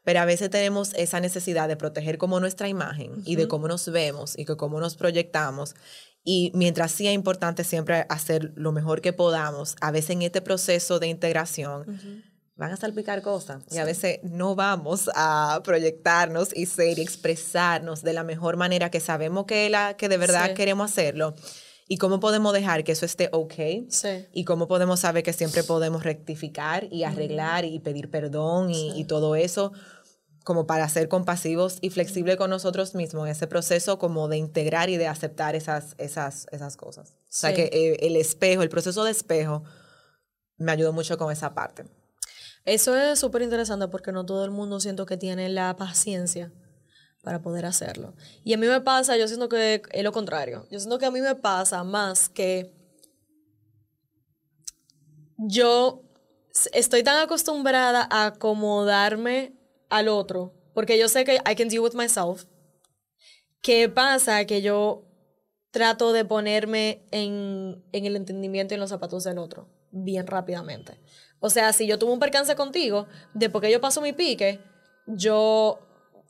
pero 0.04 0.22
a 0.22 0.26
veces 0.26 0.50
tenemos 0.50 0.96
esa 0.96 1.20
necesidad 1.20 1.68
de 1.68 1.78
proteger 1.78 2.18
como 2.18 2.40
nuestra 2.40 2.68
imagen 2.68 3.22
y 3.24 3.36
de 3.36 3.48
cómo 3.48 3.68
nos 3.68 3.88
vemos 3.92 4.36
y 4.36 4.46
que 4.46 4.58
cómo 4.58 4.80
nos 4.80 4.96
proyectamos. 4.96 5.76
Y 6.24 6.52
mientras 6.56 6.92
sí 6.92 7.08
es 7.08 7.14
importante 7.14 7.64
siempre 7.64 8.08
hacer 8.10 8.52
lo 8.56 8.72
mejor 8.72 9.02
que 9.02 9.14
podamos, 9.14 9.76
a 9.82 9.92
veces 9.92 10.12
en 10.12 10.24
este 10.24 10.42
proceso 10.42 10.98
de 10.98 11.08
integración, 11.08 12.24
van 12.60 12.74
a 12.74 12.78
salpicar 12.78 13.22
cosas 13.22 13.64
y 13.72 13.78
a 13.78 13.86
veces 13.86 14.20
no 14.22 14.54
vamos 14.54 15.10
a 15.16 15.62
proyectarnos 15.64 16.56
y 16.56 16.66
ser 16.66 17.00
y 17.00 17.02
expresarnos 17.02 18.04
de 18.04 18.12
la 18.12 18.24
mejor 18.24 18.58
manera 18.58 18.92
que 18.92 19.00
sabemos 19.00 19.46
que, 19.46 19.70
la, 19.70 19.96
que 19.96 20.10
de 20.10 20.18
verdad 20.18 20.54
queremos 20.54 20.92
hacerlo. 20.92 21.34
Y 21.88 21.98
cómo 21.98 22.20
podemos 22.20 22.54
dejar 22.54 22.84
que 22.84 22.92
eso 22.92 23.06
esté 23.06 23.30
ok. 23.32 23.54
Sí. 23.90 24.28
Y 24.34 24.44
cómo 24.44 24.68
podemos 24.68 25.00
saber 25.00 25.24
que 25.24 25.34
siempre 25.34 25.64
podemos 25.64 26.04
rectificar 26.04 26.88
y 26.92 27.04
arreglar 27.04 27.66
y 27.66 27.80
pedir 27.80 28.12
perdón 28.12 28.70
y, 28.70 29.06
todo 29.06 29.36
eso 29.36 29.72
como 30.44 30.68
para 30.68 30.88
ser 30.90 31.08
compasivos 31.08 31.78
y 31.82 31.90
flexibles 31.90 32.36
con 32.36 32.50
nosotros 32.50 32.94
mismos 32.94 33.26
en 33.26 33.32
ese 33.32 33.48
proceso 33.48 34.00
como 34.00 34.28
de 34.28 34.38
integrar 34.38 34.90
y 34.90 34.98
de 34.98 35.08
aceptar 35.08 35.56
esas, 35.56 35.96
esas, 35.98 36.46
esas 36.52 36.76
cosas. 36.76 37.12
O 37.12 37.26
sea 37.30 37.54
que 37.54 37.70
eh, 37.72 37.98
el 38.02 38.16
espejo, 38.18 38.64
el 38.64 38.70
proceso 38.70 39.04
de 39.04 39.12
espejo 39.12 39.64
me 40.58 40.72
ayudó 40.74 40.92
mucho 40.92 41.18
con 41.18 41.32
esa 41.32 41.54
parte. 41.54 41.86
Eso 42.70 42.96
es 42.96 43.18
súper 43.18 43.42
interesante 43.42 43.88
porque 43.88 44.12
no 44.12 44.28
todo 44.28 44.46
el 44.46 44.52
mundo 44.52 44.80
siento 44.80 45.08
que 45.08 45.18
tiene 45.18 45.50
la 45.50 45.76
paciencia 45.76 46.54
para 47.24 47.42
poder 47.42 47.66
hacerlo. 47.66 48.14
Y 48.44 48.54
a 48.54 48.58
mí 48.58 48.68
me 48.68 48.80
pasa, 48.80 49.18
yo 49.18 49.28
siento 49.28 49.50
que 49.50 49.82
es 49.92 50.04
lo 50.04 50.12
contrario. 50.12 50.68
Yo 50.70 50.80
siento 50.80 51.00
que 51.00 51.08
a 51.08 51.12
mí 51.12 51.20
me 51.20 51.34
pasa 51.34 51.84
más 51.84 52.30
que 52.30 52.72
yo 55.36 56.04
estoy 56.72 57.02
tan 57.02 57.18
acostumbrada 57.18 58.08
a 58.12 58.28
acomodarme 58.28 59.58
al 59.90 60.08
otro, 60.08 60.54
porque 60.76 61.00
yo 61.00 61.10
sé 61.10 61.26
que 61.26 61.38
I 61.38 61.56
can 61.56 61.70
deal 61.70 61.82
with 61.82 61.96
myself. 61.96 62.46
¿Qué 63.64 63.90
pasa? 63.90 64.46
Que 64.46 64.62
yo 64.62 65.08
trato 65.72 66.14
de 66.14 66.24
ponerme 66.24 67.04
en, 67.10 67.84
en 67.94 68.06
el 68.06 68.16
entendimiento 68.16 68.74
y 68.74 68.76
en 68.76 68.82
los 68.82 68.92
zapatos 68.92 69.24
del 69.24 69.40
otro 69.40 69.68
bien 69.92 70.28
rápidamente. 70.28 71.00
O 71.40 71.50
sea, 71.50 71.74
si 71.74 71.88
yo 71.88 71.98
tuve 71.98 72.12
un 72.12 72.20
percance 72.20 72.56
contigo, 72.56 73.08
después 73.34 73.62
que 73.62 73.72
yo 73.72 73.80
paso 73.82 74.02
mi 74.02 74.14
pique, 74.14 74.60
yo 75.08 75.80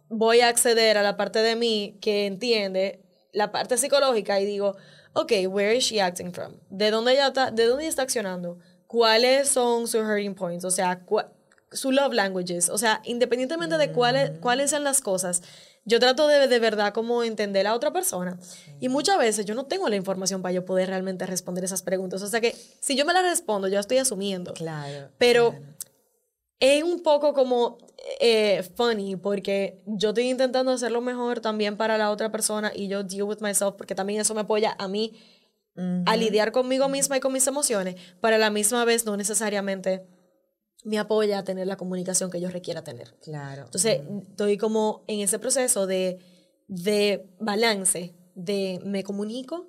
voy 0.10 0.42
a 0.42 0.50
acceder 0.50 0.98
a 0.98 1.04
la 1.04 1.18
parte 1.18 1.40
de 1.40 1.56
mí 1.56 1.98
que 2.02 2.26
entiende 2.26 3.02
la 3.32 3.52
parte 3.52 3.78
psicológica 3.78 4.40
y 4.40 4.46
digo, 4.46 4.76
ok, 5.14 5.32
where 5.48 5.76
is 5.76 5.86
she 5.86 6.02
acting 6.02 6.32
from? 6.32 6.54
¿De 6.70 6.92
dónde 6.92 7.14
ella 7.14 7.28
está, 7.28 7.52
de 7.52 7.66
dónde 7.66 7.88
está 7.88 8.04
accionando? 8.04 8.58
¿Cuáles 8.88 9.50
son 9.50 9.88
sus 9.88 10.02
hurting 10.02 10.36
points? 10.36 10.66
O 10.66 10.72
sea, 10.72 11.04
su 11.72 11.92
love 11.92 12.14
languages. 12.14 12.70
O 12.70 12.78
sea, 12.78 13.02
independientemente 13.04 13.78
de 13.78 13.92
cuáles, 13.92 14.32
mm. 14.32 14.40
cuáles 14.40 14.72
sean 14.72 14.84
las 14.84 15.02
cosas, 15.02 15.42
yo 15.90 16.00
trato 16.00 16.28
de 16.28 16.48
de 16.48 16.60
verdad 16.60 16.94
como 16.94 17.24
entender 17.24 17.66
a 17.68 17.74
otra 17.74 17.92
persona. 17.92 18.40
Y 18.80 18.90
muchas 18.90 19.18
veces 19.18 19.46
yo 19.46 19.56
no 19.56 19.66
tengo 19.66 19.90
la 19.90 19.96
información 19.96 20.42
para 20.42 20.54
yo 20.54 20.64
poder 20.64 20.88
realmente 20.88 21.26
responder 21.26 21.64
esas 21.64 21.82
preguntas. 21.82 22.22
O 22.22 22.28
sea 22.28 22.40
que 22.40 22.56
si 22.80 22.96
yo 22.96 23.06
me 23.06 23.14
las 23.14 23.24
respondo, 23.24 23.68
yo 23.68 23.80
estoy 23.80 23.98
asumiendo. 23.98 24.54
Claro. 24.54 25.10
Pero 25.18 25.56
es 26.60 26.84
un 26.84 27.02
poco 27.02 27.34
como 27.34 27.80
eh, 28.20 28.64
funny 28.76 29.16
porque 29.16 29.82
yo 29.86 30.10
estoy 30.10 30.30
intentando 30.30 30.72
hacerlo 30.72 31.02
mejor 31.02 31.40
también 31.40 31.76
para 31.76 31.98
la 31.98 32.12
otra 32.12 32.32
persona 32.32 32.72
y 32.74 32.88
yo 32.88 33.04
deal 33.04 33.24
with 33.24 33.40
myself 33.40 33.76
porque 33.76 33.96
también 33.96 34.22
eso 34.22 34.36
me 34.36 34.42
apoya 34.42 34.76
a 34.78 34.88
mí 34.88 35.14
a 36.06 36.18
lidiar 36.18 36.52
conmigo 36.52 36.90
misma 36.90 37.16
y 37.16 37.20
con 37.22 37.32
mis 37.32 37.48
emociones, 37.48 37.96
para 38.20 38.38
la 38.38 38.50
misma 38.50 38.84
vez 38.84 39.06
no 39.06 39.16
necesariamente 39.16 40.04
me 40.84 40.98
apoya 40.98 41.40
a 41.40 41.44
tener 41.44 41.68
la 41.68 41.78
comunicación 41.78 42.32
que 42.32 42.40
yo 42.40 42.50
requiera 42.50 42.84
tener. 42.84 43.16
Claro. 43.22 43.66
Entonces, 43.66 44.02
estoy 44.30 44.58
como 44.58 45.04
en 45.08 45.20
ese 45.20 45.40
proceso 45.40 45.88
de, 45.88 46.20
de 46.68 47.30
balance, 47.40 48.16
de 48.36 48.80
me 48.86 49.04
comunico 49.04 49.68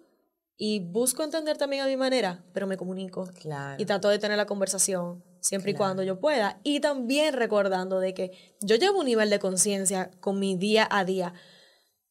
y 0.56 0.80
busco 0.80 1.24
entender 1.24 1.56
también 1.56 1.82
a 1.82 1.86
mi 1.86 1.96
manera, 1.96 2.44
pero 2.52 2.66
me 2.66 2.76
comunico. 2.76 3.28
Claro. 3.40 3.82
Y 3.82 3.86
trato 3.86 4.08
de 4.08 4.18
tener 4.18 4.36
la 4.36 4.46
conversación 4.46 5.24
siempre 5.40 5.72
y 5.72 5.74
cuando 5.74 6.02
yo 6.02 6.20
pueda. 6.20 6.60
Y 6.62 6.80
también 6.80 7.34
recordando 7.34 7.98
de 7.98 8.14
que 8.14 8.56
yo 8.60 8.76
llevo 8.76 9.00
un 9.00 9.06
nivel 9.06 9.30
de 9.30 9.38
conciencia 9.38 10.10
con 10.20 10.38
mi 10.38 10.56
día 10.56 10.86
a 10.90 11.04
día 11.04 11.34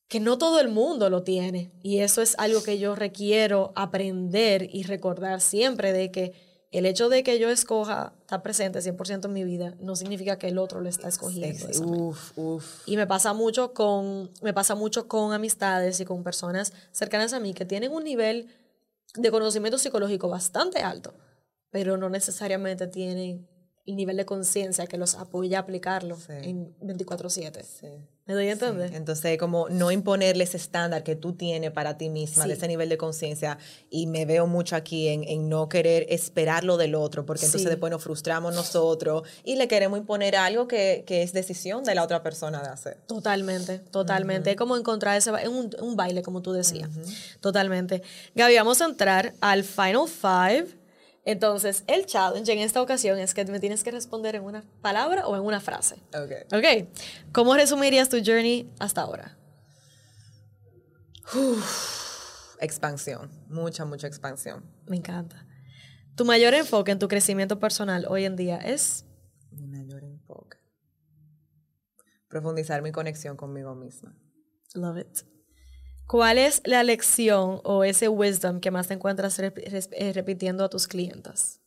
que 0.08 0.20
no 0.20 0.40
todo 0.40 0.60
el 0.60 0.70
mundo 0.70 1.10
lo 1.10 1.24
tiene. 1.24 1.72
Y 1.84 2.00
eso 2.00 2.22
es 2.22 2.36
algo 2.40 2.64
que 2.64 2.80
yo 2.80 2.96
requiero 2.96 3.72
aprender 3.76 4.68
y 4.74 4.84
recordar 4.84 5.40
siempre 5.40 5.94
de 5.94 6.12
que 6.12 6.49
el 6.72 6.86
hecho 6.86 7.10
de 7.10 7.24
que 7.24 7.40
yo 7.40 7.50
escoja 7.50 8.14
estar 8.20 8.44
presente 8.44 8.80
100% 8.80 9.26
en 9.26 9.34
mi 9.34 9.44
vida 9.44 9.76
no 9.80 9.96
significa 9.96 10.38
que 10.38 10.48
el 10.48 10.58
otro 10.58 10.82
lo 10.82 10.90
está 10.90 11.08
escogiendo. 11.08 11.68
uf, 11.84 12.38
uf. 12.38 12.88
Y 12.88 12.96
me 12.96 13.08
pasa 13.08 13.34
mucho 13.34 13.74
con 13.74 14.30
me 14.42 14.54
pasa 14.54 14.76
mucho 14.76 15.08
con 15.08 15.34
amistades 15.34 16.00
y 16.00 16.06
con 16.06 16.24
personas 16.24 16.74
cercanas 16.92 17.34
a 17.34 17.40
mí 17.40 17.54
que 17.54 17.66
tienen 17.66 17.92
un 17.92 18.04
nivel 18.04 18.50
de 19.16 19.32
conocimiento 19.32 19.80
psicológico 19.80 20.30
bastante 20.30 20.80
alto, 20.80 21.16
pero 21.72 21.98
no 21.98 22.10
necesariamente 22.10 22.88
tienen 22.88 23.48
el 23.90 23.96
nivel 23.96 24.18
de 24.18 24.26
conciencia 24.26 24.88
que 24.88 24.98
los 24.98 25.16
apoya 25.16 25.58
a 25.58 25.62
aplicarlo 25.62 26.18
en 26.28 26.74
24/7. 26.80 27.64
Sí. 27.64 27.88
¿Me 28.26 28.36
doy 28.36 28.48
a 28.48 28.52
entender? 28.52 28.94
Entonces, 28.94 29.40
como 29.40 29.70
no 29.70 29.90
imponerle 29.90 30.44
ese 30.44 30.58
estándar 30.58 31.02
que 31.02 31.16
tú 31.16 31.34
tienes 31.34 31.72
para 31.72 31.98
ti 31.98 32.10
misma, 32.10 32.46
de 32.46 32.54
ese 32.54 32.68
nivel 32.68 32.88
de 32.88 32.96
conciencia, 32.96 33.58
y 33.90 34.06
me 34.06 34.28
veo 34.28 34.46
mucho 34.46 34.76
aquí 34.76 35.08
en, 35.08 35.24
en, 35.24 35.50
no 35.50 35.68
querer 35.68 36.06
esperar 36.10 36.64
lo 36.64 36.78
del 36.78 36.94
otro, 36.94 37.26
porque 37.26 37.46
entonces 37.46 37.68
después 37.68 37.90
nos 37.90 38.04
frustramos 38.04 38.54
nosotros 38.54 39.28
y 39.44 39.56
le 39.56 39.68
queremos 39.68 39.98
imponer 39.98 40.36
algo 40.36 40.68
que, 40.68 41.04
que, 41.08 41.24
es 41.24 41.34
decisión 41.34 41.84
de 41.84 41.96
la 41.96 42.04
otra 42.04 42.22
persona 42.22 42.62
de 42.62 42.70
hacer. 42.70 42.98
Totalmente, 43.08 43.80
totalmente. 43.80 44.52
Es 44.52 44.58
como 44.58 44.78
encontrar 44.78 45.18
ese 45.18 45.32
un, 45.48 45.76
un 45.82 45.96
baile, 45.96 46.22
como 46.22 46.44
tú 46.44 46.52
decías. 46.52 46.92
Totalmente. 47.42 48.04
Gaby, 48.36 48.56
vamos 48.58 48.80
a 48.82 48.86
entrar 48.86 49.34
al 49.42 49.64
Final 49.64 50.08
Five 50.08 50.79
entonces, 51.26 51.84
el 51.88 52.06
challenge 52.06 52.52
en 52.52 52.60
esta 52.60 52.82
ocasión 52.82 53.20
es 53.20 53.34
que 53.34 53.46
me 53.46 53.60
tienes 53.60 53.84
que 53.84 53.92
responder 53.92 54.36
en 54.36 54.44
una 54.44 54.64
palabra 54.82 55.28
o 55.28 55.36
en 55.36 55.42
una 55.42 55.60
frase. 55.60 55.96
Ok. 56.14 56.54
Ok. 56.54 56.88
¿Cómo 57.32 57.56
resumirías 57.56 58.10
tu 58.10 58.18
journey 58.24 58.72
hasta 58.80 59.02
ahora? 59.02 59.38
expansión. 62.60 63.30
Mucha, 63.50 63.86
mucha 63.86 64.08
expansión. 64.08 64.66
Me 64.88 64.98
encanta. 64.98 65.46
¿Tu 66.16 66.26
mayor 66.26 66.54
enfoque 66.54 66.92
en 66.92 67.00
tu 67.00 67.08
crecimiento 67.08 67.60
personal 67.60 68.06
hoy 68.10 68.26
en 68.26 68.36
día 68.36 68.58
es? 68.58 69.06
Mi 69.52 69.68
mayor 69.68 70.04
enfoque. 70.04 70.58
Profundizar 72.28 72.82
mi 72.82 72.92
conexión 72.92 73.38
conmigo 73.38 73.76
misma. 73.76 74.16
Love 74.74 75.00
it. 75.00 75.20
¿Cuál 76.10 76.40
es 76.40 76.64
la 76.66 76.82
lección 76.82 77.62
o 77.64 77.84
ese 77.84 78.10
wisdom 78.10 78.60
que 78.62 78.72
más 78.72 78.88
te 78.88 78.96
encuentras 78.96 79.38
eh, 79.38 80.12
repitiendo 80.12 80.64
a 80.64 80.70
tus 80.70 80.88
clientes? 80.88 81.62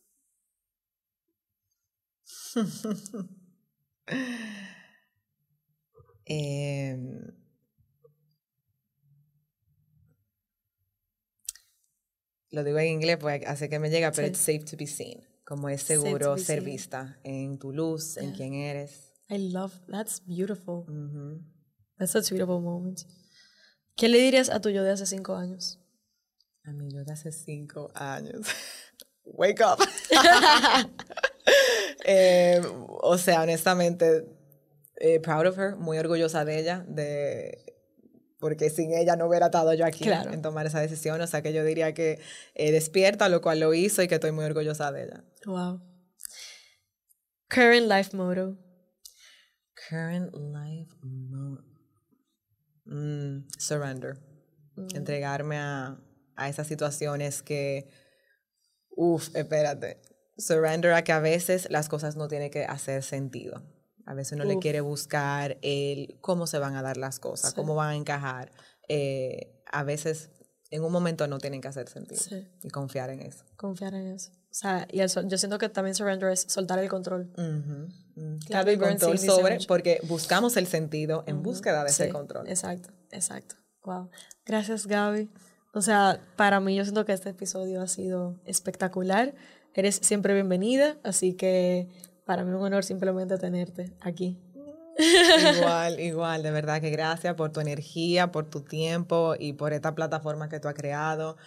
Em, 6.25 7.19
lo 12.51 12.63
digo 12.63 12.79
en 12.79 12.87
inglés, 12.87 13.17
pues 13.19 13.45
hace 13.45 13.69
que 13.69 13.79
me 13.79 13.89
llega, 13.89 14.11
pero 14.11 14.27
it's 14.27 14.39
safe 14.39 14.65
to 14.65 14.75
be 14.77 14.87
seen. 14.87 15.25
Como 15.45 15.69
es 15.69 15.83
seguro 15.83 16.37
ser 16.37 16.61
vista 16.61 17.17
en 17.23 17.59
tu 17.59 17.71
luz, 17.71 18.17
en 18.17 18.33
quién 18.33 18.55
eres. 18.55 19.13
I 19.29 19.37
love, 19.37 19.73
that's 19.89 20.21
beautiful. 20.25 20.85
That's 21.97 22.15
a 22.15 22.21
beautiful 22.21 22.61
moment. 22.61 23.05
¿Qué 23.95 24.09
le 24.09 24.17
dirías 24.19 24.49
a 24.49 24.59
tu 24.59 24.69
yo 24.69 24.83
de 24.83 24.91
hace 24.91 25.05
cinco 25.05 25.35
años? 25.35 25.79
A 26.63 26.71
mi 26.71 26.91
yo 26.91 27.03
de 27.03 27.13
hace 27.13 27.31
cinco 27.31 27.91
años. 27.95 28.47
Wake 29.23 29.61
up. 29.61 29.79
Eh, 32.05 32.61
o 32.87 33.17
sea, 33.17 33.43
honestamente, 33.43 34.25
eh, 34.97 35.19
proud 35.21 35.47
of 35.47 35.57
her, 35.57 35.75
muy 35.75 35.97
orgullosa 35.97 36.43
de 36.43 36.59
ella, 36.59 36.85
de 36.87 37.73
porque 38.39 38.69
sin 38.69 38.93
ella 38.93 39.15
no 39.15 39.27
hubiera 39.27 39.45
estado 39.45 39.73
yo 39.73 39.85
aquí 39.85 40.03
en 40.09 40.41
tomar 40.41 40.65
esa 40.65 40.81
decisión. 40.81 41.21
O 41.21 41.27
sea 41.27 41.41
que 41.41 41.53
yo 41.53 41.63
diría 41.63 41.93
que 41.93 42.19
eh, 42.55 42.73
despierta, 42.73 43.29
lo 43.29 43.41
cual 43.41 43.61
lo 43.61 43.73
hizo 43.73 44.03
y 44.03 44.09
que 44.09 44.15
estoy 44.15 44.33
muy 44.33 44.43
orgullosa 44.43 44.91
de 44.91 45.03
ella. 45.03 45.23
Wow. 45.45 45.81
Current 47.47 47.87
life 47.89 48.15
motto. 48.17 48.57
Current 49.89 50.33
life 50.33 50.93
motto. 51.01 51.52
Surrender. 53.57 54.17
Mm. 54.75 54.95
Entregarme 54.95 55.57
a, 55.57 55.97
a 56.35 56.49
esas 56.49 56.67
situaciones 56.67 57.41
que, 57.41 57.89
uff, 58.89 59.35
espérate. 59.35 60.01
Surrender 60.37 60.93
a 60.93 61.03
que 61.03 61.11
a 61.11 61.19
veces 61.19 61.67
las 61.69 61.89
cosas 61.89 62.15
no 62.15 62.27
tienen 62.27 62.49
que 62.49 62.65
hacer 62.65 63.03
sentido. 63.03 63.63
A 64.05 64.13
veces 64.13 64.33
uno 64.33 64.43
le 64.43 64.59
quiere 64.59 64.81
buscar 64.81 65.57
el 65.61 66.17
cómo 66.19 66.45
se 66.45 66.59
van 66.59 66.75
a 66.75 66.81
dar 66.81 66.97
las 66.97 67.19
cosas, 67.19 67.53
cómo 67.53 67.75
van 67.75 67.89
a 67.91 67.95
encajar. 67.95 68.51
Eh, 68.89 69.63
a 69.71 69.83
veces 69.83 70.29
en 70.73 70.83
un 70.83 70.91
momento 70.91 71.27
no 71.27 71.37
tienen 71.37 71.61
que 71.61 71.67
hacer 71.67 71.87
sentido. 71.87 72.19
Y 72.63 72.69
confiar 72.69 73.11
en 73.11 73.21
eso. 73.21 73.45
Confiar 73.55 73.93
en 73.93 74.07
eso. 74.07 74.31
O 74.31 74.55
sea, 74.55 74.87
y 74.91 74.97
yo 74.97 75.37
siento 75.37 75.59
que 75.59 75.69
también 75.69 75.93
surrender 75.93 76.31
es 76.31 76.45
soltar 76.47 76.79
el 76.79 76.89
control. 76.89 77.31
el 77.37 78.79
control 78.79 79.19
sobre, 79.19 79.59
porque 79.67 79.99
buscamos 80.07 80.57
el 80.57 80.65
sentido 80.65 81.23
en 81.27 81.43
búsqueda 81.43 81.83
de 81.83 81.91
ese 81.91 82.09
control. 82.09 82.47
Exacto, 82.47 82.89
exacto. 83.11 83.55
Wow. 83.83 84.09
Gracias, 84.47 84.87
Gaby. 84.87 85.29
O 85.75 85.81
sea, 85.81 86.19
para 86.37 86.59
mí 86.59 86.75
yo 86.75 86.83
siento 86.83 87.05
que 87.05 87.13
este 87.13 87.29
episodio 87.29 87.79
ha 87.79 87.87
sido 87.87 88.41
espectacular. 88.45 89.35
Eres 89.75 89.97
siempre 89.97 90.33
bienvenida, 90.33 90.97
así 91.03 91.33
que 91.33 91.87
para 92.25 92.43
mí 92.43 92.49
es 92.49 92.55
un 92.55 92.63
honor 92.63 92.83
simplemente 92.83 93.37
tenerte 93.37 93.95
aquí. 94.01 94.39
Igual, 95.55 95.99
igual, 95.99 96.43
de 96.43 96.51
verdad 96.51 96.81
que 96.81 96.89
gracias 96.89 97.35
por 97.35 97.51
tu 97.51 97.59
energía, 97.59 98.31
por 98.31 98.49
tu 98.49 98.61
tiempo 98.61 99.35
y 99.37 99.53
por 99.53 99.73
esta 99.73 99.95
plataforma 99.95 100.49
que 100.49 100.59
tú 100.59 100.67
has 100.67 100.73
creado. 100.73 101.37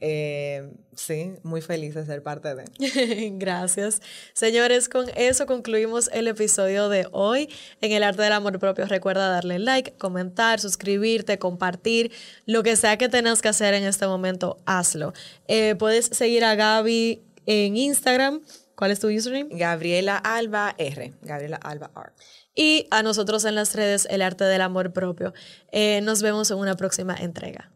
Eh, 0.00 0.70
sí, 0.94 1.34
muy 1.44 1.62
feliz 1.62 1.94
de 1.94 2.04
ser 2.04 2.22
parte 2.22 2.54
de. 2.54 2.64
Gracias. 3.38 4.02
Señores, 4.34 4.88
con 4.88 5.06
eso 5.14 5.46
concluimos 5.46 6.10
el 6.12 6.28
episodio 6.28 6.88
de 6.88 7.06
hoy 7.12 7.48
en 7.80 7.92
el 7.92 8.02
arte 8.02 8.22
del 8.22 8.32
amor 8.32 8.58
propio. 8.58 8.86
Recuerda 8.86 9.30
darle 9.30 9.58
like, 9.58 9.92
comentar, 9.92 10.60
suscribirte, 10.60 11.38
compartir, 11.38 12.12
lo 12.44 12.62
que 12.62 12.76
sea 12.76 12.98
que 12.98 13.08
tengas 13.08 13.40
que 13.40 13.48
hacer 13.48 13.72
en 13.72 13.84
este 13.84 14.06
momento, 14.06 14.58
hazlo. 14.66 15.14
Eh, 15.46 15.74
puedes 15.76 16.06
seguir 16.06 16.44
a 16.44 16.54
Gaby 16.54 17.22
en 17.46 17.76
Instagram 17.76 18.42
¿Cuál 18.76 18.90
es 18.90 19.00
tu 19.00 19.08
username? 19.08 19.48
Gabriela 19.52 20.16
Alba 20.16 20.74
R. 20.78 21.12
Gabriela 21.22 21.56
Alba 21.56 21.90
R. 21.94 22.12
Y 22.54 22.86
a 22.90 23.02
nosotros 23.02 23.44
en 23.44 23.56
las 23.56 23.74
redes, 23.74 24.06
El 24.10 24.22
Arte 24.22 24.44
del 24.44 24.62
Amor 24.62 24.92
Propio. 24.92 25.34
Eh, 25.72 26.00
nos 26.02 26.22
vemos 26.22 26.50
en 26.50 26.58
una 26.58 26.76
próxima 26.76 27.14
entrega. 27.14 27.73